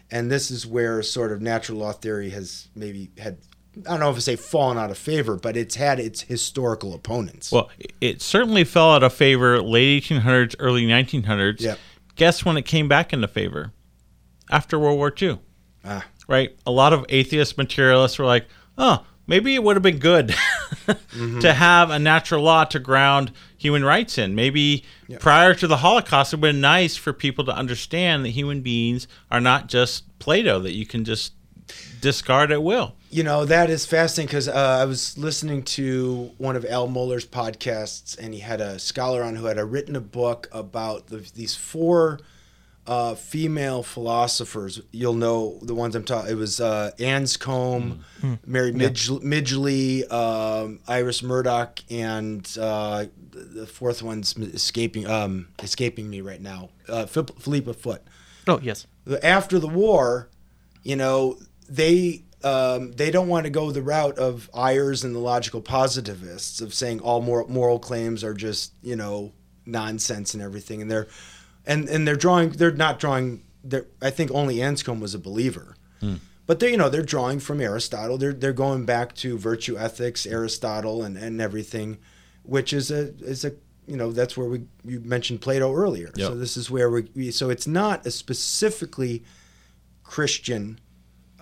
and 0.10 0.32
this 0.32 0.50
is 0.52 0.66
where 0.66 1.02
sort 1.04 1.32
of 1.32 1.42
natural 1.42 1.80
law 1.80 1.92
theory 1.92 2.30
has 2.30 2.70
maybe 2.76 3.12
had 3.18 3.38
I 3.86 3.92
don't 3.92 4.00
know 4.00 4.10
if 4.10 4.16
I 4.16 4.20
say 4.20 4.36
fallen 4.36 4.78
out 4.78 4.92
of 4.92 4.98
favor, 4.98 5.36
but 5.36 5.58
it's 5.58 5.76
had 5.76 6.00
its 6.00 6.22
historical 6.22 6.94
opponents. 6.94 7.52
Well, 7.52 7.70
it 8.02 8.22
certainly 8.22 8.64
fell 8.64 8.92
out 8.92 9.04
of 9.04 9.14
favor 9.14 9.62
late 9.62 10.04
1800s, 10.04 10.56
early 10.60 10.86
1900s. 10.86 11.62
Yep. 11.62 11.80
Guess 12.16 12.46
when 12.46 12.58
it 12.58 12.64
came 12.64 12.88
back 12.88 13.14
into 13.14 13.28
favor? 13.28 13.74
After 14.50 14.80
World 14.80 14.98
War 14.98 15.14
II. 15.22 15.40
Ah. 15.84 16.06
Right? 16.28 16.58
A 16.66 16.72
lot 16.72 16.94
of 16.94 17.06
atheist 17.10 17.58
materialists 17.58 18.18
were 18.18 18.26
like, 18.26 18.48
oh, 18.78 19.06
maybe 19.28 19.54
it 19.54 19.64
would 19.64 19.76
have 19.76 19.84
been 19.84 20.00
good 20.00 20.34
to 21.42 21.54
have 21.54 21.90
a 21.90 22.00
natural 22.00 22.42
law 22.44 22.64
to 22.66 22.80
ground 22.80 23.32
human 23.58 23.84
rights 23.84 24.18
in. 24.18 24.36
Maybe 24.36 24.84
prior 25.20 25.54
to 25.56 25.68
the 25.68 25.78
Holocaust, 25.78 26.34
it 26.34 26.38
would 26.38 26.48
have 26.48 26.54
been 26.56 26.62
nice 26.62 26.96
for 26.96 27.14
people 27.14 27.46
to 27.46 27.52
understand 27.52 28.26
that 28.26 28.30
human 28.30 28.62
beings 28.62 29.08
are 29.30 29.42
not 29.42 29.68
just 29.68 30.06
Plato, 30.20 30.60
that 30.60 30.74
you 30.74 30.86
can 30.86 31.06
just 31.06 31.34
discard 32.02 32.52
at 32.52 32.64
will. 32.64 32.96
You 33.10 33.24
know, 33.24 33.46
that 33.46 33.70
is 33.70 33.86
fascinating 33.86 34.28
because 34.28 34.48
uh, 34.50 34.80
I 34.82 34.86
was 34.86 35.18
listening 35.18 35.64
to 35.64 36.32
one 36.38 36.56
of 36.56 36.66
Al 36.66 36.88
Mohler's 36.90 37.26
podcasts, 37.26 38.18
and 38.18 38.34
he 38.34 38.42
had 38.42 38.60
a 38.62 38.80
scholar 38.80 39.24
on 39.24 39.36
who 39.36 39.46
had 39.46 39.58
a, 39.58 39.66
written 39.66 39.96
a 39.96 40.02
book 40.02 40.48
about 40.52 41.08
the, 41.08 41.18
these 41.34 41.56
four 41.56 42.20
uh, 42.86 43.16
female 43.16 43.82
philosophers. 43.84 44.82
You'll 44.92 45.14
know 45.14 45.60
the 45.62 45.74
ones 45.74 45.96
I'm 45.96 46.04
talking. 46.04 46.32
It 46.32 46.36
was 46.36 46.60
uh, 46.60 46.92
Anscombe, 47.00 48.00
Mary 48.46 48.72
Midg- 48.74 49.22
Midgley, 49.24 50.10
um, 50.12 50.80
Iris 50.88 51.22
Murdoch, 51.24 51.80
and 51.90 52.46
uh, 52.60 53.06
the 53.32 53.40
the 53.40 53.68
fourth 53.68 54.02
one's 54.04 54.36
escaping 54.38 55.08
um, 55.08 55.48
escaping 55.62 56.10
me 56.10 56.22
right 56.22 56.42
now. 56.42 56.70
Uh, 56.90 57.06
Philippa 57.06 57.74
Foot 57.74 58.02
Oh 58.48 58.60
yes. 58.62 58.88
after 59.24 59.60
the 59.60 59.68
war, 59.68 60.30
you 60.84 60.96
know, 60.96 61.38
they 61.70 62.24
um, 62.44 62.92
they 62.94 63.12
don't 63.12 63.28
want 63.28 63.46
to 63.46 63.50
go 63.50 63.72
the 63.72 63.82
route 63.82 64.18
of 64.18 64.50
Ayers 64.56 65.04
and 65.04 65.16
the 65.16 65.20
logical 65.20 65.62
positivists 65.62 66.62
of 66.62 66.74
saying 66.74 67.00
all 67.00 67.22
moral, 67.22 67.48
moral 67.50 67.80
claims 67.80 68.24
are 68.24 68.34
just 68.34 68.74
you 68.82 68.96
know 68.96 69.34
nonsense 69.66 70.34
and 70.34 70.44
everything, 70.44 70.82
and 70.82 70.90
they're 70.92 71.08
and 71.66 71.90
and 71.90 72.08
they're 72.08 72.16
drawing 72.16 72.50
they're 72.52 72.72
not 72.72 73.00
drawing. 73.00 73.44
They're, 73.64 73.88
I 74.02 74.12
think 74.12 74.32
only 74.32 74.58
Anscombe 74.58 75.02
was 75.02 75.14
a 75.14 75.20
believer. 75.20 75.76
But 76.48 76.62
they, 76.62 76.72
you 76.72 76.78
know, 76.78 76.90
they're 76.90 77.04
drawing 77.04 77.40
from 77.40 77.60
Aristotle. 77.60 78.18
They're 78.18 78.34
they're 78.34 78.54
going 78.54 78.86
back 78.86 79.14
to 79.16 79.38
virtue 79.38 79.78
ethics, 79.78 80.26
Aristotle, 80.26 81.04
and, 81.04 81.18
and 81.18 81.42
everything, 81.42 81.98
which 82.44 82.72
is 82.72 82.90
a 82.90 83.14
is 83.20 83.44
a 83.44 83.52
you 83.86 83.98
know 83.98 84.12
that's 84.14 84.38
where 84.38 84.48
we 84.48 84.64
you 84.86 85.02
mentioned 85.02 85.42
Plato 85.42 85.74
earlier. 85.76 86.10
Yep. 86.16 86.28
So 86.28 86.36
this 86.36 86.56
is 86.56 86.72
where 86.72 86.90
we, 86.90 87.10
we 87.14 87.32
so 87.32 87.50
it's 87.50 87.68
not 87.68 88.06
a 88.06 88.12
specifically 88.12 89.24
Christian 90.04 90.80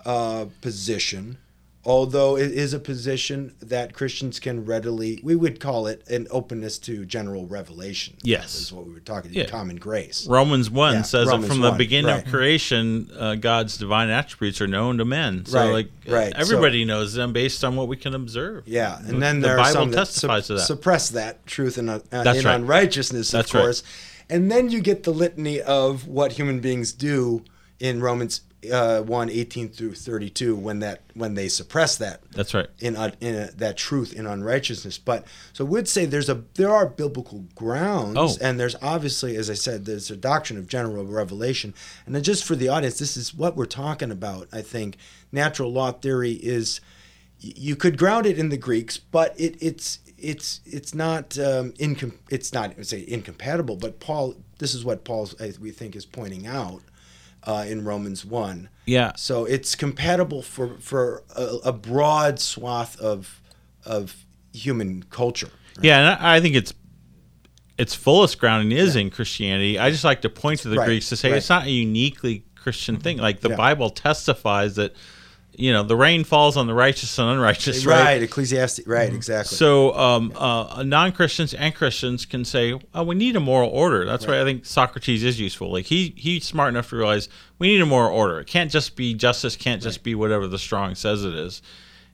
uh, 0.06 0.46
position, 0.62 1.36
although 1.84 2.36
it 2.36 2.50
is 2.52 2.72
a 2.72 2.78
position 2.78 3.54
that 3.60 3.92
Christians 3.92 4.40
can 4.40 4.64
readily, 4.64 5.20
we 5.22 5.34
would 5.36 5.60
call 5.60 5.86
it 5.86 6.02
an 6.08 6.26
openness 6.30 6.78
to 6.78 7.04
general 7.04 7.46
revelation. 7.46 8.14
Yes. 8.22 8.54
is 8.56 8.72
what 8.72 8.86
we 8.86 8.92
were 8.94 9.00
talking. 9.00 9.30
about, 9.32 9.44
Yeah. 9.44 9.50
Common 9.50 9.76
grace. 9.76 10.26
Romans 10.26 10.70
1 10.70 10.94
Yeah, 10.94 11.02
says 11.02 11.26
Romans 11.26 11.48
that 11.48 11.52
from 11.54 11.60
the 11.62 11.72
beginning 11.72 12.10
right. 12.10 12.24
of 12.24 12.30
creation, 12.32 13.10
uh, 13.18 13.34
God's 13.36 13.76
divine 13.78 14.08
attributes 14.10 14.60
are 14.60 14.66
known 14.66 14.98
to 14.98 15.04
men. 15.04 15.44
So, 15.46 15.58
Right, 15.58 15.70
like, 15.72 15.90
right. 16.08 16.32
everybody 16.36 16.84
knows 16.84 17.14
them 17.14 17.32
based 17.32 17.62
on 17.64 17.76
what 17.76 17.86
we 17.88 17.96
can 17.96 18.14
observe. 18.14 18.64
Yeah, 18.66 18.98
and 18.98 19.08
The- 19.08 19.18
then 19.20 19.40
the 19.40 19.46
there 19.48 19.56
are 19.58 19.62
Bible 19.64 19.72
some 19.80 19.90
that 19.90 19.96
testifies 19.96 20.46
sup- 20.46 20.56
to 20.56 20.60
that. 20.60 20.66
suppress 20.66 21.08
that 21.10 21.46
truth 21.46 21.78
in, 21.78 21.88
uh, 21.88 22.00
That's 22.10 22.38
in 22.40 22.44
right. 22.46 22.54
unrighteousness, 22.56 23.28
of 23.34 23.38
That's 23.38 23.54
right. 23.54 23.60
course. 23.60 23.82
And 24.28 24.50
then 24.50 24.70
you 24.70 24.80
get 24.80 25.04
the 25.04 25.12
litany 25.12 25.60
of 25.60 26.08
what 26.08 26.32
human 26.32 26.58
beings 26.60 26.90
do 26.92 27.44
in 27.78 28.00
Romans 28.00 28.40
uh, 28.72 29.00
1, 29.02 29.30
18 29.30 29.68
through 29.68 29.94
32 29.94 30.56
when 30.56 30.80
that 30.80 31.02
when 31.14 31.34
they 31.34 31.48
suppress 31.48 31.96
that 31.98 32.20
That's 32.32 32.52
right. 32.54 32.66
in, 32.80 32.96
un- 32.96 33.14
in 33.20 33.34
a, 33.34 33.50
that 33.52 33.76
truth 33.76 34.12
in 34.12 34.26
unrighteousness. 34.26 34.98
But 34.98 35.24
so 35.52 35.64
would 35.64 35.88
say 35.88 36.04
there's 36.04 36.28
a 36.28 36.42
there 36.54 36.70
are 36.72 36.86
biblical 36.86 37.44
grounds, 37.54 38.16
Oh. 38.18 38.36
and 38.40 38.58
there's 38.58 38.74
obviously, 38.82 39.36
as 39.36 39.48
I 39.50 39.54
said, 39.54 39.84
there's 39.84 40.10
a 40.10 40.16
doctrine 40.16 40.58
of 40.58 40.66
general 40.68 41.04
revelation. 41.04 41.74
And 42.06 42.14
then 42.14 42.22
just 42.22 42.44
for 42.44 42.56
the 42.56 42.68
audience, 42.68 42.98
this 42.98 43.16
is 43.16 43.34
what 43.34 43.56
we're 43.56 43.66
talking 43.66 44.10
about. 44.10 44.48
I 44.52 44.62
think 44.62 44.96
natural 45.30 45.70
law 45.72 45.92
theory 45.92 46.32
is 46.32 46.80
you 47.38 47.76
could 47.76 47.98
ground 47.98 48.26
it 48.26 48.38
in 48.38 48.48
the 48.48 48.56
Greeks, 48.56 48.96
but 48.98 49.38
it, 49.38 49.56
it's 49.60 50.00
it's 50.18 50.60
it's 50.64 50.94
not 50.94 51.38
um, 51.38 51.72
incom- 51.72 52.16
it's 52.30 52.52
not 52.52 52.74
say 52.86 53.04
incompatible. 53.06 53.76
But 53.76 54.00
Paul, 54.00 54.34
this 54.58 54.74
is 54.74 54.84
what 54.84 55.04
Paul 55.04 55.28
I- 55.38 55.52
we 55.60 55.70
think 55.70 55.94
is 55.94 56.06
pointing 56.06 56.46
out 56.46 56.80
uh, 57.46 57.64
in 57.66 57.84
Romans 57.84 58.24
one. 58.24 58.68
Yeah. 58.84 59.12
So 59.16 59.44
it's 59.44 59.74
compatible 59.74 60.42
for 60.42 60.76
for 60.80 61.22
a, 61.34 61.58
a 61.66 61.72
broad 61.72 62.38
swath 62.40 62.98
of 63.00 63.40
of 63.84 64.24
human 64.52 65.04
culture. 65.04 65.50
Yeah, 65.80 65.98
and 66.14 66.26
I 66.26 66.40
think 66.40 66.54
it's 66.56 66.72
its 67.78 67.94
fullest 67.94 68.38
grounding 68.38 68.76
is 68.76 68.96
in 68.96 69.10
Christianity. 69.10 69.78
I 69.78 69.90
just 69.90 70.04
like 70.04 70.22
to 70.22 70.30
point 70.30 70.60
to 70.60 70.68
the 70.68 70.76
Right, 70.78 70.86
Greeks 70.86 71.08
to 71.10 71.16
say 71.16 71.30
right. 71.30 71.36
it's 71.38 71.48
not 71.50 71.66
a 71.66 71.70
uniquely 71.70 72.44
Christian 72.54 72.96
thing. 72.96 73.18
Like 73.18 73.40
the 73.40 73.50
Yeah. 73.50 73.56
Bible 73.56 73.90
testifies 73.90 74.76
that, 74.76 74.94
you 75.58 75.72
know, 75.72 75.82
the 75.82 75.96
rain 75.96 76.22
falls 76.22 76.56
on 76.56 76.66
the 76.66 76.74
righteous 76.74 77.18
and 77.18 77.30
unrighteous. 77.30 77.86
Right, 77.86 78.04
Right. 78.04 78.22
Ecclesiastes. 78.22 78.86
Right, 78.86 79.12
exactly. 79.12 79.56
So 79.56 79.94
um, 79.96 80.32
uh, 80.36 80.82
non-Christians 80.86 81.54
and 81.54 81.74
Christians 81.74 82.26
can 82.26 82.44
say, 82.44 82.78
"Oh, 82.94 83.02
we 83.04 83.14
need 83.14 83.36
a 83.36 83.40
moral 83.40 83.70
order." 83.70 84.04
That's 84.04 84.26
why 84.26 84.40
I 84.40 84.44
think 84.44 84.66
Socrates 84.66 85.24
is 85.24 85.40
useful. 85.40 85.72
Like 85.72 85.86
he 85.86 86.12
he's 86.16 86.44
smart 86.44 86.68
enough 86.68 86.90
to 86.90 86.96
realize 86.96 87.28
we 87.58 87.68
need 87.68 87.80
a 87.80 87.86
moral 87.86 88.14
order. 88.16 88.38
It 88.40 88.46
can't 88.46 88.70
just 88.70 88.96
be 88.96 89.14
justice. 89.14 89.56
Can't 89.56 89.82
just 89.82 90.02
be 90.02 90.14
whatever 90.14 90.46
the 90.46 90.58
strong 90.58 90.94
says 90.94 91.24
it 91.24 91.34
is. 91.34 91.62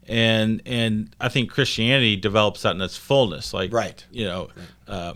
And 0.09 0.62
and 0.66 1.14
I 1.20 1.28
think 1.28 1.51
Christianity 1.51 2.16
develops 2.16 2.62
that 2.62 2.74
in 2.76 2.80
its 2.80 2.97
fullness. 2.97 3.53
Like 3.53 3.72
Right. 3.72 4.05
you 4.11 4.24
know, 4.24 4.49
uh, 4.88 5.14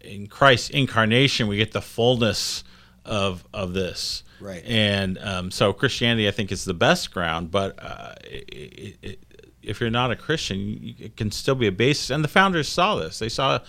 in 0.00 0.26
Christ's 0.26 0.70
incarnation, 0.70 1.46
we 1.48 1.56
get 1.56 1.72
the 1.72 1.82
fullness 1.82 2.64
of 3.04 3.44
of 3.52 3.72
this. 3.74 4.22
Right. 4.42 4.62
And 4.66 5.18
um, 5.18 5.50
so 5.50 5.72
Christianity, 5.72 6.26
I 6.26 6.32
think, 6.32 6.50
is 6.50 6.64
the 6.64 6.74
best 6.74 7.12
ground. 7.12 7.50
But 7.50 7.82
uh, 7.82 8.14
it, 8.24 8.98
it, 9.02 9.24
if 9.62 9.80
you're 9.80 9.90
not 9.90 10.10
a 10.10 10.16
Christian, 10.16 10.94
it 10.98 11.16
can 11.16 11.30
still 11.30 11.54
be 11.54 11.68
a 11.68 11.72
basis. 11.72 12.10
And 12.10 12.24
the 12.24 12.28
founders 12.28 12.68
saw 12.68 12.96
this. 12.96 13.18
They 13.18 13.28
saw 13.28 13.60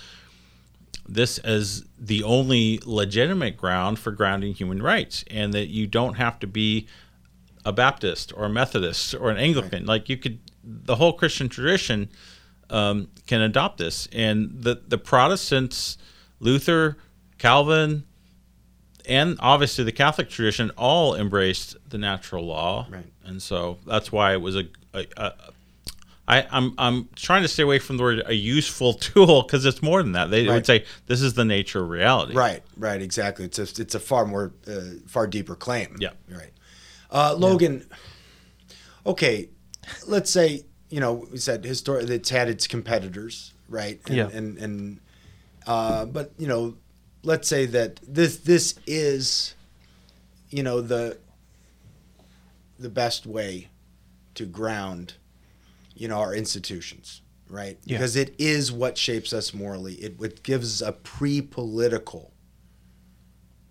this 1.07 1.37
as 1.39 1.85
the 1.99 2.23
only 2.23 2.79
legitimate 2.85 3.57
ground 3.57 3.99
for 3.99 4.11
grounding 4.11 4.53
human 4.53 4.81
rights, 4.81 5.23
and 5.29 5.53
that 5.53 5.67
you 5.67 5.85
don't 5.85 6.15
have 6.15 6.39
to 6.39 6.47
be 6.47 6.87
a 7.65 7.71
Baptist 7.71 8.33
or 8.35 8.45
a 8.45 8.49
Methodist 8.49 9.13
or 9.13 9.29
an 9.29 9.37
Anglican. 9.37 9.85
Like 9.85 10.09
you 10.09 10.17
could, 10.17 10.39
the 10.63 10.95
whole 10.95 11.13
Christian 11.13 11.49
tradition 11.49 12.09
um, 12.69 13.09
can 13.27 13.41
adopt 13.41 13.77
this, 13.77 14.07
and 14.11 14.63
the 14.63 14.81
the 14.87 14.97
Protestants, 14.97 15.97
Luther, 16.39 16.97
Calvin, 17.37 18.05
and 19.07 19.37
obviously 19.39 19.83
the 19.83 19.91
Catholic 19.91 20.29
tradition 20.29 20.71
all 20.77 21.15
embraced 21.15 21.75
the 21.89 21.97
natural 21.97 22.45
law, 22.45 22.87
Right. 22.89 23.05
and 23.25 23.41
so 23.41 23.77
that's 23.85 24.11
why 24.11 24.33
it 24.33 24.41
was 24.41 24.55
a. 24.55 24.67
a, 24.93 25.05
a 25.17 25.33
I, 26.25 26.47
I'm 26.51 26.73
I'm 26.77 27.09
trying 27.17 27.41
to 27.41 27.49
stay 27.49 27.63
away 27.63 27.79
from 27.79 27.97
the 27.97 28.03
word 28.03 28.23
a 28.25 28.33
useful 28.33 28.93
tool 29.09 29.43
because 29.43 29.65
it's 29.65 29.81
more 29.81 30.01
than 30.01 30.13
that. 30.13 30.31
They 30.31 30.47
Right. 30.47 30.53
would 30.55 30.65
say 30.65 30.85
this 31.07 31.21
is 31.21 31.33
the 31.33 31.43
nature 31.43 31.83
of 31.83 31.89
reality. 31.89 32.33
Right, 32.33 32.63
right, 32.77 33.01
exactly. 33.01 33.43
It's 33.43 33.59
a 33.59 33.63
it's 33.63 33.93
a 33.93 33.99
far 33.99 34.25
more 34.25 34.53
uh, 34.65 34.79
far 35.05 35.27
deeper 35.27 35.55
claim. 35.55 35.97
Yeah. 35.99 36.11
right. 36.31 36.51
Uh, 37.11 37.35
Logan, 37.37 37.85
okay, 39.05 39.49
let's 40.07 40.31
say 40.31 40.65
you 40.89 40.99
know 40.99 41.25
we 41.31 41.37
said 41.37 41.63
histor- 41.63 42.09
it's 42.09 42.29
had 42.29 42.47
its 42.47 42.67
competitors, 42.67 43.53
right? 43.67 43.99
And, 44.07 44.15
Yeah. 44.15 44.29
and 44.31 44.57
and 44.57 44.99
uh, 45.67 46.05
but 46.05 46.31
you 46.37 46.47
know, 46.47 46.75
let's 47.23 47.47
say 47.47 47.65
that 47.67 47.99
this 48.07 48.37
this 48.37 48.75
is, 48.85 49.55
you 50.49 50.63
know 50.63 50.81
the 50.81 51.17
the 52.79 52.89
best 52.89 53.25
way 53.25 53.69
to 54.35 54.45
ground, 54.45 55.13
you 55.95 56.07
know, 56.07 56.19
our 56.19 56.35
institutions, 56.35 57.21
right? 57.49 57.77
Yeah. 57.85 57.97
Because 57.97 58.15
it 58.15 58.35
is 58.37 58.71
what 58.71 58.97
shapes 58.97 59.31
us 59.31 59.53
morally. 59.53 59.93
It, 59.95 60.21
it 60.21 60.43
gives 60.43 60.81
a 60.81 60.91
pre-political 60.91 62.33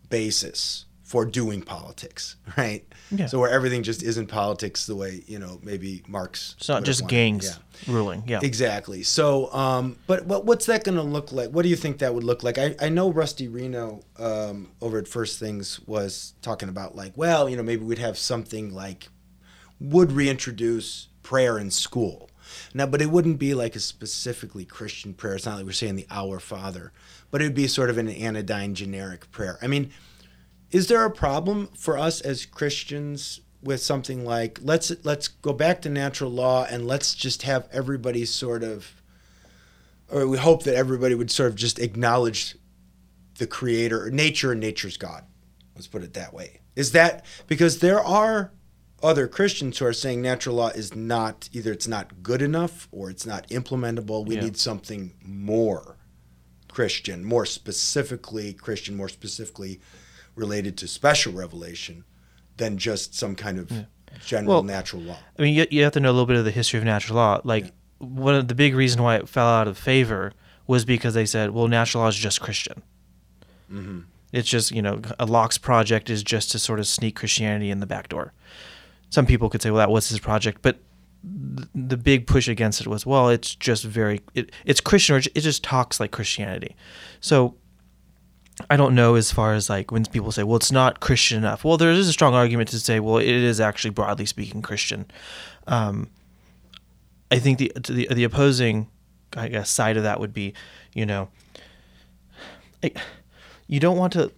basis 0.09 0.87
for 1.03 1.25
doing 1.25 1.63
politics, 1.63 2.37
right? 2.57 2.87
Yeah. 3.15 3.27
So 3.27 3.39
where 3.39 3.51
everything 3.51 3.83
just 3.83 4.03
isn't 4.03 4.27
politics 4.29 4.87
the 4.87 4.97
way 4.97 5.23
you 5.27 5.39
know 5.39 5.61
maybe 5.63 6.03
Marx. 6.09 6.55
It's 6.59 6.69
not 6.69 6.85
just 6.85 7.07
gangs 7.07 7.59
Yeah. 7.87 7.95
ruling. 7.95 8.25
Yeah. 8.27 8.41
Exactly. 8.43 9.03
So, 9.03 9.53
um, 9.53 9.97
but 10.07 10.25
what, 10.27 10.45
what's 10.47 10.67
that 10.67 10.83
going 10.85 10.97
to 10.97 11.03
look 11.03 11.31
like? 11.33 11.51
What 11.51 11.63
do 11.63 11.69
you 11.69 11.77
think 11.77 11.99
that 11.99 12.15
would 12.15 12.25
look 12.25 12.43
like? 12.43 12.57
I, 12.59 12.75
I 12.81 12.89
know 12.89 13.11
Rusty 13.13 13.49
Reno 13.49 14.01
um, 14.19 14.71
over 14.81 14.99
at 14.99 15.07
First 15.07 15.39
Things 15.39 15.81
was 15.87 16.35
talking 16.43 16.69
about 16.69 16.97
like, 16.97 17.13
well, 17.17 17.49
you 17.49 17.57
know, 17.57 17.63
maybe 17.63 17.85
we'd 17.85 17.99
have 17.99 18.17
something 18.17 18.73
like 18.75 19.09
would 19.81 20.13
reintroduce 20.13 21.09
prayer 21.23 21.59
in 21.59 21.71
school. 21.71 22.31
Now, 22.75 22.87
but 22.87 23.01
it 23.03 23.11
wouldn't 23.11 23.39
be 23.39 23.55
like 23.55 23.77
a 23.77 23.81
specifically 23.81 24.65
Christian 24.65 25.15
prayer. 25.15 25.35
It's 25.37 25.47
not 25.47 25.57
like 25.57 25.65
we're 25.67 25.73
saying 25.73 25.97
the 25.97 26.07
Our 26.11 26.39
Father, 26.39 26.93
but 27.31 27.41
it 27.41 27.45
would 27.45 27.55
be 27.55 27.67
sort 27.67 27.91
of 27.91 27.99
an 27.99 28.09
anodyne 28.09 28.75
generic 28.75 29.31
prayer. 29.31 29.59
I 29.63 29.67
mean, 29.67 29.91
is 30.73 30.89
there 30.89 31.05
a 31.05 31.11
problem 31.11 31.68
for 31.77 31.97
us 31.99 32.20
as 32.23 32.47
Christians 32.47 33.41
with 33.62 33.81
something 33.81 34.25
like 34.25 34.59
let's 34.62 34.91
let's 35.05 35.29
go 35.29 35.53
back 35.53 35.83
to 35.83 35.89
natural 35.89 36.31
law 36.31 36.66
and 36.68 36.87
let's 36.87 37.14
just 37.14 37.43
have 37.43 37.68
everybody 37.70 38.25
sort 38.25 38.64
of 38.64 39.01
or 40.11 40.27
we 40.27 40.37
hope 40.37 40.64
that 40.64 40.75
everybody 40.75 41.14
would 41.14 41.31
sort 41.31 41.49
of 41.51 41.55
just 41.55 41.79
acknowledge 41.79 42.57
the 43.39 43.47
creator 43.47 44.11
nature 44.11 44.51
and 44.53 44.61
nature's 44.61 44.97
god. 44.97 45.25
Let's 45.77 45.87
put 45.87 46.03
it 46.03 46.14
that 46.14 46.35
way. 46.35 46.61
Is 46.75 46.93
that 46.93 47.25
because 47.47 47.79
there 47.79 48.01
are 48.01 48.53
other 49.03 49.29
christians 49.29 49.79
who 49.79 49.87
are 49.87 49.93
saying 49.93 50.23
natural 50.23 50.57
law 50.57 50.68
is 50.68 50.95
not 50.95 51.49
either 51.53 51.73
it's 51.73 51.89
not 51.89 52.23
good 52.23 52.43
enough 52.43 52.89
or 52.91 53.11
it's 53.11 53.27
not 53.27 53.47
implementable. 53.49 54.27
We 54.27 54.37
Yeah. 54.37 54.45
need 54.45 54.57
something 54.57 55.14
more 55.23 55.99
christian 56.68 57.23
more 57.23 57.45
specifically 57.45 58.55
christian 58.55 58.97
more 58.97 59.09
specifically 59.09 59.79
related 60.35 60.76
to 60.78 60.89
special 60.89 61.33
revelation 61.33 62.05
than 62.57 62.78
just 62.78 63.14
some 63.14 63.35
kind 63.35 63.59
of 63.59 63.70
general 64.24 64.55
Well, 64.55 64.62
natural 64.62 65.03
law 65.03 65.18
I 65.39 65.43
mean, 65.43 65.55
you, 65.55 65.66
you 65.70 65.83
have 65.85 65.93
to 65.93 66.01
know 66.01 66.11
a 66.11 66.12
little 66.12 66.26
bit 66.26 66.37
of 66.37 66.45
the 66.45 66.51
history 66.51 66.78
of 66.78 66.85
natural 66.85 67.16
law. 67.16 67.41
Like, 67.45 67.72
one 67.99 68.35
of 68.35 68.49
the 68.49 68.55
big 68.55 68.74
reason 68.74 69.03
why 69.03 69.16
it 69.16 69.28
fell 69.28 69.47
out 69.47 69.68
of 69.68 69.78
favor 69.78 70.33
was 70.66 70.85
because 70.85 71.14
they 71.14 71.26
said, 71.26 71.51
well, 71.53 71.68
natural 71.68 72.03
law 72.03 72.09
is 72.09 72.16
just 72.16 72.41
Christian. 72.41 72.83
Mm-hmm. 73.72 74.01
It's 74.33 74.49
just, 74.49 74.72
you 74.72 74.83
know, 74.83 75.01
a 75.18 75.26
Locke's 75.26 75.59
project 75.59 76.11
is 76.11 76.22
just 76.22 76.51
to 76.53 76.59
sort 76.59 76.80
of 76.80 76.87
sneak 76.87 77.16
Christianity 77.16 77.70
in 77.70 77.80
the 77.80 77.87
back 77.87 78.09
door. 78.09 78.33
Some 79.11 79.26
people 79.26 79.49
could 79.51 79.62
say, 79.62 79.70
well, 79.70 79.78
that 79.78 79.91
was 79.91 80.09
his 80.09 80.18
project, 80.18 80.62
but 80.62 80.78
th- 81.57 81.68
the 81.74 81.97
big 81.97 82.26
push 82.26 82.49
against 82.49 82.80
it 82.80 82.87
was, 82.87 83.05
well, 83.05 83.28
it's 83.28 83.55
just 83.55 83.85
very, 83.85 84.20
it, 84.35 84.51
it's 84.64 84.80
Christian, 84.80 85.16
or 85.16 85.18
it 85.18 85.41
just 85.41 85.62
talks 85.62 86.01
like 86.01 86.11
Christianity. 86.11 86.74
So 87.20 87.55
I 88.69 88.77
don't 88.77 88.95
know 88.95 89.15
as 89.15 89.33
far 89.33 89.55
as 89.55 89.71
like 89.71 89.91
when 89.91 90.05
people 90.05 90.33
say, 90.33 90.43
well, 90.43 90.57
it's 90.57 90.73
not 90.73 91.01
Christian 91.01 91.39
enough. 91.39 91.65
Well, 91.65 91.77
there 91.77 91.91
is 91.91 92.09
a 92.09 92.13
strong 92.13 92.35
argument 92.35 92.69
to 92.71 92.81
say, 92.81 93.01
well, 93.01 93.19
it 93.19 93.29
is 93.29 93.61
actually 93.61 93.91
broadly 93.91 94.27
speaking 94.27 94.63
Christian. 94.63 95.07
Um, 95.67 96.11
I 97.31 97.39
think 97.39 97.59
the, 97.59 97.73
the 97.75 98.09
the 98.13 98.25
opposing, 98.25 98.89
I 99.37 99.49
guess, 99.49 99.71
side 99.71 99.97
of 99.97 100.03
that 100.03 100.21
would 100.21 100.35
be, 100.35 100.53
you 100.93 101.07
know, 101.07 101.29
I, 102.83 102.93
you 103.67 103.81
don't 103.81 103.97
want 103.97 104.13
to 104.15 104.31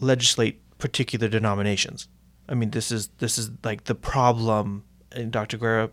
legislate 0.00 0.58
particular 0.78 1.28
denominations. 1.28 2.08
I 2.48 2.54
mean, 2.54 2.70
this 2.70 2.90
is 2.90 3.08
this 3.18 3.38
is 3.38 3.50
like 3.62 3.84
the 3.84 3.94
problem. 3.94 4.84
And 5.12 5.32
Dr. 5.32 5.58
Guerra 5.58 5.90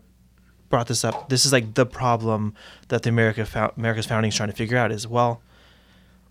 brought 0.68 0.86
this 0.86 1.04
up. 1.04 1.28
This 1.28 1.44
is 1.44 1.52
like 1.52 1.74
the 1.74 1.84
problem 1.86 2.54
that 2.88 3.02
the 3.02 3.10
America 3.10 3.72
America's 3.76 4.06
founding 4.06 4.30
is 4.30 4.36
trying 4.36 4.48
to 4.48 4.56
figure 4.56 4.78
out. 4.78 4.90
Is 4.90 5.06
well, 5.06 5.42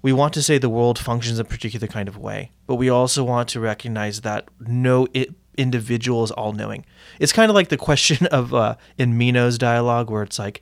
we 0.02 0.14
want 0.14 0.34
to 0.36 0.42
say 0.42 0.58
the 0.58 0.70
world 0.70 1.00
functions 1.00 1.40
a 1.40 1.44
particular 1.44 1.88
kind 1.88 2.08
of 2.08 2.18
way, 2.18 2.52
but 2.66 2.76
we 2.76 2.90
also 2.90 3.24
want 3.24 3.50
to 3.50 3.60
recognize 3.60 4.22
that 4.22 4.48
no, 4.60 5.08
it 5.14 5.34
individual 5.58 6.24
is 6.24 6.32
all 6.32 6.54
knowing. 6.54 6.86
It's 7.20 7.34
kind 7.34 7.50
of 7.50 7.56
like 7.56 7.70
the 7.70 7.78
question 7.78 8.28
of 8.32 8.54
uh, 8.54 8.76
in 8.98 9.18
Meno's 9.18 9.58
dialogue 9.58 10.10
where 10.10 10.24
it's 10.24 10.40
like, 10.40 10.62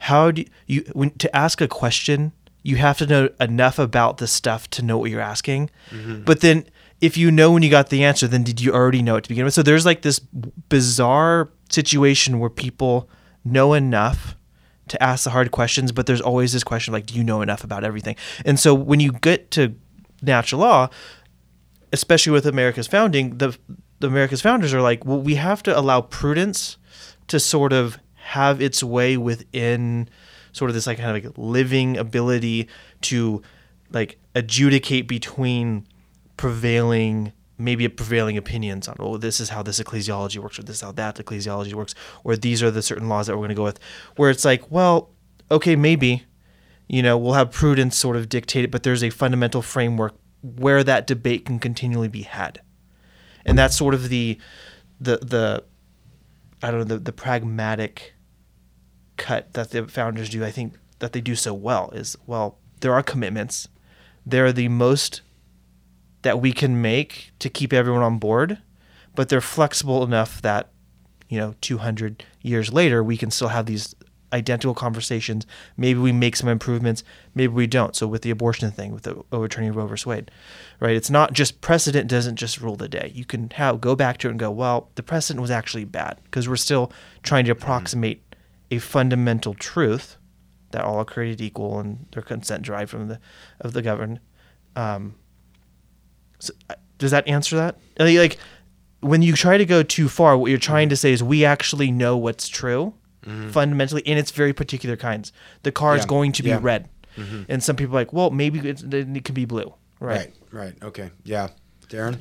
how 0.00 0.30
do 0.30 0.44
you 0.66 0.84
when 0.92 1.10
to 1.12 1.34
ask 1.34 1.60
a 1.60 1.68
question 1.68 2.32
you 2.62 2.76
have 2.76 2.98
to 2.98 3.06
know 3.06 3.30
enough 3.40 3.78
about 3.78 4.18
the 4.18 4.26
stuff 4.26 4.68
to 4.70 4.82
know 4.82 4.98
what 4.98 5.08
you're 5.10 5.20
asking, 5.20 5.70
but 6.24 6.40
then 6.40 6.66
if 7.00 7.16
you 7.16 7.30
know 7.30 7.52
when 7.52 7.62
you 7.62 7.70
got 7.70 7.90
the 7.90 8.02
answer, 8.02 8.26
then 8.26 8.42
did 8.42 8.60
you 8.60 8.72
already 8.72 9.02
know 9.02 9.16
it 9.16 9.22
to 9.22 9.28
begin 9.28 9.44
with? 9.44 9.54
So 9.54 9.62
there's 9.62 9.86
like 9.86 10.02
this 10.02 10.18
bizarre 10.68 11.48
situation 11.70 12.40
where 12.40 12.50
people 12.50 13.08
know 13.44 13.72
enough 13.74 14.34
to 14.88 15.02
ask 15.02 15.24
the 15.24 15.30
hard 15.30 15.50
questions, 15.50 15.92
but 15.92 16.06
there's 16.06 16.20
always 16.20 16.52
this 16.52 16.64
question 16.64 16.92
like, 16.92 17.06
do 17.06 17.14
you 17.14 17.24
know 17.24 17.42
enough 17.42 17.64
about 17.64 17.84
everything? 17.84 18.16
And 18.44 18.58
so 18.58 18.74
when 18.74 19.00
you 19.00 19.12
get 19.12 19.50
to 19.52 19.74
natural 20.22 20.60
law, 20.60 20.88
especially 21.92 22.32
with 22.32 22.46
America's 22.46 22.86
founding, 22.86 23.38
the 23.38 23.56
the 23.98 24.06
America's 24.08 24.42
founders 24.42 24.74
are 24.74 24.82
like, 24.82 25.04
well, 25.04 25.20
we 25.20 25.36
have 25.36 25.62
to 25.62 25.78
allow 25.78 26.02
prudence 26.02 26.76
to 27.28 27.40
sort 27.40 27.72
of 27.72 27.98
have 28.14 28.60
its 28.60 28.82
way 28.82 29.16
within 29.16 30.08
sort 30.52 30.70
of 30.70 30.74
this 30.74 30.86
like 30.86 30.98
kind 30.98 31.16
of 31.16 31.24
like 31.24 31.38
living 31.38 31.96
ability 31.96 32.68
to 33.00 33.42
like 33.90 34.18
adjudicate 34.34 35.08
between 35.08 35.86
prevailing 36.36 37.32
maybe 37.58 37.88
prevailing 37.88 38.36
opinions 38.36 38.88
on 38.88 38.96
oh 38.98 39.16
this 39.16 39.40
is 39.40 39.48
how 39.48 39.62
this 39.62 39.80
ecclesiology 39.80 40.38
works 40.38 40.58
or 40.58 40.62
this 40.62 40.76
is 40.76 40.82
how 40.82 40.92
that 40.92 41.16
ecclesiology 41.16 41.72
works 41.72 41.94
or 42.24 42.36
these 42.36 42.62
are 42.62 42.70
the 42.70 42.82
certain 42.82 43.08
laws 43.08 43.26
that 43.26 43.34
we're 43.34 43.40
going 43.40 43.48
to 43.48 43.54
go 43.54 43.64
with. 43.64 43.78
Where 44.16 44.30
it's 44.30 44.44
like 44.44 44.70
well 44.70 45.10
okay 45.50 45.76
maybe 45.76 46.24
you 46.88 47.02
know 47.02 47.16
we'll 47.16 47.34
have 47.34 47.50
prudence 47.50 47.96
sort 47.96 48.16
of 48.16 48.28
dictate 48.28 48.64
it 48.64 48.70
but 48.70 48.82
there's 48.82 49.02
a 49.02 49.10
fundamental 49.10 49.62
framework 49.62 50.14
where 50.42 50.84
that 50.84 51.06
debate 51.06 51.46
can 51.46 51.58
continually 51.58 52.08
be 52.08 52.22
had. 52.22 52.60
And 53.44 53.58
that's 53.58 53.76
sort 53.76 53.94
of 53.94 54.08
the 54.08 54.38
the 55.00 55.18
the 55.18 55.64
i 56.62 56.70
don't 56.70 56.80
know 56.80 56.96
the, 56.96 56.98
the 56.98 57.12
pragmatic 57.12 58.14
cut 59.16 59.52
that 59.52 59.70
the 59.70 59.86
founders 59.86 60.30
do 60.30 60.42
i 60.42 60.50
think 60.50 60.74
that 60.98 61.12
they 61.12 61.20
do 61.20 61.34
so 61.34 61.52
well 61.52 61.90
is 61.90 62.16
well 62.26 62.58
there 62.80 62.94
are 62.94 63.02
commitments. 63.02 63.68
They're 64.24 64.52
the 64.52 64.68
most 64.68 65.22
that 66.22 66.40
we 66.40 66.52
can 66.52 66.80
make 66.80 67.32
to 67.38 67.48
keep 67.48 67.72
everyone 67.72 68.02
on 68.02 68.18
board, 68.18 68.58
but 69.14 69.28
they're 69.28 69.40
flexible 69.40 70.02
enough 70.02 70.42
that, 70.42 70.70
you 71.28 71.38
know, 71.38 71.54
200 71.60 72.24
years 72.42 72.72
later, 72.72 73.02
we 73.02 73.16
can 73.16 73.30
still 73.30 73.48
have 73.48 73.66
these 73.66 73.94
identical 74.32 74.74
conversations. 74.74 75.46
Maybe 75.76 75.98
we 75.98 76.12
make 76.12 76.36
some 76.36 76.48
improvements, 76.48 77.04
maybe 77.34 77.52
we 77.52 77.66
don't. 77.66 77.94
So 77.94 78.06
with 78.06 78.22
the 78.22 78.30
abortion 78.30 78.70
thing, 78.70 78.92
with 78.92 79.04
the 79.04 79.22
overturning 79.32 79.70
of 79.70 79.76
Roe 79.76 79.86
versus 79.86 80.06
Wade, 80.06 80.30
right? 80.80 80.96
It's 80.96 81.10
not 81.10 81.32
just 81.32 81.60
precedent 81.60 82.08
doesn't 82.08 82.36
just 82.36 82.60
rule 82.60 82.76
the 82.76 82.88
day. 82.88 83.12
You 83.14 83.24
can 83.24 83.50
have, 83.50 83.80
go 83.80 83.94
back 83.94 84.18
to 84.18 84.28
it 84.28 84.32
and 84.32 84.40
go, 84.40 84.50
well, 84.50 84.90
the 84.96 85.02
precedent 85.02 85.40
was 85.40 85.50
actually 85.50 85.84
bad 85.84 86.18
because 86.24 86.48
we're 86.48 86.56
still 86.56 86.92
trying 87.22 87.44
to 87.46 87.52
approximate 87.52 88.22
a 88.70 88.78
fundamental 88.78 89.54
truth 89.54 90.16
that 90.72 90.82
all 90.82 90.98
are 90.98 91.04
created 91.04 91.40
equal 91.40 91.78
and 91.78 92.06
their 92.12 92.22
consent 92.22 92.62
derived 92.64 92.90
from 92.90 93.08
the 93.08 93.20
of 93.60 93.72
the 93.72 93.82
governed. 93.82 94.20
Um, 94.74 95.14
so, 96.38 96.52
uh, 96.70 96.74
does 96.98 97.10
that 97.10 97.26
answer 97.28 97.56
that? 97.56 97.78
Like 97.98 98.38
when 99.00 99.22
you 99.22 99.34
try 99.34 99.58
to 99.58 99.66
go 99.66 99.82
too 99.82 100.08
far, 100.08 100.36
what 100.36 100.48
you're 100.50 100.58
trying 100.58 100.88
to 100.88 100.96
say 100.96 101.12
is 101.12 101.22
we 101.22 101.44
actually 101.44 101.90
know 101.90 102.16
what's 102.16 102.48
true 102.48 102.94
fundamentally, 103.50 104.02
and 104.06 104.18
it's 104.20 104.30
very 104.30 104.52
particular 104.52 104.96
kinds. 104.96 105.32
The 105.64 105.72
car 105.72 105.96
is 105.96 106.06
going 106.06 106.30
to 106.32 106.42
be 106.44 106.50
Yeah. 106.50 106.60
red, 106.62 106.88
and 107.48 107.62
some 107.62 107.74
people 107.76 107.96
are 107.96 108.00
like, 108.00 108.12
well, 108.12 108.30
maybe 108.30 108.60
it's, 108.68 108.82
it 108.82 109.24
can 109.24 109.34
be 109.34 109.44
blue, 109.44 109.74
right? 110.00 110.16
Right. 110.18 110.34
Right. 110.52 110.74
Okay. 110.82 111.10
Yeah. 111.24 111.48
Darren. 111.88 112.18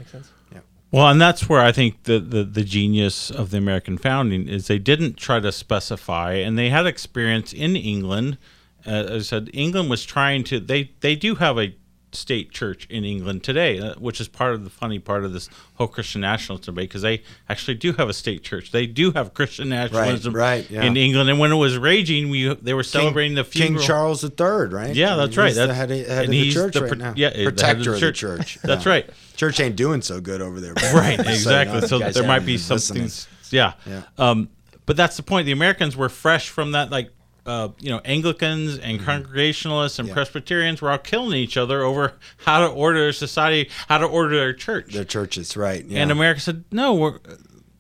Yeah. 0.52 0.60
Well, 0.92 1.08
and 1.10 1.20
that's 1.22 1.48
where 1.50 1.62
I 1.62 1.72
think 1.72 2.04
the, 2.04 2.20
the, 2.20 2.44
the 2.44 2.64
genius 2.64 3.30
of 3.30 3.52
the 3.52 3.58
American 3.58 3.98
founding 3.98 4.48
is 4.48 4.68
they 4.68 4.80
didn't 4.80 5.18
try 5.18 5.40
to 5.40 5.52
specify, 5.52 6.34
and 6.34 6.58
they 6.58 6.70
had 6.70 6.86
experience 6.88 7.54
in 7.54 7.76
England. 7.76 8.38
Uh, 8.86 8.90
as 8.90 9.12
I 9.12 9.38
said, 9.38 9.50
England 9.54 9.90
was 9.90 10.06
trying 10.06 10.44
to. 10.46 10.60
They 10.60 10.92
they 11.02 11.16
do 11.16 11.36
have 11.36 11.58
a 11.60 11.76
state 12.16 12.52
church 12.52 12.88
in 12.90 13.04
England 13.04 13.44
today, 13.44 13.80
uh, 13.80 13.94
which 13.96 14.20
is 14.20 14.28
part 14.28 14.54
of 14.54 14.64
the 14.64 14.70
funny 14.70 14.98
part 15.00 15.24
of 15.24 15.34
this 15.34 15.50
whole 15.76 15.88
Christian 15.88 16.22
nationalism 16.22 16.74
debate 16.74 16.90
because 16.90 17.02
they 17.02 17.22
actually 17.50 17.76
do 17.76 17.94
have 17.94 18.10
a 18.10 18.14
state 18.14 18.44
church. 18.44 18.72
They 18.72 18.88
do 18.88 19.12
have 19.12 19.34
Christian 19.34 19.70
nationalism 19.70 20.34
right, 20.34 20.70
yeah. 20.70 20.84
in 20.84 20.98
England, 20.98 21.30
and 21.30 21.38
when 21.40 21.52
it 21.52 21.56
was 21.56 21.78
raging, 21.78 22.30
we 22.30 22.54
they 22.56 22.74
were 22.74 22.84
celebrating 22.84 23.36
the 23.36 23.44
funeral. 23.44 23.80
King. 23.80 23.88
Charles 23.88 24.24
III, 24.24 24.46
right? 24.70 24.96
Yeah, 24.96 25.16
that's 25.16 25.38
right. 25.38 25.48
He's 25.48 25.56
the 25.56 25.68
That's- 25.68 25.78
head, 25.78 25.92
of- 25.92 26.08
head 26.08 26.26
of 26.26 26.32
the 26.32 26.52
church 26.52 26.74
the 26.74 26.82
right 26.82 26.98
now. 26.98 27.14
yeah, 27.16 27.30
the 27.30 27.36
head 27.38 27.46
the 27.48 27.52
protector 27.52 27.90
of 27.94 27.96
the 27.96 28.00
church. 28.00 28.18
church. 28.20 28.58
That's 28.64 28.86
Yeah. 28.86 28.92
right. 28.92 29.10
Church 29.36 29.60
ain't 29.60 29.76
doing 29.76 30.02
so 30.02 30.22
good 30.22 30.42
over 30.42 30.60
there. 30.62 30.74
right 30.94 31.18
So, 31.26 31.30
exactly 31.30 31.82
know, 31.82 31.88
so 31.88 32.00
there 32.00 32.26
might 32.26 32.46
be 32.46 32.58
some 32.58 32.76
listening. 32.76 33.04
things 33.04 33.28
yeah, 33.52 33.74
Yeah. 33.86 34.02
Um, 34.18 34.50
but 34.86 34.96
that's 34.98 35.18
the 35.18 35.24
point 35.24 35.46
the 35.46 35.52
americans 35.52 35.96
were 35.98 36.10
fresh 36.10 36.50
from 36.50 36.72
that 36.72 36.90
like 36.92 37.10
uh, 37.46 37.70
you 37.80 37.90
know 37.90 38.02
anglicans 38.06 38.78
and 38.78 38.98
Mm-hmm. 38.98 39.06
congregationalists 39.06 40.00
and 40.00 40.10
presbyterians 40.12 40.82
were 40.82 40.90
all 40.92 40.98
killing 40.98 41.38
each 41.38 41.58
other 41.58 41.84
over 41.84 42.14
how 42.38 42.66
to 42.68 42.74
order 42.74 43.00
their 43.02 43.14
society 43.14 43.70
how 43.88 43.98
to 44.00 44.06
order 44.06 44.36
their 44.36 44.54
church 44.54 44.94
Their 44.94 45.04
churches, 45.06 45.56
right? 45.56 45.86
Yeah. 45.86 46.02
and 46.02 46.12
america 46.12 46.40
said 46.40 46.64
no 46.72 46.94
we're 46.94 47.20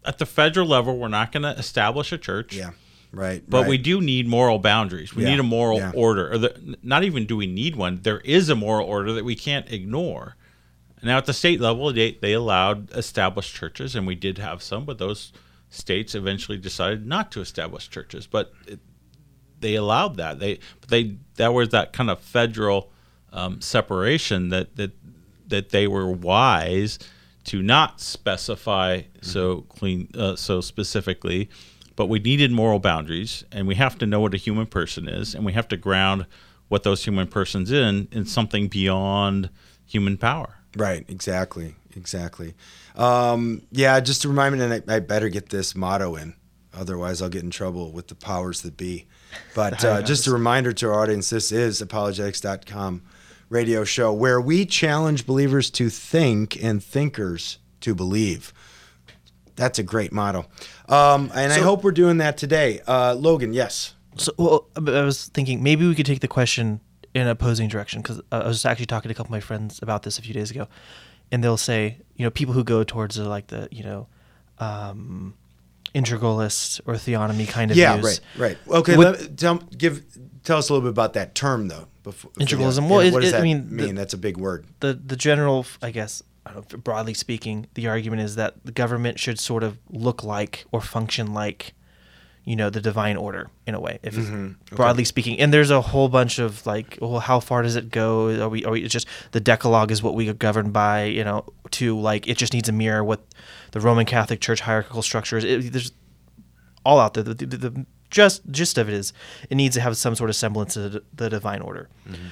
at 0.04 0.18
the 0.20 0.26
federal 0.26 0.68
level 0.68 0.98
we're 0.98 1.08
not 1.08 1.32
going 1.32 1.44
to 1.44 1.52
establish 1.60 2.12
a 2.12 2.18
church 2.18 2.56
Yeah. 2.56 2.72
Right. 3.12 3.44
but 3.48 3.62
right. 3.62 3.70
we 3.70 3.78
do 3.78 4.02
need 4.02 4.28
moral 4.28 4.60
boundaries. 4.60 5.16
We 5.16 5.24
Yeah, 5.24 5.30
need 5.32 5.40
a 5.40 5.44
moral 5.44 5.78
yeah. 5.78 5.92
order. 5.96 6.34
Or 6.34 6.38
the, 6.38 6.78
not 6.84 7.06
even 7.06 7.26
do 7.26 7.38
we 7.38 7.48
need 7.48 7.78
one. 7.78 8.02
There 8.04 8.20
is 8.20 8.50
a 8.50 8.56
moral 8.56 8.86
order 8.86 9.14
that 9.14 9.24
we 9.24 9.36
can't 9.36 9.72
ignore. 9.72 10.36
Now, 11.02 11.16
at 11.18 11.26
the 11.26 11.32
state 11.34 11.62
level, 11.62 11.94
they, 11.94 12.12
they 12.12 12.34
allowed 12.34 12.92
established 12.92 13.56
churches, 13.56 13.96
and 13.96 14.06
we 14.06 14.16
did 14.16 14.38
have 14.40 14.62
some, 14.62 14.84
but 14.84 14.98
those 14.98 15.32
states 15.70 16.14
eventually 16.14 16.58
decided 16.58 17.06
not 17.08 17.32
to 17.32 17.40
establish 17.40 17.90
churches. 17.90 18.28
But 18.28 18.52
it, 18.68 18.80
they 19.66 19.74
allowed 19.74 20.18
that. 20.18 20.38
They 20.38 20.60
but 20.80 20.90
they 20.90 21.16
that 21.38 21.52
was 21.54 21.70
that 21.70 21.92
kind 21.92 22.12
of 22.12 22.20
federal 22.20 22.92
um, 23.34 23.62
separation 23.62 24.50
that 24.50 24.76
that 24.76 24.92
that 25.48 25.70
they 25.70 25.88
were 25.88 26.12
wise 26.12 27.00
to 27.46 27.62
not 27.62 28.00
specify 28.00 29.02
so 29.22 29.62
clean 29.70 30.08
uh, 30.16 30.36
so 30.36 30.62
specifically. 30.62 31.50
But 31.96 32.08
we 32.08 32.20
needed 32.20 32.52
moral 32.52 32.80
boundaries, 32.80 33.46
and 33.52 33.68
we 33.68 33.76
have 33.76 33.98
to 34.00 34.06
know 34.06 34.20
what 34.20 34.34
a 34.34 34.38
human 34.38 34.68
person 34.68 35.08
is, 35.08 35.34
and 35.34 35.46
we 35.46 35.54
have 35.54 35.68
to 35.70 35.78
ground 35.78 36.26
what 36.68 36.84
those 36.84 37.04
human 37.04 37.28
persons 37.28 37.72
in 37.72 38.08
in 38.12 38.26
something 38.26 38.68
beyond 38.68 39.50
human 39.88 40.18
power. 40.18 40.58
Right, 40.76 41.06
exactly, 41.08 41.76
exactly. 41.96 42.54
Um, 42.96 43.64
yeah, 43.72 44.00
just 44.00 44.22
to 44.24 44.28
remind 44.28 44.56
me, 44.56 44.64
and 44.64 44.84
I, 44.88 44.96
I 44.96 45.00
better 45.00 45.30
get 45.30 45.50
this 45.50 45.74
motto 45.74 46.16
in, 46.18 46.36
otherwise 46.76 47.22
I'll 47.22 47.30
get 47.30 47.44
in 47.44 47.50
trouble 47.50 47.92
with 47.92 48.08
the 48.08 48.16
powers 48.16 48.62
that 48.62 48.78
be. 48.78 49.08
But 49.54 49.84
uh, 49.84 50.02
just 50.02 50.28
a 50.28 50.32
reminder 50.32 50.72
to 50.72 50.88
our 50.88 51.02
audience: 51.02 51.30
this 51.30 51.52
is 51.52 51.82
apologetics.com 51.82 53.02
radio 53.50 53.84
show 53.84 54.14
where 54.14 54.40
we 54.40 54.66
challenge 54.66 55.26
believers 55.26 55.70
to 55.72 55.90
think 55.90 56.62
and 56.64 56.82
thinkers 56.82 57.58
to 57.82 57.94
believe. 57.94 58.54
That's 59.58 59.78
a 59.78 59.84
great 59.84 60.14
motto, 60.14 60.46
um, 60.88 61.32
and 61.36 61.52
I 61.52 61.60
hope 61.60 61.84
we're 61.84 61.92
doing 61.92 62.18
that 62.20 62.38
today. 62.38 62.80
Uh, 62.88 63.14
Logan, 63.16 63.52
yes. 63.52 63.96
So, 64.18 64.32
well, 64.38 64.68
I 64.78 65.02
was 65.02 65.28
thinking 65.28 65.62
maybe 65.62 65.86
we 65.86 65.96
could 65.96 66.06
take 66.06 66.22
the 66.22 66.28
question 66.30 66.80
in 67.14 67.22
an 67.22 67.28
opposing 67.30 67.70
direction 67.70 68.02
because 68.02 68.22
I 68.32 68.46
was 68.46 68.66
actually 68.66 68.86
talking 68.86 69.10
to 69.10 69.14
a 69.14 69.16
couple 69.16 69.30
of 69.30 69.32
my 69.32 69.40
friends 69.40 69.80
about 69.82 70.04
this 70.04 70.20
a 70.20 70.22
few 70.22 70.34
days 70.34 70.52
ago, 70.52 70.68
and 71.32 71.44
they'll 71.44 71.58
say, 71.58 71.98
you 72.16 72.26
know, 72.26 72.30
people 72.30 72.54
who 72.54 72.64
go 72.64 72.84
towards 72.84 73.16
the, 73.16 73.28
like 73.28 73.48
the, 73.48 73.70
you 73.72 73.84
know, 73.84 74.08
um, 74.60 75.34
integralist 75.96 76.82
or 76.86 76.94
theonomy 76.96 77.48
kind 77.48 77.72
of 77.72 77.78
Yeah, 77.78 77.94
views. 77.98 78.22
right, 78.38 78.58
right. 78.70 78.78
Okay, 78.80 78.96
let, 78.96 79.38
tell, 79.38 79.56
give 79.78 80.04
tell 80.44 80.58
us 80.58 80.70
a 80.70 80.74
little 80.74 80.86
bit 80.88 80.92
about 80.92 81.14
that 81.14 81.34
term 81.36 81.68
though. 81.70 81.88
Before, 82.04 82.30
Integralism. 82.34 82.84
yeah, 82.84 82.90
Well, 82.90 83.02
yeah, 83.02 83.08
it- 83.10 83.14
what 83.14 83.22
does 83.22 83.32
it- 83.32 83.36
I 83.36 83.38
that 83.40 83.44
mean, 83.44 83.78
the- 83.78 83.92
That's 83.94 84.14
a 84.14 84.18
big 84.18 84.38
word. 84.38 84.66
the 84.82 84.94
the 84.94 85.16
general, 85.16 85.66
I 85.82 85.90
guess, 85.90 86.22
I 86.46 86.52
don't 86.54 86.72
know, 86.72 86.78
broadly 86.78 87.16
speaking, 87.16 87.66
the 87.74 87.88
argument 87.88 88.22
is 88.22 88.36
that 88.36 88.54
the 88.64 88.72
government 88.72 89.18
should 89.20 89.40
sort 89.40 89.64
of 89.64 89.80
look 89.90 90.24
like 90.24 90.66
or 90.72 90.82
function 90.82 91.34
like, 91.34 91.74
you 92.44 92.56
know, 92.56 92.70
the 92.70 92.80
divine 92.80 93.18
order 93.18 93.50
in 93.66 93.74
a 93.74 93.80
way, 93.80 93.98
if 94.04 94.16
Mm-hmm. 94.16 94.76
broadly 94.76 95.04
speaking. 95.04 95.40
And 95.40 95.52
there's 95.52 95.72
a 95.72 95.82
whole 95.82 96.08
bunch 96.10 96.38
of 96.38 96.64
like, 96.68 97.00
well, 97.02 97.20
how 97.22 97.40
far 97.40 97.64
does 97.64 97.76
it 97.76 97.90
go? 97.90 98.30
Are 98.40 98.50
we? 98.50 98.64
Are 98.66 98.72
we? 98.74 98.84
It's 98.84 98.94
just 98.94 99.08
the 99.32 99.40
Decalogue 99.40 99.90
is 99.92 100.04
what 100.04 100.14
we 100.14 100.30
are 100.30 100.34
governed 100.36 100.72
by. 100.74 101.06
You 101.06 101.24
know, 101.24 101.46
to 101.72 102.00
like 102.00 102.28
it 102.28 102.38
just 102.38 102.54
needs 102.54 102.70
a 102.70 102.72
mirror 102.72 103.04
what 103.04 103.22
the 103.76 103.82
Roman 103.82 104.06
Catholic 104.06 104.40
Church 104.40 104.62
hierarchical 104.62 105.02
structure 105.02 105.38
is. 105.38 105.44
It, 105.44 105.74
there's 105.74 105.92
all 106.86 106.98
out 106.98 107.14
there. 107.14 107.24
The, 107.24 107.34
the, 107.34 107.58
the 107.58 107.86
just 108.10 108.50
gist 108.50 108.78
of 108.78 108.88
it 108.88 108.94
is 108.94 109.12
it 109.50 109.56
needs 109.56 109.76
to 109.76 109.82
have 109.82 109.98
some 109.98 110.16
sort 110.16 110.30
of 110.30 110.38
semblance 110.38 110.76
to 110.76 111.04
the, 111.14 111.30
divine 111.30 111.62
order. 111.62 111.90
Mm-hmm. 112.08 112.28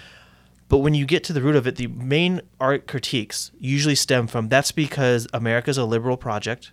But 0.70 0.78
when 0.78 0.94
you 0.94 1.06
get 1.06 1.22
to 1.26 1.34
the 1.34 1.42
root 1.42 1.58
of 1.58 1.68
it, 1.68 1.76
the 1.76 1.88
main 1.88 2.40
art 2.62 2.88
critiques 2.88 3.52
usually 3.60 3.96
stem 3.96 4.28
from 4.28 4.48
that's 4.48 4.72
because 4.72 5.28
America's 5.34 5.78
a 5.78 5.84
liberal 5.84 6.16
project 6.16 6.72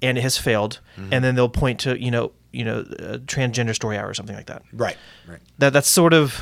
and 0.00 0.16
it 0.16 0.20
has 0.20 0.38
failed, 0.38 0.78
mm-hmm. 0.96 1.12
and 1.12 1.24
then 1.24 1.34
they'll 1.34 1.48
point 1.48 1.80
to 1.80 2.00
you 2.00 2.12
know 2.12 2.30
you 2.52 2.64
know 2.64 2.80
a 3.00 3.18
transgender 3.18 3.74
story 3.74 3.98
hour 3.98 4.08
or 4.08 4.14
something 4.14 4.36
like 4.36 4.46
that. 4.46 4.62
Right, 4.72 4.96
right. 5.26 5.40
That 5.58 5.72
that's 5.72 5.88
sort 5.88 6.14
of. 6.14 6.40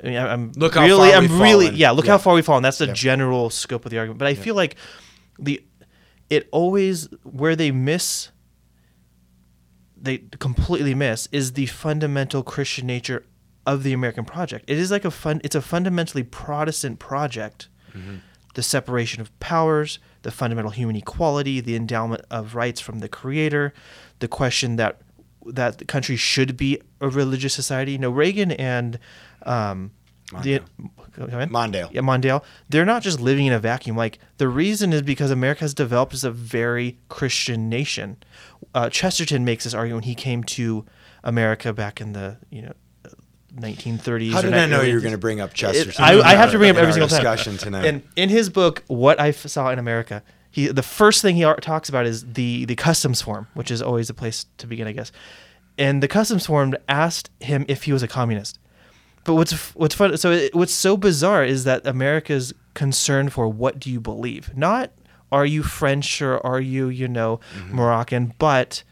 I 0.00 0.06
mean, 0.06 0.16
I'm 0.16 0.52
Look 0.52 0.74
how 0.74 0.82
really, 0.82 1.10
far 1.10 1.18
I'm 1.18 1.40
really, 1.40 1.66
fallen. 1.66 1.80
yeah. 1.80 1.90
Look 1.90 2.04
Yeah. 2.04 2.12
how 2.12 2.18
far 2.18 2.34
we've 2.34 2.46
fallen. 2.46 2.62
That's 2.62 2.78
the 2.78 2.92
general 2.92 3.50
scope 3.50 3.84
of 3.84 3.90
the 3.90 3.98
argument. 3.98 4.20
But 4.20 4.28
I 4.28 4.34
feel 4.34 4.54
like 4.54 4.76
the 5.40 5.64
it 6.30 6.48
always 6.52 7.08
where 7.22 7.56
they 7.56 7.70
miss 7.70 8.30
they 9.96 10.18
completely 10.38 10.94
miss 10.94 11.28
is 11.32 11.54
the 11.54 11.66
fundamental 11.66 12.42
Christian 12.42 12.86
nature 12.86 13.24
of 13.66 13.82
the 13.82 13.94
American 13.94 14.24
project. 14.26 14.66
It 14.68 14.76
is 14.76 14.90
like 14.90 15.04
a 15.04 15.10
fun 15.10 15.40
it's 15.44 15.54
a 15.54 15.62
fundamentally 15.62 16.22
Protestant 16.22 16.98
project. 16.98 17.68
The 18.54 18.62
separation 18.62 19.20
of 19.20 19.36
powers, 19.40 19.98
the 20.22 20.30
fundamental 20.30 20.70
human 20.70 20.96
equality, 20.96 21.60
the 21.60 21.74
endowment 21.74 22.22
of 22.30 22.54
rights 22.54 22.80
from 22.80 23.00
the 23.00 23.08
creator, 23.08 23.72
the 24.18 24.28
question 24.28 24.76
that 24.76 25.00
that 25.46 25.78
the 25.78 25.84
country 25.84 26.16
should 26.16 26.56
be 26.56 26.80
a 27.00 27.08
religious 27.08 27.54
society. 27.54 27.92
You 27.92 27.98
know, 27.98 28.10
Reagan 28.10 28.52
and 28.52 28.98
um, 29.42 29.92
the? 30.42 30.60
Mondale. 31.16 31.92
yeah, 31.92 32.00
Mondale, 32.00 32.42
they're 32.68 32.84
not 32.84 33.02
just 33.02 33.20
living 33.20 33.46
in 33.46 33.52
a 33.52 33.58
vacuum. 33.58 33.96
Like 33.96 34.18
the 34.38 34.48
reason 34.48 34.92
is 34.92 35.02
because 35.02 35.30
America 35.30 35.60
has 35.60 35.72
developed 35.72 36.12
as 36.12 36.24
a 36.24 36.30
very 36.30 36.98
Christian 37.08 37.68
nation. 37.68 38.16
Uh, 38.74 38.90
Chesterton 38.90 39.44
makes 39.44 39.64
this 39.64 39.74
argument 39.74 40.02
when 40.02 40.08
he 40.08 40.14
came 40.14 40.42
to 40.44 40.84
America 41.22 41.72
back 41.72 42.00
in 42.00 42.12
the 42.12 42.38
you 42.50 42.62
know 42.62 42.72
1930s. 43.56 44.32
How 44.32 44.42
did 44.42 44.54
I 44.54 44.66
know 44.66 44.82
you 44.82 44.94
were 44.94 45.00
going 45.00 45.12
to 45.12 45.18
bring 45.18 45.40
up 45.40 45.54
Chesterton? 45.54 46.02
I, 46.02 46.20
I 46.20 46.34
have 46.34 46.50
to 46.50 46.58
bring 46.58 46.70
up 46.70 46.76
every 46.76 46.88
our 46.88 46.92
single 46.92 47.08
time. 47.08 47.18
discussion 47.18 47.56
tonight. 47.56 47.84
And 47.86 48.02
in 48.16 48.28
his 48.28 48.50
book, 48.50 48.82
what 48.88 49.20
I 49.20 49.30
saw 49.30 49.70
in 49.70 49.78
America, 49.78 50.22
he 50.50 50.68
the 50.68 50.82
first 50.82 51.22
thing 51.22 51.36
he 51.36 51.42
talks 51.60 51.88
about 51.88 52.06
is 52.06 52.32
the 52.32 52.64
the 52.64 52.76
customs 52.76 53.22
form, 53.22 53.46
which 53.54 53.70
is 53.70 53.80
always 53.80 54.10
a 54.10 54.14
place 54.14 54.46
to 54.58 54.66
begin, 54.66 54.86
I 54.86 54.92
guess. 54.92 55.12
And 55.76 56.02
the 56.02 56.08
customs 56.08 56.46
form 56.46 56.74
asked 56.88 57.30
him 57.40 57.64
if 57.68 57.84
he 57.84 57.92
was 57.92 58.02
a 58.02 58.08
communist. 58.08 58.58
But 59.24 59.34
what's 59.34 59.74
what's 59.74 59.94
fun? 59.94 60.16
So 60.16 60.30
it, 60.32 60.54
what's 60.54 60.72
so 60.72 60.96
bizarre 60.96 61.44
is 61.44 61.64
that 61.64 61.86
America's 61.86 62.52
concern 62.74 63.28
for 63.30 63.48
what 63.48 63.78
do 63.78 63.90
you 63.90 64.00
believe, 64.00 64.56
not 64.56 64.90
are 65.32 65.46
you 65.46 65.62
French 65.62 66.22
or 66.22 66.44
are 66.46 66.60
you 66.60 66.88
you 66.88 67.08
know 67.08 67.40
Mm-hmm. 67.56 67.74
Moroccan, 67.76 68.34
but 68.38 68.82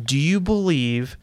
do 0.00 0.16
you 0.16 0.38
believe 0.40 1.16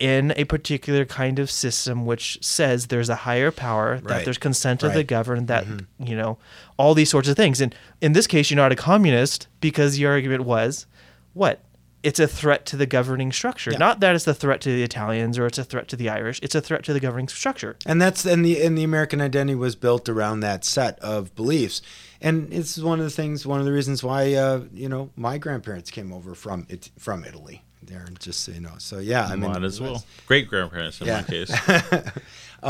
in 0.00 0.34
a 0.36 0.44
particular 0.44 1.04
kind 1.04 1.38
of 1.38 1.50
system 1.50 2.04
which 2.04 2.38
says 2.42 2.88
there's 2.88 3.08
a 3.08 3.14
higher 3.14 3.50
power, 3.50 4.00
that 4.00 4.24
there's 4.24 4.38
consent 4.38 4.82
of 4.82 4.92
the 4.92 5.04
governed, 5.04 5.48
that 5.48 5.64
you 5.98 6.16
know 6.16 6.36
all 6.76 6.94
these 6.94 7.08
sorts 7.08 7.28
of 7.28 7.36
things. 7.36 7.60
And 7.60 7.74
in 8.00 8.12
this 8.12 8.26
case, 8.26 8.50
you're 8.50 8.56
not 8.56 8.72
a 8.72 8.76
communist 8.76 9.46
because 9.60 9.96
the 9.96 10.04
argument 10.06 10.42
was 10.44 10.86
what 11.32 11.63
it's 12.04 12.20
a 12.20 12.28
threat 12.28 12.66
to 12.66 12.76
the 12.76 12.86
governing 12.86 13.32
structure. 13.32 13.72
Not 13.78 14.00
that 14.00 14.14
it's 14.14 14.26
a 14.26 14.34
threat 14.34 14.60
to 14.60 14.68
the 14.68 14.82
Italians 14.82 15.38
or 15.38 15.46
it's 15.46 15.58
a 15.58 15.64
threat 15.64 15.88
to 15.88 15.96
the 15.96 16.10
Irish. 16.10 16.38
It's 16.42 16.54
a 16.54 16.60
threat 16.60 16.84
to 16.84 16.92
the 16.92 17.00
governing 17.00 17.28
structure. 17.28 17.76
And 17.86 18.00
that's 18.00 18.24
and 18.26 18.44
the 18.44 18.62
and 18.62 18.76
the 18.78 18.84
American 18.84 19.20
identity 19.20 19.54
was 19.56 19.74
built 19.74 20.08
around 20.08 20.40
that 20.40 20.64
set 20.64 20.98
of 21.00 21.34
beliefs. 21.34 21.80
And 22.20 22.52
it's 22.52 22.78
one 22.78 23.00
of 23.00 23.04
the 23.06 23.10
things, 23.10 23.46
one 23.46 23.58
of 23.58 23.66
the 23.66 23.72
reasons 23.72 24.04
why 24.04 24.34
uh, 24.34 24.60
you 24.72 24.88
know 24.88 25.10
my 25.16 25.38
grandparents 25.38 25.90
came 25.90 26.12
over 26.12 26.34
from 26.34 26.66
it 26.68 26.90
from 26.98 27.24
Italy. 27.24 27.62
There, 27.82 28.06
just 28.18 28.40
so 28.40 28.52
you 28.52 28.60
know. 28.60 28.74
So 28.78 28.98
yeah, 28.98 29.26
I 29.26 29.36
mean, 29.36 29.50
Might 29.52 29.62
as 29.64 29.80
well. 29.80 30.04
Great 30.26 30.48
grandparents 30.48 31.00
in 31.00 31.06
Yeah. 31.06 31.20
my 31.20 31.22
case. 31.22 31.50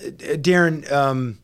Darren, 0.00 0.90
um, 0.92 1.38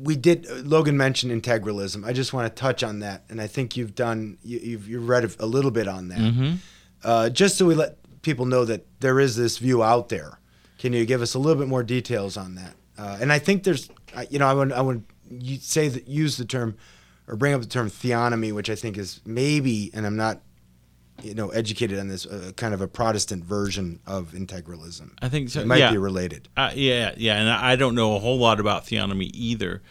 we 0.00 0.16
did. 0.16 0.46
Logan 0.66 0.96
mentioned 0.96 1.30
integralism. 1.42 2.04
I 2.04 2.12
just 2.12 2.32
want 2.32 2.54
to 2.54 2.60
touch 2.60 2.82
on 2.82 3.00
that, 3.00 3.24
and 3.28 3.40
I 3.40 3.46
think 3.46 3.76
you've 3.76 3.94
done. 3.94 4.38
You, 4.42 4.58
you've 4.58 4.88
you 4.88 5.00
read 5.00 5.30
a 5.38 5.46
little 5.46 5.70
bit 5.70 5.86
on 5.88 6.08
that, 6.08 6.58
uh, 7.04 7.30
just 7.30 7.56
so 7.56 7.66
we 7.66 7.74
let 7.74 7.98
people 8.22 8.46
know 8.46 8.64
that 8.64 8.86
there 9.00 9.20
is 9.20 9.36
this 9.36 9.58
view 9.58 9.82
out 9.82 10.08
there. 10.08 10.38
Can 10.78 10.92
you 10.92 11.06
give 11.06 11.22
us 11.22 11.34
a 11.34 11.38
little 11.38 11.60
bit 11.60 11.68
more 11.68 11.82
details 11.82 12.36
on 12.36 12.56
that? 12.56 12.74
Uh, 12.98 13.18
and 13.20 13.32
I 13.32 13.38
think 13.38 13.62
there's, 13.62 13.88
you 14.30 14.38
know, 14.38 14.46
I 14.48 14.54
would 14.54 14.72
I 14.72 14.80
would 14.80 15.04
you 15.30 15.58
say 15.58 15.88
that 15.88 16.08
use 16.08 16.36
the 16.36 16.44
term 16.44 16.76
or 17.28 17.36
bring 17.36 17.54
up 17.54 17.60
the 17.60 17.66
term 17.66 17.90
theonomy, 17.90 18.52
which 18.52 18.70
I 18.70 18.74
think 18.74 18.96
is 18.98 19.20
maybe, 19.24 19.90
and 19.94 20.06
I'm 20.06 20.16
not, 20.16 20.40
you 21.26 21.34
know, 21.34 21.48
educated 21.50 21.98
on 21.98 22.08
this, 22.08 22.26
uh, 22.26 22.52
kind 22.56 22.72
of 22.72 22.80
a 22.80 22.88
Protestant 22.88 23.44
version 23.44 24.00
of 24.06 24.32
integralism. 24.32 25.10
I 25.20 25.28
think 25.28 25.50
so. 25.50 25.60
It 25.60 25.66
might 25.66 25.78
yeah. 25.78 25.90
be 25.90 25.98
related. 25.98 26.48
Uh, 26.56 26.70
yeah, 26.74 27.14
yeah, 27.16 27.36
and 27.36 27.50
I 27.50 27.76
don't 27.76 27.94
know 27.94 28.16
a 28.16 28.18
whole 28.18 28.38
lot 28.38 28.60
about 28.60 28.84
theonomy 28.84 29.30
either, 29.34 29.82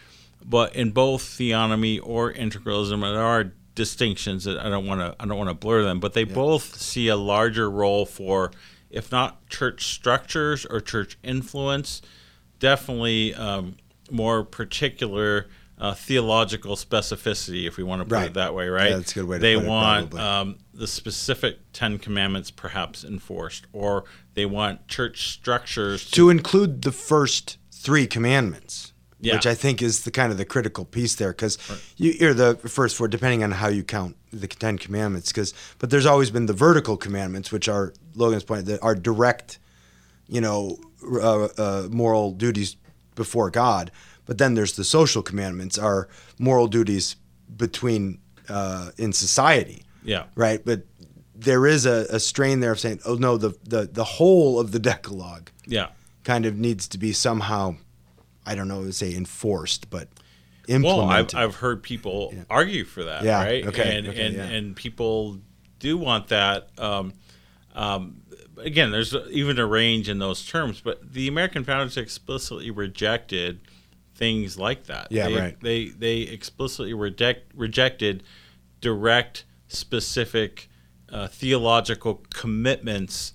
but 0.43 0.75
in 0.75 0.91
both 0.91 1.21
theonomy 1.21 1.99
or 2.01 2.33
integralism, 2.33 3.01
there 3.01 3.21
are 3.21 3.51
distinctions 3.75 4.45
that 4.45 4.57
I 4.57 4.69
don't 4.69 4.88
want 4.88 5.01
to 5.01 5.15
I 5.19 5.25
don't 5.27 5.38
want 5.38 5.49
to 5.49 5.55
blur 5.55 5.83
them, 5.83 5.99
but 5.99 6.13
they 6.13 6.23
both 6.23 6.79
see 6.79 7.09
a 7.09 7.17
larger 7.17 7.69
role 7.69 8.05
for, 8.05 8.51
if 8.89 9.11
not 9.11 9.47
church 9.49 9.86
structures 9.88 10.65
or 10.65 10.79
church 10.79 11.17
influence, 11.23 12.01
definitely 12.59 13.36
um, 13.36 13.75
more 14.09 14.43
particular. 14.43 15.47
Uh, 15.78 15.93
theological 15.93 16.78
specificity, 16.78 17.67
if 17.67 17.76
we 17.76 17.84
want 17.84 17.99
to 18.01 18.05
put 18.05 18.13
Right. 18.15 18.28
it 18.28 18.34
that 18.36 18.55
way, 18.55 18.69
right? 18.69 18.91
Yeah, 18.91 18.95
that's 18.97 19.11
a 19.11 19.15
good 19.15 19.26
way 19.26 19.38
to 19.38 19.41
they 19.41 19.55
put 19.55 19.59
it, 19.59 19.63
They 19.63 19.69
want 19.69 20.13
um, 20.13 20.57
the 20.73 20.88
specific 20.88 21.57
Ten 21.73 21.97
Commandments 21.99 22.49
perhaps 22.49 23.03
enforced, 23.03 23.65
or 23.73 24.05
they 24.36 24.45
want 24.45 24.88
church 24.88 25.34
structures 25.34 26.05
to 26.05 26.11
to 26.11 26.30
include 26.30 26.84
the 26.84 26.93
first 26.93 27.57
three 27.73 28.07
commandments, 28.07 28.93
Yeah. 29.19 29.34
which 29.36 29.45
I 29.45 29.53
think 29.53 29.82
is 29.82 30.03
the 30.05 30.11
kind 30.11 30.32
of 30.32 30.38
the 30.38 30.45
critical 30.45 30.86
piece 30.86 31.15
there, 31.15 31.32
because 31.34 31.57
you, 31.97 32.11
you're 32.21 32.34
the 32.34 32.55
first 32.55 32.95
four, 32.95 33.09
depending 33.09 33.43
on 33.43 33.51
how 33.51 33.67
you 33.67 33.84
count 33.84 34.15
the 34.32 34.47
Ten 34.47 34.78
Commandments. 34.78 35.34
Because, 35.34 35.53
but 35.80 35.89
there's 35.89 36.05
always 36.05 36.32
been 36.32 36.45
the 36.45 36.53
vertical 36.53 36.95
commandments, 36.95 37.51
which 37.51 37.67
are 37.67 37.91
Logan's 38.15 38.45
point 38.45 38.65
that 38.67 38.82
are 38.82 38.95
direct, 38.95 39.59
you 40.30 40.39
know, 40.39 40.78
uh, 41.03 41.49
uh, 41.57 41.88
moral 41.91 42.32
duties 42.32 42.78
before 43.15 43.49
God. 43.49 43.91
But 44.26 44.38
then 44.38 44.55
there's 44.55 44.76
the 44.76 44.84
social 44.84 45.21
commandments, 45.21 45.78
are 45.78 46.07
moral 46.39 46.67
duties 46.67 47.15
between 47.55 48.19
uh, 48.49 48.91
in 48.97 49.11
society 49.13 49.84
yeah. 50.03 50.26
right? 50.36 50.63
But 50.63 50.84
there 51.36 51.65
is 51.67 51.86
a, 51.86 52.05
a 52.09 52.19
strain 52.19 52.59
there 52.59 52.71
of 52.71 52.80
saying, 52.80 52.99
oh 53.05 53.15
no, 53.15 53.38
the, 53.38 53.55
the 53.63 53.89
the 53.91 54.03
whole 54.03 54.59
of 54.59 54.71
the 54.71 54.80
Decalogue 54.80 55.49
Yeah. 55.65 55.88
kind 56.23 56.45
of 56.45 56.55
needs 56.57 56.88
to 56.89 56.97
be 56.97 57.11
somehow, 57.11 57.76
I 58.45 58.55
don't 58.55 58.67
know, 58.67 58.89
say 58.91 59.13
enforced, 59.15 59.89
but 59.89 60.07
Well. 60.69 61.01
I've, 61.01 61.34
I've 61.36 61.55
heard 61.55 61.84
people 61.84 62.34
argue 62.49 62.86
for 62.86 63.03
that, 63.03 63.23
Yeah, 63.23 63.43
right? 63.43 63.65
okay, 63.67 63.97
And 63.97 64.07
okay, 64.07 64.26
and, 64.28 64.36
yeah. 64.36 64.43
and 64.45 64.76
people 64.76 65.39
do 65.80 65.97
want 65.97 66.28
that. 66.30 66.69
Um, 66.78 67.13
um, 67.76 68.21
again, 68.57 68.91
there's 68.91 69.13
even 69.32 69.59
a 69.59 69.65
range 69.65 70.07
in 70.07 70.19
those 70.19 70.45
terms, 70.45 70.82
but 70.82 71.13
the 71.13 71.28
American 71.28 71.63
founders 71.63 71.97
explicitly 71.97 72.71
rejected 72.71 73.59
things 74.16 74.57
like 74.57 74.86
that. 74.86 75.11
Yeah, 75.11 75.28
they, 75.28 75.36
right. 75.36 75.59
They 75.61 75.86
they 75.89 76.18
explicitly 76.22 76.93
reject 76.93 77.51
rejected 77.53 78.24
direct, 78.82 79.45
specific 79.68 80.70
uh, 81.09 81.28
theological 81.28 82.24
commitments 82.34 83.34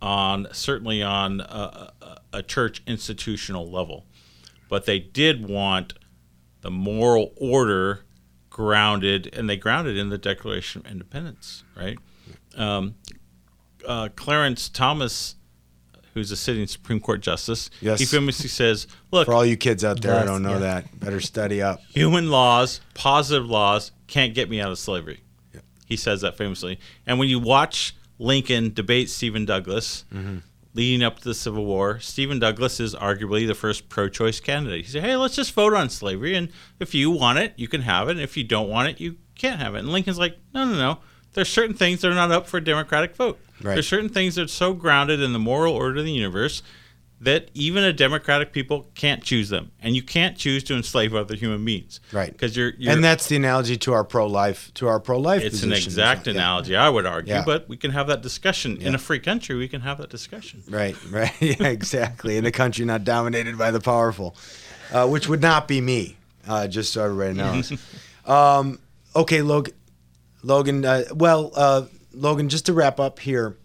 on 0.00 0.48
certainly 0.52 1.02
on 1.02 1.40
a, 1.40 1.92
a, 2.02 2.16
a 2.32 2.42
church 2.42 2.82
institutional 2.86 3.70
level, 3.70 4.06
but 4.68 4.86
they 4.86 4.98
did 4.98 5.48
want 5.48 5.94
the 6.62 6.70
moral 6.70 7.32
order 7.36 8.04
grounded, 8.50 9.30
and 9.32 9.48
they 9.48 9.56
grounded 9.56 9.96
in 9.96 10.10
the 10.10 10.18
Declaration 10.18 10.82
of 10.84 10.90
Independence, 10.90 11.64
right? 11.76 11.98
Um, 12.56 12.96
uh, 13.86 14.08
Clarence 14.14 14.68
Thomas, 14.68 15.36
who's 16.14 16.30
a 16.30 16.36
sitting 16.36 16.66
Supreme 16.66 17.00
Court 17.00 17.20
justice, 17.20 17.70
Yes. 17.80 17.98
he 18.00 18.04
famously 18.06 18.48
says, 18.48 18.86
"Look, 19.10 19.26
For 19.26 19.34
all 19.34 19.44
you 19.46 19.56
kids 19.56 19.84
out 19.84 20.00
there 20.00 20.12
who 20.12 20.18
Yes, 20.18 20.26
don't 20.26 20.42
know 20.42 20.52
yeah. 20.54 20.58
that, 20.58 21.00
better 21.00 21.20
study 21.20 21.60
up. 21.62 21.80
human 21.88 22.30
laws, 22.30 22.80
positive 22.94 23.46
laws, 23.48 23.92
can't 24.06 24.34
get 24.34 24.48
me 24.50 24.60
out 24.60 24.70
of 24.70 24.78
slavery." 24.78 25.22
Yeah. 25.54 25.60
He 25.86 25.96
says 25.96 26.20
that 26.20 26.36
famously. 26.36 26.78
And 27.06 27.18
when 27.18 27.28
you 27.28 27.38
watch 27.38 27.94
Lincoln 28.18 28.72
debate 28.72 29.10
Stephen 29.10 29.44
Douglas 29.44 30.04
mm-hmm. 30.14 30.38
leading 30.74 31.02
up 31.02 31.18
to 31.18 31.24
the 31.24 31.34
Civil 31.34 31.64
War, 31.64 31.98
Stephen 32.00 32.38
Douglas 32.38 32.78
is 32.78 32.94
arguably 32.94 33.46
the 33.46 33.54
first 33.54 33.88
pro 33.88 34.08
choice 34.08 34.38
candidate. 34.38 34.84
He 34.84 34.90
said, 34.92 35.02
Hey, 35.02 35.16
let's 35.16 35.34
just 35.34 35.52
vote 35.52 35.74
on 35.74 35.88
slavery. 35.90 36.34
And 36.36 36.50
if 36.78 36.94
you 36.94 37.10
want 37.10 37.38
it, 37.38 37.54
you 37.56 37.68
can 37.68 37.82
have 37.82 38.08
it. 38.08 38.12
And 38.12 38.20
if 38.20 38.36
you 38.36 38.44
don't 38.44 38.68
want 38.68 38.88
it, 38.88 39.00
you 39.00 39.16
can't 39.34 39.60
have 39.60 39.74
it. 39.74 39.80
And 39.80 39.88
Lincoln's 39.90 40.18
like, 40.18 40.36
No, 40.54 40.64
no, 40.66 40.74
no. 40.76 40.98
There's 41.34 41.48
certain 41.48 41.74
things 41.74 42.00
that 42.02 42.10
are 42.10 42.14
not 42.14 42.30
up 42.30 42.46
for 42.46 42.58
a 42.58 42.64
democratic 42.64 43.16
vote. 43.16 43.38
Right. 43.62 43.74
There's 43.74 43.88
certain 43.88 44.08
things 44.08 44.34
that 44.34 44.42
are 44.44 44.48
so 44.48 44.74
grounded 44.74 45.20
in 45.20 45.32
the 45.32 45.38
moral 45.38 45.74
order 45.74 45.98
of 46.00 46.04
the 46.04 46.12
universe 46.12 46.62
that 47.20 47.48
even 47.54 47.84
a 47.84 47.92
democratic 47.92 48.52
people 48.52 48.88
can't 48.96 49.22
choose 49.22 49.48
them. 49.48 49.70
And 49.80 49.94
you 49.94 50.02
can't 50.02 50.36
choose 50.36 50.64
to 50.64 50.74
enslave 50.74 51.14
other 51.14 51.36
human 51.36 51.64
beings. 51.64 52.00
Right. 52.10 52.32
Because 52.32 52.56
you're, 52.56 52.72
you're 52.76 52.92
And 52.92 53.04
that's 53.04 53.28
the 53.28 53.36
analogy 53.36 53.76
to 53.76 53.92
our 53.92 54.02
pro-life, 54.02 54.74
to 54.74 54.88
our 54.88 54.98
pro-life. 54.98 55.40
it's 55.42 55.62
an 55.62 55.72
exact 55.72 56.26
well. 56.26 56.34
Yeah. 56.34 56.40
analogy, 56.42 56.74
I 56.76 56.88
would 56.88 57.06
argue, 57.06 57.34
Yeah. 57.34 57.44
but 57.46 57.68
we 57.68 57.76
can 57.76 57.92
have 57.92 58.08
that 58.08 58.22
discussion 58.22 58.76
in 58.82 58.96
a 58.96 58.98
free 58.98 59.20
country. 59.20 59.54
We 59.54 59.68
can 59.68 59.82
have 59.82 59.98
that 59.98 60.10
discussion. 60.10 60.64
Right, 60.68 60.96
right. 61.10 61.32
Yeah, 61.40 61.68
exactly. 61.68 62.36
In 62.36 62.44
a 62.44 62.50
country 62.50 62.84
not 62.84 63.04
dominated 63.04 63.56
by 63.56 63.70
the 63.70 63.80
powerful, 63.80 64.34
uh, 64.92 65.06
which 65.06 65.28
would 65.28 65.40
not 65.40 65.68
be 65.68 65.80
me, 65.80 66.16
uh, 66.48 66.66
just 66.66 66.92
so 66.92 67.04
everybody 67.04 67.34
knows. 67.34 67.72
um, 68.26 68.80
okay, 69.14 69.42
Logan. 69.42 69.74
Logan. 70.42 70.84
Uh, 70.84 71.04
well, 71.14 71.52
uh, 71.54 71.86
Logan. 72.12 72.48
Just 72.48 72.66
to 72.66 72.72
wrap 72.72 73.00
up 73.00 73.18
here. 73.18 73.56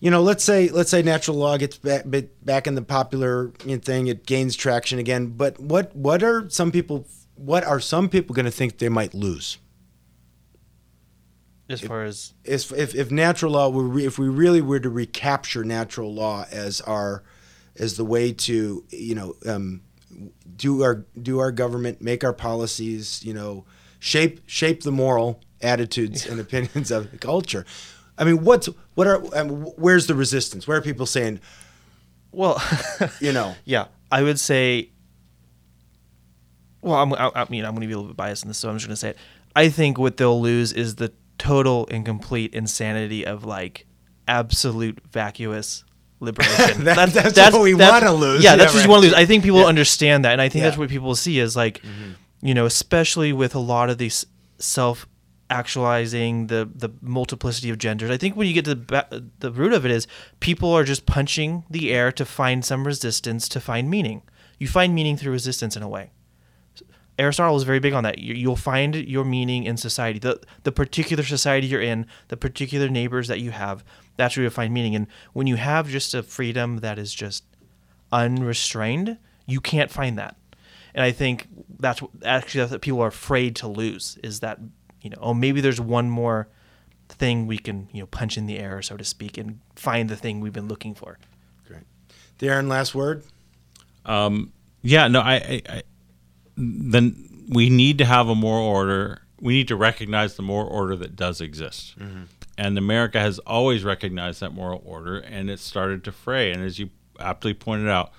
You 0.00 0.10
know, 0.10 0.20
let's 0.20 0.42
say 0.42 0.68
let's 0.68 0.90
say 0.90 1.02
natural 1.02 1.36
law 1.36 1.56
gets 1.56 1.78
back 1.78 2.04
back 2.42 2.66
in 2.66 2.74
the 2.74 2.82
popular 2.82 3.50
thing. 3.60 4.08
It 4.08 4.26
gains 4.26 4.56
traction 4.56 4.98
again. 4.98 5.28
But 5.28 5.60
what 5.60 5.94
what 5.94 6.22
are 6.22 6.50
some 6.50 6.72
people 6.72 7.06
what 7.36 7.64
are 7.64 7.80
some 7.80 8.08
people 8.08 8.34
going 8.34 8.46
to 8.46 8.50
think 8.50 8.78
they 8.78 8.88
might 8.88 9.14
lose? 9.14 9.58
As 11.68 11.80
far 11.80 12.02
as 12.04 12.34
If, 12.44 12.70
if, 12.72 12.94
if 12.94 13.10
natural 13.10 13.52
law 13.52 13.70
were 13.70 13.84
re, 13.84 14.04
if 14.04 14.18
we 14.18 14.28
really 14.28 14.60
were 14.60 14.80
to 14.80 14.90
recapture 14.90 15.64
natural 15.64 16.12
law 16.12 16.44
as 16.50 16.80
our 16.82 17.22
as 17.78 17.96
the 17.96 18.04
way 18.04 18.32
to 18.32 18.84
you 18.90 19.14
know 19.14 19.36
um, 19.46 19.80
do 20.56 20.82
our 20.82 21.06
do 21.20 21.38
our 21.38 21.50
government 21.50 22.02
make 22.02 22.24
our 22.24 22.34
policies 22.34 23.24
you 23.24 23.32
know 23.32 23.64
shape 24.02 24.40
shape 24.46 24.82
the 24.82 24.90
moral 24.92 25.40
attitudes 25.60 26.26
and 26.26 26.40
opinions 26.40 26.90
of 26.90 27.10
the 27.12 27.18
culture 27.18 27.64
i 28.18 28.24
mean 28.24 28.42
what's 28.44 28.68
what 28.96 29.06
are 29.06 29.18
where's 29.84 30.06
the 30.08 30.14
resistance 30.14 30.66
where 30.66 30.76
are 30.78 30.82
people 30.82 31.06
saying 31.06 31.38
well, 32.32 32.60
you 33.20 33.32
know 33.32 33.54
yeah, 33.66 33.86
I 34.10 34.22
would 34.22 34.40
say. 34.40 34.88
Well, 36.80 36.94
I'm, 36.94 37.12
I, 37.12 37.30
I 37.34 37.46
mean, 37.50 37.64
I'm 37.64 37.72
going 37.72 37.82
to 37.82 37.86
be 37.86 37.92
a 37.92 37.96
little 37.96 38.08
bit 38.08 38.16
biased 38.16 38.42
in 38.44 38.48
this, 38.48 38.56
so 38.58 38.68
I'm 38.70 38.76
just 38.76 38.86
going 38.86 38.94
to 38.94 38.96
say 39.00 39.10
it. 39.10 39.18
I 39.54 39.68
think 39.68 39.98
what 39.98 40.16
they'll 40.16 40.40
lose 40.40 40.72
is 40.72 40.94
the 40.96 41.12
total 41.38 41.86
and 41.90 42.04
complete 42.06 42.54
insanity 42.54 43.24
of 43.26 43.44
like 43.44 43.86
absolute 44.26 44.98
vacuous 45.12 45.84
liberation. 46.20 46.84
That- 46.84 47.12
that's 47.34 47.52
what 47.54 47.62
we 47.62 47.74
wanna 47.74 48.12
lose. 48.14 48.42
Yeah, 48.42 48.52
Yeah, 48.52 48.56
that's 48.56 48.72
what 48.72 48.78
right. 48.80 48.84
you 48.86 48.90
want 48.90 49.02
to 49.02 49.08
lose. 49.10 49.14
I 49.14 49.26
think 49.26 49.44
people 49.44 49.66
understand 49.66 50.24
that, 50.24 50.32
and 50.32 50.40
I 50.40 50.48
think 50.48 50.62
that's 50.62 50.72
Yeah. 50.72 50.76
Mm-hmm. 50.76 50.80
what 50.80 50.88
people 50.90 51.14
see 51.14 51.38
is 51.38 51.54
like, 51.54 51.82
you 52.42 52.54
know, 52.54 52.66
especially 52.66 53.32
with 53.32 53.54
a 53.54 53.60
lot 53.60 53.88
of 53.88 53.98
these 53.98 54.26
self 54.58 55.06
actualizing 55.48 56.46
the 56.46 56.68
the 56.74 56.90
multiplicity 57.00 57.70
of 57.70 57.78
genders. 57.78 58.10
I 58.10 58.16
think 58.16 58.36
when 58.36 58.46
you 58.48 58.54
get 58.54 58.64
to 58.64 58.74
the 58.74 59.24
the 59.38 59.52
root 59.52 59.72
of 59.72 59.84
it 59.84 59.90
is 59.90 60.06
people 60.40 60.72
are 60.72 60.84
just 60.84 61.06
punching 61.06 61.64
the 61.70 61.92
air 61.92 62.10
to 62.12 62.24
find 62.24 62.64
some 62.64 62.86
resistance 62.86 63.48
to 63.50 63.60
find 63.60 63.88
meaning. 63.88 64.22
You 64.58 64.66
find 64.66 64.94
meaning 64.94 65.16
through 65.16 65.32
resistance 65.32 65.76
in 65.76 65.82
a 65.82 65.88
way. 65.88 66.10
Aristotle 67.18 67.54
was 67.54 67.64
very 67.64 67.78
big 67.78 67.92
on 67.92 68.04
that. 68.04 68.18
You, 68.18 68.34
you'll 68.34 68.56
find 68.56 68.94
your 68.94 69.24
meaning 69.24 69.64
in 69.64 69.76
society, 69.76 70.18
the 70.18 70.40
the 70.62 70.72
particular 70.72 71.22
society 71.22 71.66
you're 71.66 71.82
in, 71.82 72.06
the 72.28 72.36
particular 72.36 72.88
neighbors 72.88 73.28
that 73.28 73.40
you 73.40 73.50
have. 73.50 73.84
That's 74.16 74.36
where 74.36 74.44
you 74.44 74.50
find 74.50 74.72
meaning. 74.72 74.94
And 74.96 75.06
when 75.32 75.46
you 75.46 75.56
have 75.56 75.88
just 75.88 76.14
a 76.14 76.22
freedom 76.22 76.78
that 76.78 76.98
is 76.98 77.12
just 77.12 77.44
unrestrained, 78.10 79.18
you 79.46 79.60
can't 79.60 79.90
find 79.90 80.18
that. 80.18 80.36
And 80.94 81.02
I 81.04 81.12
think 81.12 81.48
that's 81.78 82.02
what, 82.02 82.10
actually 82.24 82.60
that's 82.60 82.72
what 82.72 82.82
people 82.82 83.00
are 83.00 83.08
afraid 83.08 83.56
to 83.56 83.68
lose 83.68 84.18
is 84.22 84.40
that 84.40 84.58
you 85.00 85.10
know 85.10 85.18
oh 85.20 85.34
maybe 85.34 85.60
there's 85.60 85.80
one 85.80 86.10
more 86.10 86.48
thing 87.08 87.46
we 87.46 87.58
can 87.58 87.88
you 87.92 88.00
know 88.00 88.06
punch 88.06 88.38
in 88.38 88.46
the 88.46 88.58
air 88.58 88.80
so 88.82 88.96
to 88.96 89.04
speak 89.04 89.36
and 89.36 89.60
find 89.76 90.08
the 90.08 90.16
thing 90.16 90.40
we've 90.40 90.52
been 90.52 90.68
looking 90.68 90.94
for. 90.94 91.18
great 91.66 91.82
darren 92.38 92.68
last 92.68 92.94
word 92.94 93.22
Um, 94.04 94.52
Yeah, 94.82 95.08
no, 95.08 95.20
I, 95.20 95.34
I, 95.34 95.62
I 95.68 95.82
then 96.56 97.46
we 97.48 97.70
need 97.70 97.98
to 97.98 98.04
have 98.04 98.28
a 98.28 98.34
moral 98.34 98.66
order. 98.66 99.22
We 99.40 99.54
need 99.54 99.68
to 99.68 99.76
recognize 99.76 100.36
the 100.36 100.42
moral 100.42 100.68
order 100.68 100.96
that 100.96 101.16
does 101.16 101.40
exist. 101.40 101.96
And 102.58 102.76
America 102.78 103.18
has 103.18 103.38
always 103.40 103.82
recognized 103.84 104.40
that 104.40 104.52
moral 104.52 104.82
order, 104.84 105.18
and 105.18 105.50
it 105.50 105.58
started 105.58 106.04
to 106.04 106.12
fray. 106.12 106.52
And 106.52 106.62
as 106.62 106.78
you 106.78 106.90
aptly 107.18 107.54
pointed 107.54 107.88
out, 107.88 108.12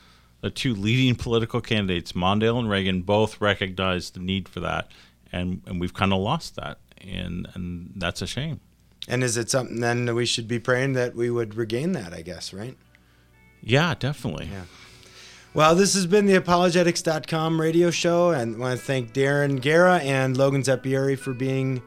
the 0.44 0.52
two 0.52 0.76
leading 0.76 1.16
political 1.16 1.62
candidates, 1.62 2.12
Mondale 2.12 2.60
and 2.60 2.70
Reagan, 2.70 3.02
both 3.02 3.39
recognized 3.41 4.14
the 4.14 4.20
need 4.20 4.48
for 4.48 4.60
that, 4.60 4.91
and 5.32 5.62
and 5.66 5.80
we've 5.82 5.94
kind 5.94 6.12
of 6.14 6.20
lost 6.20 6.56
that, 6.58 6.78
and 7.02 7.48
and 7.56 7.94
that's 7.96 8.22
a 8.22 8.28
shame. 8.28 8.60
and 9.08 9.24
is 9.24 9.36
it 9.38 9.50
something 9.50 9.80
then 9.80 10.06
that 10.06 10.16
we 10.16 10.26
should 10.26 10.48
be 10.48 10.60
praying 10.60 10.94
that 10.94 11.16
we 11.16 11.30
would 11.30 11.56
regain 11.56 11.91
that 11.91 12.14
i 12.14 12.22
guess 12.22 12.54
right 12.54 12.78
Yeah, 13.62 13.96
definitely. 13.98 14.48
Yeah. 14.52 14.66
Well, 15.54 15.76
this 15.76 15.94
has 15.94 16.06
been 16.08 16.26
the 16.26 16.36
apologetics.com 16.36 17.62
radio 17.62 17.91
show, 17.91 18.32
and 18.32 18.56
I 18.56 18.60
want 18.60 18.80
to 18.80 18.86
thank 18.86 19.14
Darren 19.14 19.62
Guerra 19.62 20.00
and 20.00 20.36
Logan 20.38 20.64
Zeppieri 20.64 21.18
for 21.18 21.34
being 21.34 21.82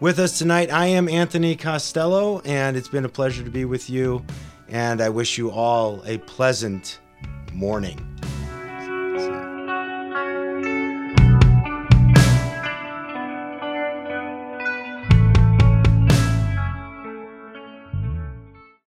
with 0.00 0.18
us 0.18 0.38
tonight. 0.38 0.70
I 0.72 0.86
am 0.86 1.08
Anthony 1.08 1.56
Costello, 1.56 2.40
and 2.44 2.76
it's 2.76 2.88
been 2.88 3.04
a 3.04 3.08
pleasure 3.08 3.42
to 3.44 3.50
be 3.50 3.64
with 3.64 3.90
you, 3.90 4.24
and 4.68 5.00
I 5.00 5.08
wish 5.08 5.36
you 5.36 5.50
all 5.50 6.02
a 6.06 6.18
pleasant 6.18 7.00
morning. 7.54 8.17